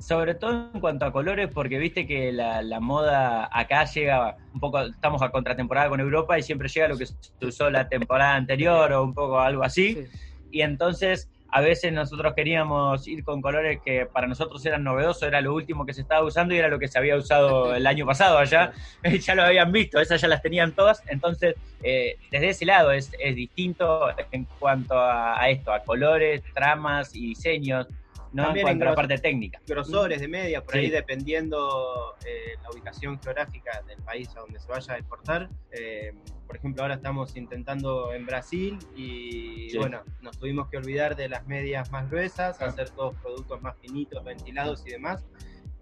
sobre 0.00 0.34
todo 0.34 0.70
en 0.74 0.80
cuanto 0.80 1.04
a 1.04 1.12
colores, 1.12 1.48
porque 1.54 1.78
viste 1.78 2.04
que 2.04 2.32
la, 2.32 2.80
moda 2.80 3.48
acá 3.52 3.84
llega 3.84 4.38
un 4.52 4.58
poco, 4.58 4.80
estamos 4.80 5.22
a 5.22 5.30
contratemporada 5.30 5.88
con 5.88 6.00
Europa 6.00 6.36
y 6.36 6.42
siempre 6.42 6.68
llega 6.68 6.88
lo 6.88 6.98
que 6.98 7.06
se 7.06 7.14
usó 7.42 7.70
la 7.70 7.88
temporada 7.88 8.34
anterior 8.34 8.92
o 8.92 9.04
un 9.04 9.14
poco 9.14 9.38
algo 9.38 9.62
así. 9.62 10.04
Y 10.50 10.62
entonces 10.62 11.30
a 11.52 11.60
veces 11.60 11.92
nosotros 11.92 12.32
queríamos 12.34 13.06
ir 13.06 13.22
con 13.24 13.42
colores 13.42 13.78
que 13.84 14.06
para 14.06 14.26
nosotros 14.26 14.64
eran 14.64 14.82
novedosos, 14.82 15.24
era 15.24 15.42
lo 15.42 15.54
último 15.54 15.84
que 15.84 15.92
se 15.92 16.00
estaba 16.00 16.24
usando 16.24 16.54
y 16.54 16.58
era 16.58 16.68
lo 16.68 16.78
que 16.78 16.88
se 16.88 16.98
había 16.98 17.14
usado 17.14 17.74
el 17.74 17.86
año 17.86 18.06
pasado 18.06 18.38
allá, 18.38 18.72
ya 19.20 19.34
lo 19.34 19.42
habían 19.42 19.70
visto, 19.70 20.00
esas 20.00 20.18
ya 20.18 20.28
las 20.28 20.40
tenían 20.40 20.72
todas, 20.72 21.02
entonces 21.08 21.54
eh, 21.82 22.16
desde 22.30 22.48
ese 22.48 22.64
lado 22.64 22.90
es, 22.90 23.12
distinto 23.34 24.06
en 24.30 24.46
cuanto 24.58 24.98
a, 24.98 25.50
esto, 25.50 25.74
a 25.74 25.80
colores, 25.80 26.42
tramas 26.54 27.14
y 27.14 27.28
diseños, 27.28 27.86
no 28.32 28.44
También 28.44 28.68
en, 28.68 28.78
la 28.78 28.94
parte 28.94 29.18
técnica. 29.18 29.60
Grosores 29.66 30.20
de 30.20 30.28
media, 30.28 30.62
por 30.64 30.76
ahí 30.76 30.88
dependiendo 30.88 32.14
eh, 32.24 32.54
la 32.62 32.70
ubicación 32.70 33.20
geográfica 33.20 33.82
del 33.86 33.98
país 34.02 34.28
a 34.36 34.40
donde 34.40 34.58
se 34.58 34.68
vaya 34.68 34.94
a 34.94 34.98
exportar. 34.98 35.50
Eh, 35.70 36.12
por 36.46 36.56
ejemplo, 36.56 36.82
ahora 36.82 36.94
estamos 36.94 37.36
intentando 37.36 38.12
en 38.12 38.26
Brasil 38.26 38.78
y 38.94 39.76
bueno, 39.76 40.02
nos 40.20 40.38
tuvimos 40.38 40.68
que 40.68 40.76
olvidar 40.76 41.16
de 41.16 41.28
las 41.28 41.46
medias 41.46 41.90
más 41.90 42.10
gruesas, 42.10 42.60
hacer 42.60 42.90
todos 42.90 43.14
productos 43.16 43.60
más 43.62 43.76
finitos, 43.78 44.22
ventilados 44.24 44.84
y 44.86 44.90
demás. 44.90 45.24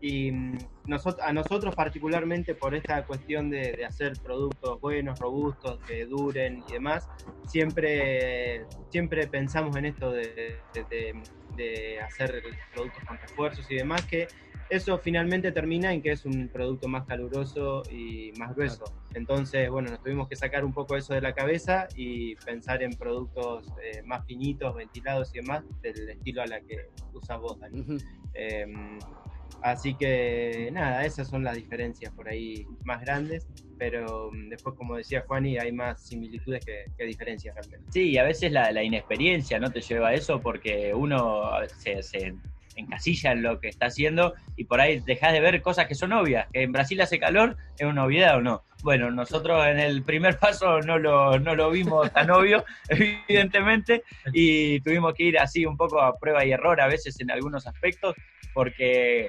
Y 0.01 0.32
mm, 0.32 0.59
a 1.22 1.32
nosotros 1.32 1.74
particularmente 1.74 2.55
por 2.55 2.74
esta 2.74 3.05
cuestión 3.07 3.51
de, 3.51 3.84
hacer 3.84 4.14
productos 4.22 4.80
buenos, 4.80 5.18
robustos, 5.18 5.78
que 5.86 6.07
duren 6.07 6.64
y 6.68 6.72
demás, 6.72 7.09
siempre, 7.46 8.66
siempre 8.90 9.26
pensamos 9.26 9.76
en 9.76 9.86
esto 9.86 10.11
de, 10.11 10.59
de 11.57 12.01
hacer 12.01 12.42
productos 12.72 13.05
con 13.05 13.18
refuerzos 13.18 13.70
y 13.70 13.76
demás, 13.76 14.05
que 14.07 14.28
eso 14.70 14.98
finalmente 14.98 15.51
termina 15.51 15.92
en 15.92 16.01
que 16.01 16.12
es 16.12 16.24
un 16.24 16.48
producto 16.48 16.86
más 16.86 17.05
caluroso 17.05 17.82
y 17.90 18.32
más 18.38 18.55
grueso. 18.55 18.84
Entonces, 19.14 19.68
bueno, 19.68 19.90
nos 19.90 20.01
tuvimos 20.01 20.28
que 20.28 20.36
sacar 20.36 20.64
un 20.64 20.72
poco 20.72 20.96
eso 20.96 21.12
de 21.12 21.20
la 21.20 21.34
cabeza 21.34 21.88
y 21.96 22.36
pensar 22.36 22.80
en 22.84 22.92
productos 22.92 23.66
eh, 23.82 24.01
más 24.05 24.24
finitos, 24.26 24.76
ventilados 24.76 25.34
y 25.34 25.40
demás, 25.40 25.64
del 25.82 26.09
estilo 26.11 26.42
a 26.42 26.46
la 26.46 26.61
que 26.61 26.88
usas 27.12 27.40
vos, 27.40 27.59
Dani. 27.59 27.84
Em, 28.34 29.01
así 29.62 29.94
que 29.94 30.70
nada, 30.72 31.04
esas 31.04 31.28
son 31.28 31.44
las 31.44 31.56
diferencias 31.56 32.12
por 32.12 32.28
ahí 32.28 32.66
más 32.84 33.00
grandes, 33.00 33.46
pero 33.78 34.30
mm, 34.32 34.48
después, 34.50 34.74
como 34.76 34.96
decía 34.96 35.24
Juani, 35.26 35.58
hay 35.58 35.72
más 35.72 36.06
similitudes 36.06 36.64
que, 36.64 37.06
diferencias 37.06 37.54
realmente. 37.54 37.90
Sí, 37.92 38.11
y 38.11 38.18
a 38.18 38.24
veces 38.24 38.52
la, 38.52 38.82
inexperiencia 38.82 39.58
no 39.58 39.70
te 39.70 39.80
lleva 39.80 40.08
a 40.08 40.14
eso 40.14 40.40
porque 40.40 40.92
uno 40.94 41.50
se, 41.78 42.02
se 42.02 42.34
encasilla 42.76 43.32
en 43.32 43.42
lo 43.42 43.61
que 43.61 43.68
está 43.68 43.86
haciendo 43.86 44.34
y 44.56 44.64
por 44.64 44.80
ahí 44.80 45.00
dejas 45.00 45.32
de 45.32 45.40
ver 45.40 45.61
cosas 45.62 45.86
que 45.86 45.94
son 45.94 46.12
obvias. 46.12 46.46
Que 46.52 46.62
en 46.62 46.72
Brasil 46.72 47.00
hace 47.00 47.18
calor, 47.18 47.56
¿es 47.78 47.86
una 47.86 48.04
obviedad 48.04 48.36
o 48.36 48.40
no? 48.40 48.64
Bueno, 48.82 49.11
nosotros 49.11 49.66
en 49.66 49.78
el 49.78 50.02
primer 50.02 50.38
paso 50.38 50.80
no 50.80 50.98
lo, 50.98 51.38
no 51.38 51.54
lo 51.54 51.70
vimos 51.70 52.11
tan 52.12 52.30
obvio, 52.30 52.64
evidentemente, 52.88 54.02
y 54.32 54.80
tuvimos 54.80 55.14
que 55.14 55.24
ir 55.24 55.38
así 55.38 55.66
un 55.66 55.76
poco 55.76 56.00
a 56.00 56.18
prueba 56.18 56.44
y 56.44 56.52
error 56.52 56.80
a 56.80 56.88
veces 56.88 57.20
en 57.20 57.30
algunos 57.30 57.66
aspectos, 57.66 58.14
porque 58.54 59.28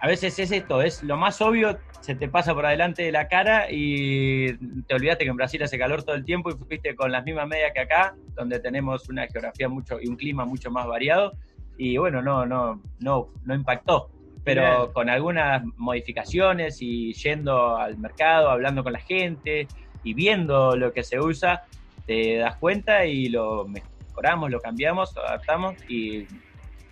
a 0.00 0.06
veces 0.06 0.38
es 0.38 0.52
esto, 0.52 0.82
es 0.82 1.02
lo 1.02 1.16
más 1.16 1.40
obvio, 1.40 1.78
se 2.00 2.14
te 2.14 2.28
pasa 2.28 2.54
por 2.54 2.66
adelante 2.66 3.02
de 3.02 3.12
la 3.12 3.28
cara 3.28 3.66
y 3.70 4.52
te 4.82 4.94
olvidaste 4.94 5.24
que 5.24 5.30
en 5.30 5.36
Brasil 5.36 5.62
hace 5.62 5.78
calor 5.78 6.02
todo 6.02 6.14
el 6.14 6.24
tiempo 6.24 6.50
y 6.50 6.54
fuiste 6.54 6.94
con 6.94 7.10
las 7.10 7.24
mismas 7.24 7.48
medias 7.48 7.72
que 7.72 7.80
acá, 7.80 8.14
donde 8.34 8.60
tenemos 8.60 9.08
una 9.08 9.26
geografía 9.26 9.68
mucho 9.68 9.98
y 10.00 10.08
un 10.08 10.16
clima 10.16 10.44
mucho 10.44 10.70
más 10.70 10.86
variado 10.86 11.32
y 11.78 11.96
bueno, 11.96 12.22
no, 12.22 12.46
no, 12.46 12.82
no, 13.00 13.28
no 13.44 13.54
impactó. 13.54 14.10
Pero 14.44 14.92
con 14.92 15.10
algunas 15.10 15.64
modificaciones 15.76 16.80
y 16.80 17.12
yendo 17.14 17.76
al 17.76 17.98
mercado, 17.98 18.48
hablando 18.48 18.84
con 18.84 18.92
la 18.92 19.00
gente 19.00 19.66
y 20.04 20.14
viendo 20.14 20.76
lo 20.76 20.92
que 20.92 21.02
se 21.02 21.18
usa, 21.18 21.64
te 22.06 22.36
das 22.36 22.54
cuenta 22.56 23.06
y 23.06 23.28
lo 23.28 23.66
mejoramos, 23.66 24.50
lo 24.52 24.60
cambiamos, 24.60 25.12
lo 25.16 25.26
adaptamos 25.26 25.74
y 25.88 26.28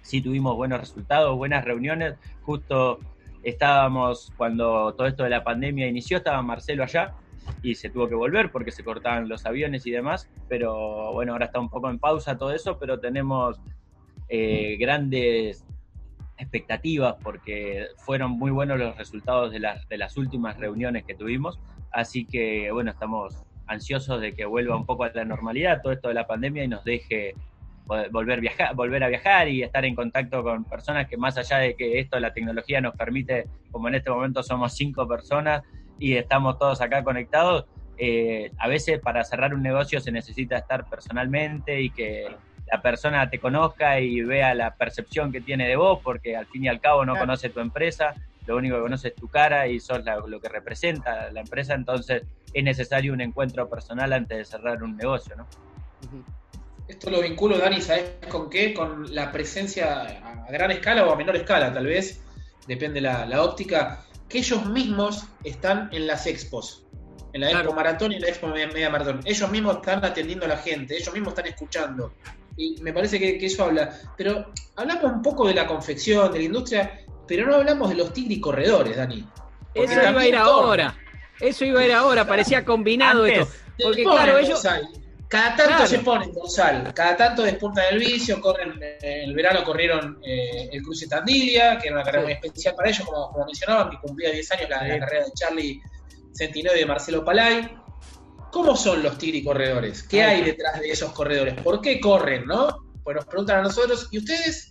sí 0.05 0.21
tuvimos 0.21 0.55
buenos 0.55 0.81
resultados, 0.81 1.35
buenas 1.37 1.65
reuniones. 1.65 2.15
Justo 2.43 3.01
estábamos 3.43 4.33
cuando 4.37 4.95
todo 4.95 5.07
esto 5.07 5.25
de 5.25 5.31
la 5.31 5.43
pandemia 5.43 5.89
inició, 5.89 6.19
estaba 6.19 6.43
Marcelo 6.43 6.85
allá 6.85 7.15
y 7.63 7.75
se 7.75 7.91
tuvo 7.91 8.07
que 8.09 8.15
volver 8.15 8.53
porque 8.53 8.71
se 8.71 8.85
cortaban 8.85 9.29
los 9.29 9.47
aviones 9.47 9.87
y 9.87 9.91
demás, 9.91 10.31
pero 10.49 11.13
bueno, 11.13 11.33
ahora 11.33 11.47
está 11.47 11.59
un 11.59 11.71
poco 11.71 11.89
en 11.91 11.99
pausa 11.99 12.37
todo 12.37 12.53
eso, 12.53 12.79
pero 12.79 13.01
tenemos 13.01 13.61
eh, 14.29 14.77
grandes 14.79 15.65
expectativas 16.37 17.17
porque 17.23 17.87
fueron 17.97 18.33
muy 18.33 18.51
buenos 18.51 18.79
los 18.79 18.97
resultados 18.99 19.53
de 19.53 19.61
las, 19.61 19.89
de 19.89 19.97
las 19.97 20.17
últimas 20.19 20.59
reuniones 20.59 21.05
que 21.05 21.15
tuvimos. 21.15 21.59
Así 21.93 22.27
que 22.27 22.71
bueno, 22.73 22.91
estamos 22.91 23.43
ansiosos 23.67 24.21
de 24.21 24.35
que 24.35 24.45
vuelva 24.45 24.77
un 24.77 24.85
poco 24.85 25.05
a 25.05 25.11
la 25.15 25.25
normalidad 25.25 25.81
todo 25.81 25.95
esto 25.95 26.09
de 26.09 26.15
la 26.15 26.27
pandemia 26.27 26.65
y 26.65 26.69
nos 26.69 26.85
deje 26.85 27.35
volver, 27.87 28.41
viajar, 28.41 28.75
volver 28.75 29.05
a 29.05 29.09
viajar 29.09 29.49
y 29.49 29.63
estar 29.63 29.85
en 29.85 29.95
contacto 29.95 30.43
con 30.43 30.65
personas 30.65 31.07
que 31.09 31.17
más 31.17 31.37
allá 31.37 31.59
de 31.59 31.75
que 31.75 31.99
esto, 32.01 32.19
la 32.19 32.33
tecnología 32.33 32.81
nos 32.81 32.95
permite, 32.97 33.47
como 33.71 33.89
en 33.89 33.97
este 33.97 34.11
momento 34.11 34.43
somos 34.43 34.75
cinco 34.75 35.07
personas 35.07 35.63
y 35.99 36.15
estamos 36.15 36.59
todos 36.59 36.81
acá 36.81 37.05
conectados, 37.05 37.67
eh, 37.97 38.51
a 38.59 38.69
veces 38.69 38.99
para 39.01 39.23
cerrar 39.23 39.55
un 39.55 39.63
negocio 39.63 40.01
se 40.01 40.11
necesita 40.11 40.57
estar 40.57 40.89
personalmente 40.89 41.81
y 41.81 41.91
que 41.91 42.27
la 42.73 42.81
persona 42.81 43.29
te 43.29 43.39
conozca 43.39 44.01
y 44.01 44.23
vea 44.23 44.55
la 44.55 44.75
percepción 44.75 45.31
que 45.31 45.41
tiene 45.41 45.69
de 45.69 45.77
vos, 45.77 46.01
porque 46.03 46.37
al 46.37 46.47
fin 46.47 46.65
y 46.65 46.69
al 46.69 46.81
cabo 46.81 47.05
no 47.05 47.17
conoce 47.17 47.51
tu 47.51 47.61
empresa, 47.61 48.15
lo 48.47 48.57
único 48.57 48.77
que 48.77 48.83
conoce 48.83 49.09
es 49.09 49.15
tu 49.15 49.29
cara 49.29 49.69
y 49.69 49.81
sos 49.81 50.03
lo 50.27 50.41
que 50.41 50.49
representa 50.49 51.31
la 51.31 51.41
empresa, 51.41 51.75
entonces 51.75 52.23
es 52.53 52.65
necesario 52.65 53.13
un 53.13 53.21
encuentro 53.21 53.69
personal 53.69 54.13
antes 54.13 54.39
de 54.39 54.45
cerrar 54.45 54.83
un 54.83 54.97
negocio, 54.97 55.37
¿no? 55.37 55.47
Esto 56.89 57.11
lo 57.11 57.23
vinculo, 57.23 57.59
Dani, 57.59 57.81
¿sabes 57.81 58.11
con 58.29 58.51
qué? 58.51 58.75
Con 58.75 59.15
la 59.15 59.33
presencia 59.33 60.03
a 60.47 60.53
gran 60.53 60.71
escala 60.71 61.07
o 61.07 61.13
a 61.13 61.17
menor 61.17 61.37
escala, 61.37 61.73
tal 61.73 61.87
vez, 61.87 62.21
depende 62.67 63.01
la, 63.01 63.25
la 63.25 63.43
óptica, 63.43 64.05
que 64.29 64.39
ellos 64.39 64.67
mismos 64.67 65.25
están 65.45 65.89
en 65.93 66.07
las 66.07 66.27
expos, 66.27 66.85
en 67.33 67.41
la 67.41 67.51
Expo 67.51 67.73
Maratón 67.73 68.13
y 68.13 68.17
en 68.17 68.23
la 68.23 68.29
Expo 68.29 68.49
Media 68.49 68.91
Maratón. 68.91 69.21
Ellos 69.25 69.51
mismos 69.51 69.77
están 69.77 70.05
atendiendo 70.05 70.45
a 70.45 70.49
la 70.49 70.59
gente, 70.59 70.97
ellos 70.97 71.13
mismos 71.13 71.31
están 71.31 71.47
escuchando 71.47 72.13
y 72.57 72.77
me 72.81 72.93
parece 72.93 73.19
que, 73.19 73.45
eso 73.45 73.65
habla. 73.65 73.99
Pero 74.17 74.53
hablamos 74.77 75.05
un 75.05 75.23
poco 75.23 75.47
de 75.47 75.55
la 75.55 75.67
confección, 75.67 76.31
de 76.33 76.39
la 76.39 76.45
industria, 76.45 77.01
pero 77.27 77.47
no 77.47 77.57
hablamos 77.57 77.89
de 77.89 77.97
los 77.97 78.13
tigres 78.13 78.39
corredores, 78.41 78.97
Dani. 78.97 79.27
Eso 79.75 80.01
iba 80.01 80.21
a 80.21 80.27
ir 80.27 80.37
ahora. 80.37 80.97
Eso 81.41 81.65
iba 81.65 81.81
a 81.81 81.85
ir 81.85 81.93
ahora, 81.93 82.27
parecía 82.27 82.65
combinado 82.65 83.27
esto. 83.27 83.49
Porque 83.83 84.05
claro, 84.05 84.39
ellos. 84.39 84.65
Cada 85.35 85.57
tanto 85.57 85.87
se 85.89 85.99
ponen 85.99 86.33
dorsal, 86.33 86.95
cada 86.95 87.17
tanto 87.17 87.43
despuntan 87.43 87.87
el 87.91 87.99
vicio, 87.99 88.41
corren, 88.41 88.81
en 88.81 89.29
el 89.31 89.35
verano 89.35 89.65
corrieron 89.65 90.21
eh, 90.23 90.69
el 90.71 90.81
cruce 90.81 91.09
Tandilia, 91.09 91.77
que 91.77 91.89
era 91.89 91.97
una 91.97 92.05
carrera 92.05 92.23
muy 92.23 92.35
especial 92.35 92.77
para 92.77 92.89
ellos, 92.89 93.05
como, 93.05 93.33
como 93.33 93.47
mencionaban, 93.47 93.91
que 93.91 93.99
cumplía 93.99 94.31
10 94.31 94.53
años 94.53 94.71
la, 94.71 94.79
carrera 94.79 95.25
de 95.25 95.33
Charlie 95.35 95.83
Centineo 96.33 96.77
y 96.77 96.79
de 96.79 96.87
Marcelo 96.87 97.25
Palay. 97.25 97.69
¿Cómo 98.53 98.77
son 98.77 99.03
los 99.03 99.19
tigre 99.19 99.43
corredores? 99.43 100.05
¿Qué 100.05 100.23
hay 100.23 100.45
detrás 100.45 100.79
de 100.79 100.91
esos 100.91 101.11
corredores? 101.11 101.61
¿Por 101.61 101.81
qué 101.81 101.99
corren, 101.99 102.47
no? 102.47 102.87
Pues 103.03 103.17
nos 103.17 103.27
preguntan 103.27 103.59
a 103.59 103.63
nosotros, 103.63 104.07
¿y 104.13 104.19
ustedes? 104.19 104.71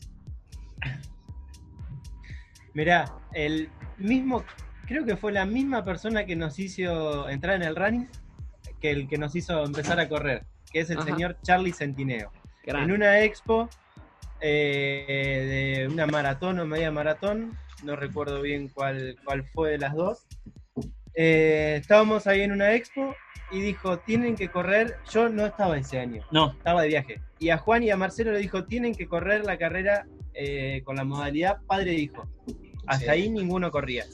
Mirá, 2.74 3.14
el 3.34 3.70
mismo, 3.97 4.45
creo 4.88 5.03
que 5.03 5.18
fue 5.18 5.34
la 5.34 5.45
misma 5.45 5.84
persona 5.84 6.26
que 6.26 6.38
nos 6.38 6.57
hizo 6.57 7.28
entrar 7.28 7.57
en 7.57 7.64
el 7.64 7.76
running 7.76 8.09
que 8.84 8.91
el 8.91 9.07
que 9.07 9.18
nos 9.18 9.34
hizo 9.36 9.64
empezar 9.64 9.99
a 9.99 10.09
correr, 10.09 10.45
que 10.74 10.80
es 10.80 10.89
el 10.89 11.01
señor 11.03 11.38
Charlie 11.43 11.71
Centineo. 11.71 12.32
En 12.65 12.91
una 12.91 13.21
expo 13.21 13.69
eh, 14.41 15.86
de 15.86 15.88
una 15.88 16.07
maratón 16.07 16.59
o 16.59 16.65
media 16.65 16.91
maratón, 16.91 17.57
no 17.84 17.95
recuerdo 17.95 18.41
bien 18.41 18.69
cuál, 18.69 19.15
cuál 19.24 19.45
fue 19.53 19.71
de 19.71 19.78
las 19.78 19.93
dos. 19.93 20.26
Eh, 21.15 21.78
estábamos 21.80 22.26
ahí 22.26 22.41
en 22.41 22.51
una 22.51 22.74
expo 22.74 23.15
y 23.51 23.61
dijo, 23.61 23.99
tienen 23.99 24.36
que 24.36 24.49
correr, 24.49 24.97
yo 25.11 25.30
no 25.30 25.45
estaba 25.45 25.78
ese 25.78 25.99
año, 25.99 26.26
no, 26.32 26.53
estaba 26.53 26.82
de 26.82 26.88
viaje. 26.88 27.21
Y 27.38 27.51
a 27.51 27.57
Juan 27.59 27.84
y 27.84 27.91
a 27.91 27.97
Marcelo 27.97 28.32
le 28.32 28.39
dijo, 28.39 28.65
tienen 28.65 28.95
que 28.95 29.07
correr 29.07 29.45
la 29.45 29.57
carrera 29.57 30.07
eh, 30.34 30.82
con 30.84 30.95
la 30.95 31.03
modalidad 31.03 31.61
padre-hijo. 31.67 32.28
Hasta 32.88 33.11
ahí 33.11 33.30
ninguno 33.30 33.69
corría. 33.69 34.05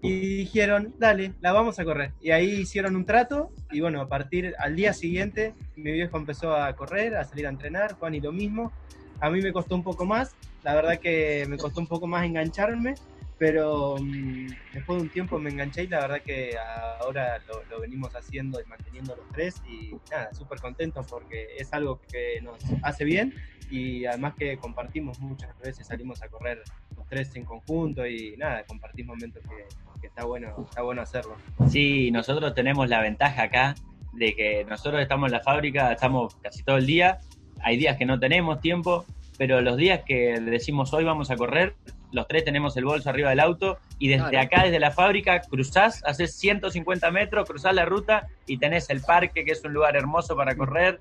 Y 0.00 0.36
dijeron, 0.38 0.94
dale, 0.98 1.32
la 1.40 1.52
vamos 1.52 1.78
a 1.78 1.84
correr. 1.84 2.12
Y 2.20 2.30
ahí 2.30 2.60
hicieron 2.60 2.94
un 2.94 3.04
trato 3.04 3.50
y 3.70 3.80
bueno, 3.80 4.00
a 4.00 4.08
partir 4.08 4.54
al 4.58 4.76
día 4.76 4.92
siguiente 4.92 5.54
mi 5.76 5.92
viejo 5.92 6.16
empezó 6.16 6.54
a 6.54 6.74
correr, 6.74 7.16
a 7.16 7.24
salir 7.24 7.46
a 7.46 7.50
entrenar, 7.50 7.94
Juan 7.94 8.14
y 8.14 8.20
lo 8.20 8.32
mismo. 8.32 8.72
A 9.20 9.30
mí 9.30 9.40
me 9.40 9.52
costó 9.52 9.74
un 9.74 9.82
poco 9.82 10.04
más, 10.04 10.36
la 10.62 10.74
verdad 10.74 11.00
que 11.00 11.44
me 11.48 11.56
costó 11.56 11.80
un 11.80 11.88
poco 11.88 12.06
más 12.06 12.24
engancharme, 12.24 12.94
pero 13.38 13.96
mm, 14.00 14.46
después 14.72 14.98
de 14.98 15.02
un 15.02 15.08
tiempo 15.10 15.38
me 15.38 15.50
enganché 15.50 15.84
y 15.84 15.86
la 15.88 16.00
verdad 16.00 16.22
que 16.24 16.56
ahora 17.00 17.38
lo, 17.68 17.80
venimos 17.80 18.14
haciendo 18.14 18.60
y 18.60 18.64
manteniendo 18.66 19.16
los 19.16 19.28
tres 19.28 19.62
y 19.66 19.96
nada, 20.10 20.32
súper 20.34 20.60
contentos 20.60 21.06
porque 21.08 21.56
es 21.56 21.72
algo 21.72 22.00
que 22.12 22.40
nos 22.42 22.58
hace 22.82 23.04
bien 23.04 23.32
y 23.70 24.04
además 24.06 24.34
que 24.36 24.56
compartimos 24.58 25.18
muchas 25.20 25.56
veces, 25.58 25.86
salimos 25.86 26.22
a 26.22 26.28
correr 26.28 26.62
los 26.96 27.06
tres 27.06 27.34
en 27.36 27.44
conjunto 27.44 28.06
y 28.06 28.36
nada, 28.36 28.64
compartimos 28.64 29.16
momentos 29.16 29.42
que, 29.42 29.66
está, 30.06 30.24
bueno, 30.24 30.54
está 30.68 30.82
bueno 30.82 31.02
hacerlo. 31.02 31.36
Sí, 31.68 32.10
nosotros 32.10 32.54
tenemos 32.54 32.88
la 32.88 33.00
ventaja 33.00 33.42
acá 33.42 33.74
de 34.12 34.34
que 34.34 34.64
nosotros 34.64 35.00
estamos 35.00 35.28
en 35.28 35.32
la 35.32 35.40
fábrica, 35.40 35.92
estamos 35.92 36.36
casi 36.36 36.62
todo 36.62 36.76
el 36.76 36.86
día, 36.86 37.18
hay 37.62 37.76
días 37.76 37.96
que 37.96 38.04
no 38.04 38.18
tenemos 38.18 38.60
tiempo, 38.60 39.04
pero 39.36 39.60
los 39.60 39.76
días 39.76 40.02
que 40.04 40.40
decimos 40.40 40.92
hoy 40.92 41.04
vamos 41.04 41.30
a 41.30 41.36
correr, 41.36 41.74
los 42.10 42.26
tres 42.26 42.44
tenemos 42.44 42.76
el 42.76 42.84
bolso 42.84 43.10
arriba 43.10 43.30
del 43.30 43.40
auto 43.40 43.78
y 43.98 44.08
desde 44.08 44.38
acá, 44.38 44.64
desde 44.64 44.80
la 44.80 44.90
fábrica, 44.90 45.40
cruzás, 45.40 46.02
haces 46.04 46.34
150 46.36 47.10
metros, 47.10 47.48
cruzás 47.48 47.74
la 47.74 47.84
ruta 47.84 48.26
y 48.46 48.58
tenés 48.58 48.88
el 48.90 49.00
parque, 49.02 49.44
que 49.44 49.52
es 49.52 49.62
un 49.64 49.74
lugar 49.74 49.96
hermoso 49.96 50.34
para 50.34 50.56
correr, 50.56 50.98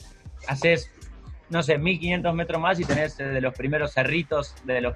haces, 0.48 0.92
no 1.50 1.64
sé, 1.64 1.78
1500 1.78 2.34
metros 2.36 2.62
más 2.62 2.80
y 2.80 2.86
tenés 2.86 3.18
de 3.18 3.42
los 3.42 3.54
primeros 3.54 3.94
cerritos, 3.94 4.54
de 4.66 4.82
los 4.82 4.96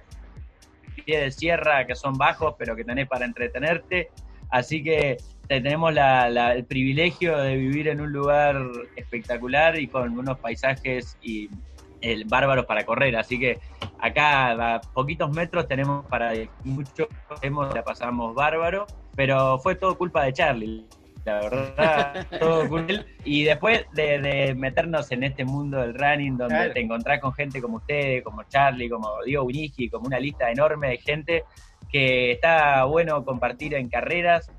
pies 1.05 1.21
de 1.21 1.31
sierra 1.31 1.85
que 1.85 1.95
son 1.95 2.13
bajos, 2.13 2.55
pero 2.57 2.75
que 2.75 2.83
tenés 2.83 3.07
para 3.07 3.25
entretenerte. 3.25 4.09
Así 4.49 4.83
que 4.83 5.17
tenemos 5.47 5.93
el 5.95 6.65
privilegio 6.65 7.37
de 7.37 7.55
vivir 7.55 7.87
en 7.87 8.01
un 8.01 8.11
lugar 8.11 8.57
espectacular 8.95 9.79
y 9.79 9.87
con 9.87 10.17
unos 10.17 10.39
paisajes 10.39 11.17
y 11.21 11.49
el 12.01 12.25
bárbaros 12.25 12.65
para 12.65 12.85
correr. 12.85 13.15
Así 13.15 13.39
que 13.39 13.59
acá 13.99 14.75
a 14.75 14.81
poquitos 14.81 15.31
metros 15.31 15.67
tenemos 15.67 16.05
para 16.07 16.33
mucho, 16.63 17.07
la 17.73 17.83
pasamos 17.83 18.35
bárbaro, 18.35 18.87
pero 19.15 19.59
fue 19.59 19.75
todo 19.75 19.97
culpa 19.97 20.23
de 20.23 20.33
Charlie. 20.33 20.85
La 21.23 21.39
verdad, 21.39 22.27
todo 22.39 22.67
culpa 22.67 22.93
Y 23.23 23.43
después 23.43 23.85
de, 23.93 24.55
meternos 24.57 25.11
en 25.11 25.23
este 25.23 25.45
mundo 25.45 25.79
del 25.79 25.93
running, 25.93 26.37
donde 26.37 26.71
te 26.71 26.79
encontrás 26.79 27.19
con 27.19 27.33
gente 27.33 27.61
como 27.61 27.77
ustedes, 27.77 28.23
como 28.23 28.43
Charlie, 28.43 28.89
como 28.89 29.21
Diego 29.23 29.43
Winigi, 29.43 29.89
como 29.89 30.07
una 30.07 30.19
lista 30.19 30.49
enorme 30.49 30.89
de 30.89 30.97
gente 30.97 31.43
que 31.91 32.31
está 32.31 32.85
bueno 32.85 33.23
compartir 33.23 33.75
en 33.75 33.89
carreras, 33.89 34.49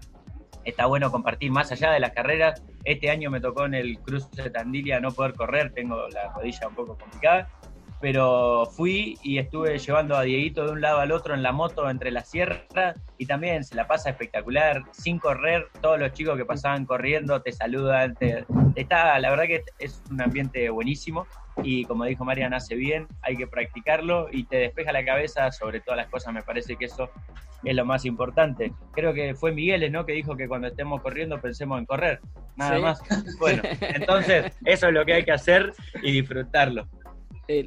está 0.64 0.86
bueno 0.86 1.10
compartir 1.10 1.50
más 1.50 1.72
allá 1.72 1.90
de 1.90 2.00
las 2.00 2.12
carreras. 2.12 2.62
Este 2.84 3.10
año 3.10 3.30
me 3.30 3.40
tocó 3.40 3.64
en 3.66 3.74
el 3.74 3.98
cruce 4.00 4.42
de 4.42 4.50
Tandilia 4.50 5.00
no 5.00 5.10
poder 5.12 5.34
correr, 5.34 5.72
tengo 5.72 6.08
la 6.08 6.32
rodilla 6.32 6.68
un 6.68 6.74
poco 6.74 6.96
complicada, 6.96 7.48
pero 8.03 8.66
fui 8.66 9.16
y 9.22 9.38
estuve 9.38 9.78
llevando 9.78 10.16
a 10.16 10.22
Dieguito 10.22 10.66
de 10.66 10.72
un 10.72 10.80
lado 10.80 10.98
al 10.98 11.12
otro 11.12 11.34
en 11.34 11.42
la 11.44 11.53
moto 11.53 11.88
entre 11.88 12.11
las 12.11 12.28
sierras 12.28 13.00
y 13.16 13.26
también 13.26 13.62
se 13.62 13.76
la 13.76 13.86
pasa 13.86 14.11
espectacular, 14.11 14.82
sin 14.90 15.20
correr, 15.20 15.68
todos 15.80 16.00
los 16.00 16.12
chicos 16.12 16.36
que 16.36 16.44
pasaban 16.44 16.84
corriendo 16.84 17.40
te 17.42 17.53
saludan, 17.53 18.16
está, 18.74 19.16
la 19.20 19.30
verdad 19.30 19.44
que 19.44 19.62
es 19.78 20.03
un 20.11 20.20
ambiente 20.20 20.68
buenísimo 20.68 21.28
y 21.62 21.84
como 21.84 22.05
dijo 22.05 22.24
Marian, 22.24 22.53
hace 22.55 22.74
bien, 22.74 23.07
hay 23.22 23.36
que 23.36 23.46
practicarlo 23.46 24.26
y 24.32 24.44
te 24.44 24.57
despeja 24.57 24.90
la 24.90 25.05
cabeza 25.05 25.53
sobre 25.53 25.80
todas 25.80 25.98
las 25.98 26.09
cosas, 26.09 26.34
me 26.34 26.42
parece 26.42 26.74
que 26.74 26.86
eso 26.86 27.09
es 27.62 27.76
lo 27.76 27.84
más 27.84 28.05
importante. 28.05 28.72
Creo 28.92 29.14
que 29.14 29.36
fue 29.36 29.53
Miguel, 29.53 29.92
¿no? 29.92 30.05
Que 30.05 30.14
dijo 30.14 30.36
que 30.36 30.48
cuando 30.48 30.66
estemos 30.66 31.00
corriendo 31.00 31.40
pensemos 31.40 31.78
en 31.78 31.86
correr, 31.86 32.20
nada 32.57 32.80
más. 32.80 33.00
Bueno, 33.38 33.62
entonces 33.80 34.53
eso 34.64 34.88
es 34.88 34.92
lo 34.92 35.05
que 35.05 35.12
hay 35.12 35.24
que 35.24 35.30
hacer 35.30 35.72
y 36.03 36.11
disfrutarlo. 36.11 36.88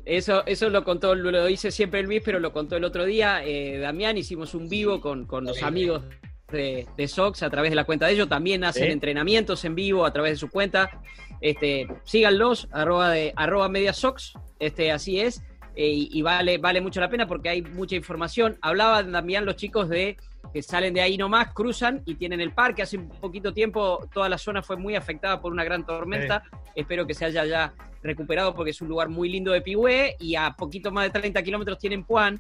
Eso, 0.06 0.46
eso 0.46 0.70
lo 0.70 0.84
contó, 0.84 1.16
lo 1.16 1.46
dice 1.46 1.72
siempre 1.72 2.04
Luis, 2.04 2.22
pero 2.24 2.40
lo 2.40 2.52
contó 2.52 2.78
el 2.78 2.84
otro 2.84 3.06
día. 3.06 3.44
Eh, 3.44 3.78
Damián, 3.78 4.18
hicimos 4.18 4.54
un 4.54 4.70
vivo 4.70 5.02
con, 5.02 5.28
los 5.44 5.62
amigos 5.64 6.04
de, 6.52 7.08
Sox 7.08 7.44
a 7.44 7.50
través 7.50 7.72
de 7.72 7.76
la 7.76 7.84
cuenta 7.84 8.08
de 8.08 8.14
ellos. 8.14 8.30
También 8.30 8.64
hacen 8.64 8.92
entrenamientos 8.92 9.64
en 9.66 9.76
vivo 9.76 10.06
a 10.06 10.14
través 10.14 10.34
de 10.34 10.38
su 10.38 10.50
cuenta. 10.50 11.02
Este, 11.42 11.88
síganlos, 12.04 12.68
arroba, 12.72 13.12
de, 13.12 13.34
arroba 13.36 13.70
mediasox, 13.70 14.34
este, 14.60 14.92
así 14.92 15.20
es. 15.20 15.44
Eh, 15.76 16.08
y, 16.10 16.22
vale, 16.22 16.58
vale 16.58 16.80
mucho 16.80 17.02
la 17.02 17.10
pena 17.10 17.28
porque 17.28 17.50
hay 17.50 17.62
mucha 17.62 17.96
información. 17.96 18.58
Hablaban 18.62 19.12
Damián 19.12 19.46
los 19.46 19.58
chicos 19.58 19.90
de 19.90 20.18
que 20.54 20.62
salen 20.62 20.94
de 20.94 21.02
ahí 21.02 21.18
nomás, 21.18 21.54
cruzan 21.54 22.02
y 22.06 22.16
tienen 22.16 22.40
el 22.40 22.54
parque. 22.54 22.82
Hace 22.82 22.98
un 22.98 23.10
poquito 23.10 23.54
tiempo 23.54 24.08
toda 24.14 24.30
la 24.30 24.38
zona 24.38 24.62
fue 24.62 24.78
muy 24.78 24.96
afectada 24.96 25.42
por 25.42 25.52
una 25.52 25.66
gran 25.66 25.86
tormenta. 25.86 26.44
Espero 26.76 27.06
que 27.06 27.14
se 27.14 27.26
haya 27.26 27.46
ya 27.46 27.74
recuperado 28.06 28.54
porque 28.54 28.72
es 28.72 28.82
un 28.82 28.88
lugar 28.88 29.10
muy 29.10 29.30
lindo 29.30 29.52
de 29.52 29.62
Pigüé 29.62 30.16
y 30.20 30.36
a 30.36 30.52
poquito 30.52 30.92
más 30.92 31.06
de 31.06 31.20
30 31.20 31.44
kilómetros 31.44 31.78
tienen 31.78 32.04
Puan, 32.04 32.40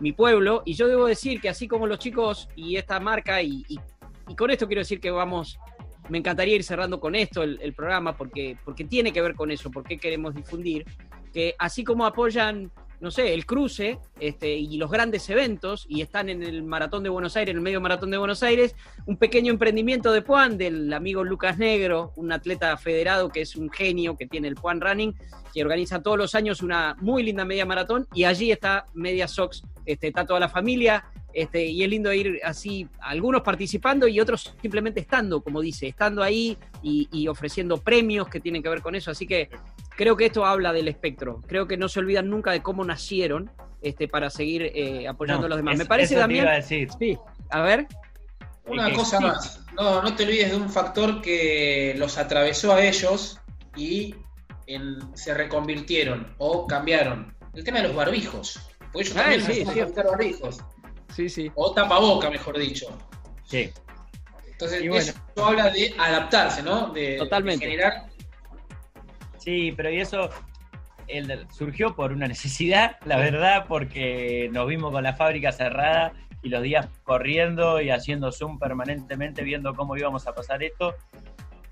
mi 0.00 0.12
pueblo. 0.12 0.62
Y 0.64 0.74
yo 0.74 0.88
debo 0.88 1.06
decir 1.06 1.40
que 1.40 1.48
así 1.48 1.68
como 1.68 1.86
los 1.86 1.98
chicos 1.98 2.48
y 2.56 2.76
esta 2.76 3.00
marca, 3.00 3.40
y, 3.42 3.64
con 4.36 4.50
esto 4.50 4.66
quiero 4.66 4.80
decir 4.80 5.00
que 5.00 5.10
vamos, 5.10 5.58
me 6.08 6.18
encantaría 6.18 6.56
ir 6.56 6.64
cerrando 6.64 7.00
con 7.00 7.14
esto 7.14 7.42
el, 7.42 7.72
programa 7.72 8.16
porque, 8.16 8.56
porque 8.64 8.84
tiene 8.84 9.12
que 9.12 9.22
ver 9.22 9.34
con 9.34 9.50
eso, 9.50 9.70
porque 9.70 9.98
queremos 9.98 10.34
difundir, 10.34 10.84
que 11.32 11.54
así 11.58 11.84
como 11.84 12.04
apoyan 12.04 12.70
no 13.04 13.10
sé, 13.10 13.34
el 13.34 13.44
cruce 13.44 13.98
este, 14.18 14.54
y 14.56 14.78
los 14.78 14.90
grandes 14.90 15.28
eventos, 15.28 15.84
y 15.90 16.00
están 16.00 16.30
en 16.30 16.42
el 16.42 16.62
Maratón 16.62 17.02
de 17.02 17.10
Buenos 17.10 17.36
Aires, 17.36 17.50
en 17.50 17.58
el 17.58 17.62
medio 17.62 17.80
Maratón 17.80 18.10
de 18.10 18.16
Buenos 18.16 18.42
Aires, 18.42 18.74
un 19.04 19.18
pequeño 19.18 19.52
emprendimiento 19.52 20.10
de 20.10 20.22
Puan 20.22 20.56
del 20.56 20.90
amigo 20.90 21.22
Lucas 21.22 21.58
Negro, 21.58 22.14
un 22.16 22.32
atleta 22.32 22.74
federado 22.78 23.28
que 23.28 23.42
es 23.42 23.56
un 23.56 23.70
genio 23.70 24.16
que 24.16 24.26
tiene 24.26 24.48
el 24.48 24.54
Puan 24.54 24.80
Running, 24.80 25.14
que 25.52 25.62
organiza 25.62 26.02
todos 26.02 26.16
los 26.16 26.34
años 26.34 26.62
una 26.62 26.96
muy 26.98 27.22
linda 27.22 27.44
media 27.44 27.66
maratón, 27.66 28.08
y 28.14 28.24
allí 28.24 28.50
está 28.50 28.86
Media 28.94 29.28
Sox, 29.28 29.62
este, 29.84 30.08
está 30.08 30.24
toda 30.24 30.40
la 30.40 30.48
familia, 30.48 31.04
este, 31.34 31.64
y 31.66 31.82
es 31.82 31.90
lindo 31.90 32.12
ir 32.12 32.40
así, 32.44 32.88
algunos 33.00 33.42
participando 33.42 34.06
y 34.06 34.20
otros 34.20 34.54
simplemente 34.62 35.00
estando, 35.00 35.42
como 35.42 35.60
dice, 35.60 35.88
estando 35.88 36.22
ahí 36.22 36.56
y, 36.80 37.26
ofreciendo 37.26 37.78
premios 37.78 38.28
que 38.28 38.38
tienen 38.40 38.62
que 38.62 38.68
ver 38.68 38.80
con 38.80 38.94
eso. 38.94 39.10
Así 39.10 39.26
que 39.26 39.50
creo 39.96 40.16
que 40.16 40.26
esto 40.26 40.46
habla 40.46 40.72
del 40.72 40.86
espectro. 40.86 41.40
Creo 41.48 41.66
que 41.66 41.76
no 41.76 41.88
se 41.88 41.98
olvidan 41.98 42.30
nunca 42.30 42.52
de 42.52 42.62
cómo 42.62 42.84
nacieron 42.84 43.50
este, 43.82 44.06
para 44.06 44.30
seguir 44.30 44.62
eh, 44.62 45.08
apoyando 45.08 45.46
a 45.46 45.48
los 45.48 45.58
demás. 45.58 45.76
Me 45.76 45.86
parece 45.86 46.14
también. 46.14 46.46
Sí, 46.62 47.18
a 47.50 47.62
ver. 47.62 47.88
Una 48.66 48.92
cosa 48.92 49.18
más. 49.18 49.60
No, 49.74 50.02
no 50.02 50.14
te 50.14 50.22
olvides 50.22 50.50
de 50.52 50.56
un 50.56 50.70
factor 50.70 51.20
que 51.20 51.94
los 51.98 52.16
atravesó 52.16 52.72
a 52.72 52.84
ellos 52.84 53.40
y 53.76 54.14
se 55.14 55.34
reconvirtieron 55.34 56.32
o 56.38 56.66
cambiaron. 56.68 57.34
El 57.54 57.64
tema 57.64 57.78
de 57.78 57.88
los 57.88 57.96
barbijos. 57.96 58.60
Porque 58.92 59.08
ellos 59.08 59.14
también 59.14 59.42
sí, 59.42 59.64
barbijos. 59.96 60.62
Sí, 61.14 61.28
sí. 61.28 61.50
O 61.54 61.72
tapaboca, 61.72 62.28
mejor 62.28 62.58
dicho. 62.58 62.86
Sí. 63.44 63.70
Entonces, 64.50 64.82
eso 64.82 65.46
habla 65.46 65.70
de 65.70 65.94
adaptarse, 65.98 66.62
¿no? 66.62 66.88
De, 66.88 67.16
Totalmente. 67.18 67.64
generar. 67.64 68.06
Sí, 69.38 69.72
pero 69.76 69.90
y 69.90 70.00
eso 70.00 70.30
surgió 71.50 71.94
por 71.94 72.12
una 72.12 72.26
necesidad, 72.26 72.96
la 73.04 73.16
verdad, 73.16 73.66
porque 73.68 74.48
nos 74.52 74.66
vimos 74.66 74.90
con 74.90 75.02
la 75.02 75.14
fábrica 75.14 75.52
cerrada 75.52 76.12
y 76.42 76.48
los 76.48 76.62
días 76.62 76.88
corriendo 77.04 77.80
y 77.80 77.90
haciendo 77.90 78.32
Zoom 78.32 78.58
permanentemente, 78.58 79.42
viendo 79.42 79.74
cómo 79.74 79.96
íbamos 79.96 80.26
a 80.26 80.34
pasar 80.34 80.62
esto. 80.62 80.94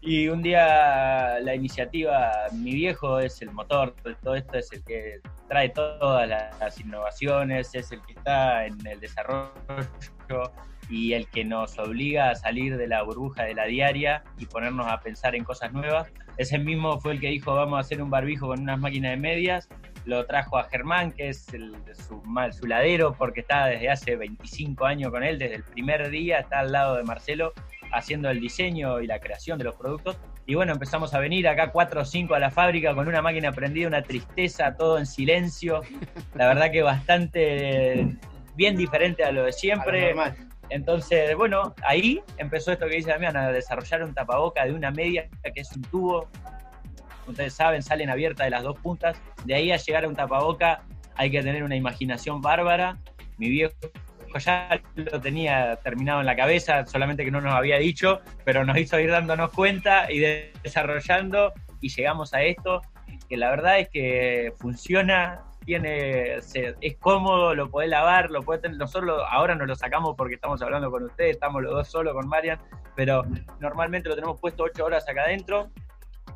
Y 0.05 0.26
un 0.26 0.42
día 0.42 1.38
la 1.40 1.55
iniciativa, 1.55 2.32
mi 2.53 2.74
viejo 2.74 3.20
es 3.20 3.40
el 3.40 3.53
motor 3.53 3.94
de 4.03 4.16
todo 4.16 4.34
esto, 4.34 4.59
es 4.59 4.72
el 4.72 4.82
que 4.82 5.20
trae 5.48 5.68
todas 5.68 6.28
las 6.28 6.80
innovaciones, 6.80 7.72
es 7.72 7.92
el 7.92 8.03
que 8.03 8.14
está 8.14 8.66
en 8.66 8.84
el 8.84 8.98
desarrollo 8.98 9.53
y 10.90 11.12
el 11.12 11.28
que 11.28 11.44
nos 11.44 11.78
obliga 11.78 12.30
a 12.30 12.34
salir 12.34 12.76
de 12.78 12.88
la 12.88 13.05
burbuja 13.05 13.44
de 13.44 13.55
la 13.55 13.66
diaria 13.66 14.24
y 14.38 14.46
ponernos 14.46 14.88
a 14.88 14.98
pensar 14.98 15.36
en 15.36 15.44
cosas 15.44 15.72
nuevas. 15.72 16.11
Ese 16.36 16.59
mismo 16.59 16.98
fue 16.98 17.12
el 17.12 17.20
que 17.20 17.28
dijo 17.28 17.55
vamos 17.55 17.76
a 17.76 17.80
hacer 17.82 18.03
un 18.03 18.11
barbijo 18.11 18.48
con 18.48 18.61
unas 18.61 18.80
máquinas 18.80 19.12
de 19.12 19.18
medias. 19.18 19.68
Lo 20.05 20.26
trajo 20.26 20.59
a 20.59 20.64
Germán, 20.64 21.12
que 21.12 21.28
es 21.28 21.46
el, 21.55 21.76
su, 21.94 22.20
su 22.50 22.66
ladero, 22.66 23.14
porque 23.16 23.42
está 23.42 23.66
desde 23.66 23.88
hace 23.88 24.16
25 24.16 24.84
años 24.84 25.12
con 25.12 25.22
él, 25.22 25.38
desde 25.38 25.55
el 25.55 25.62
primer 25.62 26.11
día, 26.11 26.40
está 26.40 26.59
al 26.59 26.72
lado 26.72 26.96
de 26.96 27.05
Marcelo 27.05 27.53
haciendo 27.93 28.30
el 28.30 28.40
diseño 28.40 29.01
y 29.01 29.07
la 29.07 29.18
creación 29.20 29.59
de 29.59 29.64
los 29.64 29.76
productos. 29.76 30.16
Y 30.47 30.55
bueno, 30.55 30.72
empezamos 30.72 31.14
a 31.14 31.18
venir 31.18 31.47
acá 31.47 31.70
cuatro 31.70 32.03
o 32.03 32.05
cinco 32.05 32.34
a 32.34 32.38
la 32.38 32.51
fábrica 32.51 32.95
con 32.95 33.07
una 33.07 33.22
máquina 33.22 33.53
prendida, 33.53 33.86
una 33.86 34.03
tristeza, 34.03 34.74
todo 34.76 34.99
en 34.99 35.07
silencio. 35.07 35.82
La 36.34 36.49
verdad 36.49 36.70
que 36.70 36.82
bastante 36.82 38.16
bien 38.55 38.76
diferente 38.76 39.24
a 39.24 39.32
lo 39.32 39.45
de 39.45 39.53
siempre. 39.53 40.14
Entonces, 40.68 41.36
bueno, 41.36 41.74
ahí 41.86 42.22
empezó 42.38 42.72
esto 42.72 42.86
que 42.86 42.97
dice 42.97 43.11
Damián, 43.11 43.36
a 43.36 43.53
desarrollar 43.53 44.03
un 44.05 44.14
tapaboca 44.14 44.64
de 44.64 44.72
una 44.72 44.90
media, 44.90 45.28
que 45.43 45.61
es 45.61 45.70
un 45.72 45.82
tubo. 45.82 46.28
Ustedes 47.26 47.53
saben, 47.53 47.82
salen 47.82 48.11
abiertas 48.11 48.47
de 48.47 48.51
las 48.51 48.62
dos 48.62 48.78
puntas. 48.78 49.20
De 49.45 49.55
ahí 49.55 49.70
a 49.70 49.76
llegar 49.76 50.05
a 50.05 50.09
un 50.09 50.16
tapaboca 50.16 50.82
hay 51.14 51.30
que 51.30 51.43
tener 51.43 51.62
una 51.62 51.76
imaginación 51.76 52.40
bárbara. 52.40 52.97
Mi 53.38 53.49
viejo 53.49 53.74
ya 54.38 54.80
lo 54.94 55.20
tenía 55.20 55.76
terminado 55.76 56.20
en 56.20 56.26
la 56.26 56.36
cabeza, 56.36 56.84
solamente 56.86 57.24
que 57.24 57.30
no 57.30 57.40
nos 57.40 57.54
había 57.54 57.78
dicho, 57.78 58.20
pero 58.44 58.64
nos 58.64 58.76
hizo 58.78 58.98
ir 58.98 59.10
dándonos 59.10 59.50
cuenta 59.50 60.10
y 60.10 60.18
desarrollando 60.62 61.52
y 61.80 61.88
llegamos 61.88 62.32
a 62.34 62.42
esto, 62.42 62.82
que 63.28 63.36
la 63.36 63.50
verdad 63.50 63.78
es 63.80 63.88
que 63.88 64.52
funciona, 64.58 65.42
tiene, 65.64 66.36
es 66.36 66.96
cómodo, 66.98 67.54
lo 67.54 67.70
podés 67.70 67.90
lavar, 67.90 68.30
lo 68.30 68.42
podés 68.42 68.62
tener, 68.62 68.76
nosotros 68.76 69.22
ahora 69.30 69.54
no 69.54 69.66
lo 69.66 69.74
sacamos 69.74 70.14
porque 70.16 70.34
estamos 70.34 70.62
hablando 70.62 70.90
con 70.90 71.04
ustedes, 71.04 71.32
estamos 71.32 71.62
los 71.62 71.72
dos 71.72 71.88
solos 71.88 72.14
con 72.14 72.28
Marian, 72.28 72.58
pero 72.96 73.24
normalmente 73.60 74.08
lo 74.08 74.14
tenemos 74.14 74.40
puesto 74.40 74.64
ocho 74.64 74.84
horas 74.84 75.08
acá 75.08 75.22
adentro, 75.22 75.70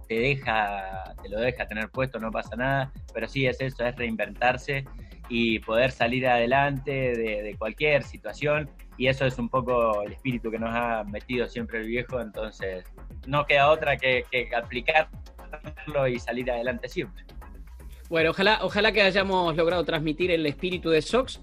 te 0.09 0.19
deja, 0.19 1.15
te 1.23 1.29
lo 1.29 1.41
deja 1.41 1.67
tener 1.67 1.91
puesto, 1.91 2.19
no 2.19 2.31
pasa 2.31 2.57
nada, 2.57 2.93
pero 3.13 3.29
sí 3.29 3.47
es 3.47 3.61
eso, 3.61 3.85
es 3.85 3.97
reinventarse 3.97 4.85
y 5.29 5.59
poder 5.61 5.91
salir 5.91 6.27
adelante 6.27 6.93
de, 6.93 7.57
cualquier 7.59 8.03
situación 8.03 8.71
y 8.99 9.09
eso 9.09 9.27
es 9.27 9.39
un 9.39 9.49
poco 9.49 10.03
el 10.03 10.13
espíritu 10.13 10.51
que 10.51 10.59
nos 10.59 10.71
ha 10.73 11.05
metido 11.05 11.47
siempre 11.49 11.81
el 11.81 11.87
viejo, 11.87 12.21
entonces 12.21 12.85
no 13.27 13.45
queda 13.47 13.71
otra 13.71 13.97
que, 13.97 14.25
que 14.31 14.49
aplicarlo 14.55 16.09
y 16.09 16.19
salir 16.19 16.51
adelante 16.51 16.89
siempre. 16.89 17.25
Bueno, 18.09 18.31
ojalá, 18.31 18.61
ojalá 18.63 18.93
que 18.93 19.03
hayamos 19.03 19.57
logrado 19.57 19.85
transmitir 19.85 20.31
el 20.31 20.47
espíritu 20.47 20.91
de 20.91 21.03
Sox, 21.03 21.41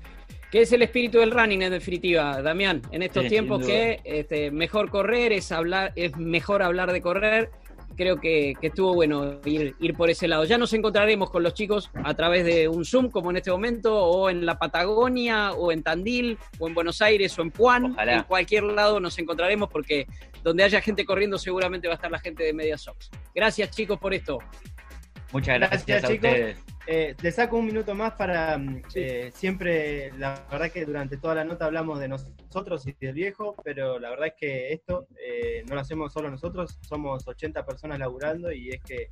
que 0.54 0.62
es 0.62 0.72
el 0.72 0.84
espíritu 0.84 1.18
del 1.18 1.32
running 1.32 1.64
en 1.64 1.72
definitiva, 1.72 2.42
Damián, 2.42 2.82
en 2.92 3.02
estos 3.02 3.28
tiempos 3.28 3.66
que 3.66 4.00
este, 4.04 4.52
mejor 4.52 4.90
correr 4.90 5.34
es 5.34 5.52
hablar, 5.52 5.92
es 5.96 6.16
mejor 6.16 6.62
hablar 6.62 6.92
de 6.92 7.02
correr. 7.02 7.50
Creo 7.96 8.20
que, 8.20 8.54
estuvo 8.62 8.94
bueno 8.94 9.40
ir, 9.46 9.76
ir, 9.80 9.94
por 9.94 10.10
ese 10.10 10.28
lado. 10.28 10.46
Ya 10.46 10.58
nos 10.58 10.74
encontraremos 10.74 11.30
con 11.30 11.44
los 11.44 11.54
chicos 11.54 11.90
a 11.94 12.14
través 12.14 12.46
de 12.46 12.68
un 12.68 12.86
Zoom, 12.86 13.10
como 13.10 13.32
en 13.32 13.38
este 13.38 13.52
momento, 13.52 13.96
o 13.96 14.30
en 14.30 14.46
la 14.46 14.58
Patagonia, 14.58 15.54
o 15.54 15.72
en 15.72 15.84
Tandil, 15.84 16.38
o 16.60 16.68
en 16.68 16.74
Buenos 16.74 17.02
Aires, 17.02 17.38
o 17.38 17.42
en 17.42 17.52
Puan. 17.52 17.96
En 18.00 18.24
cualquier 18.24 18.64
lado 18.64 19.00
nos 19.00 19.18
encontraremos 19.20 19.70
porque 19.70 20.08
donde 20.44 20.64
haya 20.64 20.82
gente 20.82 21.06
corriendo 21.06 21.38
seguramente 21.38 21.88
va 21.88 21.94
a 21.94 21.96
estar 21.96 22.12
la 22.12 22.20
gente 22.20 22.44
de 22.44 22.54
Media 22.54 22.78
Sox. 22.78 23.10
Gracias 23.34 23.72
chicos 23.72 23.98
por 24.00 24.14
esto. 24.14 24.40
Muchas 25.34 25.60
gracias, 25.60 26.04
a 26.04 26.08
chicos. 26.08 26.30
Ustedes. 26.30 26.64
Eh, 26.86 27.16
te 27.20 27.32
saco 27.32 27.58
un 27.58 27.66
minuto 27.66 27.96
más 27.96 28.14
para 28.14 28.58
mm, 28.58 28.84
eh, 28.94 29.32
siempre, 29.34 30.12
la 30.18 30.46
verdad 30.52 30.70
que 30.70 30.86
durante 30.86 31.18
toda 31.18 31.36
la 31.36 31.44
nota 31.44 31.66
hablamos 31.66 32.00
de 32.00 32.08
nosotros 32.08 32.86
y 32.86 32.94
del 32.94 33.14
viejo, 33.14 33.56
pero 33.64 34.00
la 34.00 34.10
verdad 34.10 34.28
es 34.28 34.34
que 34.40 34.74
esto 34.74 35.08
eh, 35.18 35.64
no 35.68 35.76
lo 35.76 35.82
hacemos 35.82 36.14
solo 36.14 36.30
nosotros, 36.30 36.78
somos 36.82 37.28
80 37.28 37.66
personas 37.66 38.00
laburando 38.00 38.52
y 38.52 38.70
es 38.70 38.82
que 38.84 39.10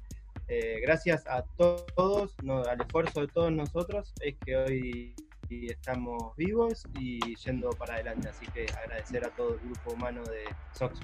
gracias 0.81 1.25
a 1.27 1.45
todos, 1.55 2.35
al 2.69 2.81
esfuerzo 2.81 3.21
de 3.21 3.27
todos 3.29 3.53
nosotros, 3.53 4.13
es 4.19 4.35
que 4.45 4.57
hoy 4.57 5.15
estamos 5.49 6.35
vivos 6.35 6.83
y 6.99 7.19
yendo 7.37 7.69
para 7.69 7.95
adelante. 7.95 8.27
Así 8.27 8.45
que 8.47 8.65
agradecer 8.83 9.25
a 9.25 9.29
todo 9.29 9.53
el 9.53 9.59
grupo 9.61 9.93
humano 9.93 10.21
de 10.23 10.43
Sox. 10.77 10.99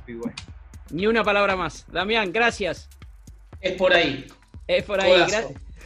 Ni 0.92 1.08
una 1.08 1.24
palabra 1.24 1.56
más. 1.56 1.86
Damián, 1.90 2.34
gracias. 2.34 2.90
Es 3.62 3.74
por 3.74 3.94
ahí. 3.94 4.28
Es 4.68 4.84
por 4.84 5.02
ahí. 5.02 5.14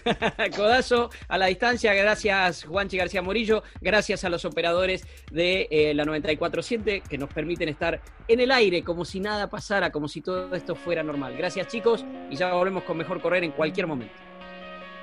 Codazo 0.55 1.09
a 1.27 1.38
la 1.38 1.45
distancia, 1.45 1.93
gracias 1.93 2.63
Juanchi 2.63 2.97
García 2.97 3.21
Morillo, 3.21 3.63
gracias 3.82 4.23
a 4.23 4.29
los 4.29 4.45
operadores 4.45 5.05
de 5.32 5.67
eh, 5.69 5.93
la 5.93 6.05
947 6.05 7.03
que 7.07 7.17
nos 7.17 7.32
permiten 7.32 7.69
estar 7.69 8.01
en 8.27 8.39
el 8.39 8.51
aire 8.51 8.84
como 8.84 9.05
si 9.05 9.19
nada 9.19 9.49
pasara, 9.49 9.91
como 9.91 10.07
si 10.07 10.21
todo 10.21 10.55
esto 10.55 10.75
fuera 10.75 11.03
normal. 11.03 11.36
Gracias 11.38 11.67
chicos 11.67 12.05
y 12.29 12.36
ya 12.36 12.53
volvemos 12.53 12.84
con 12.84 12.97
Mejor 12.97 13.21
Correr 13.21 13.43
en 13.43 13.51
cualquier 13.51 13.88
momento. 13.88 14.15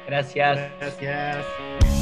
Gracias. 0.07 0.59
Gracias. 0.81 1.98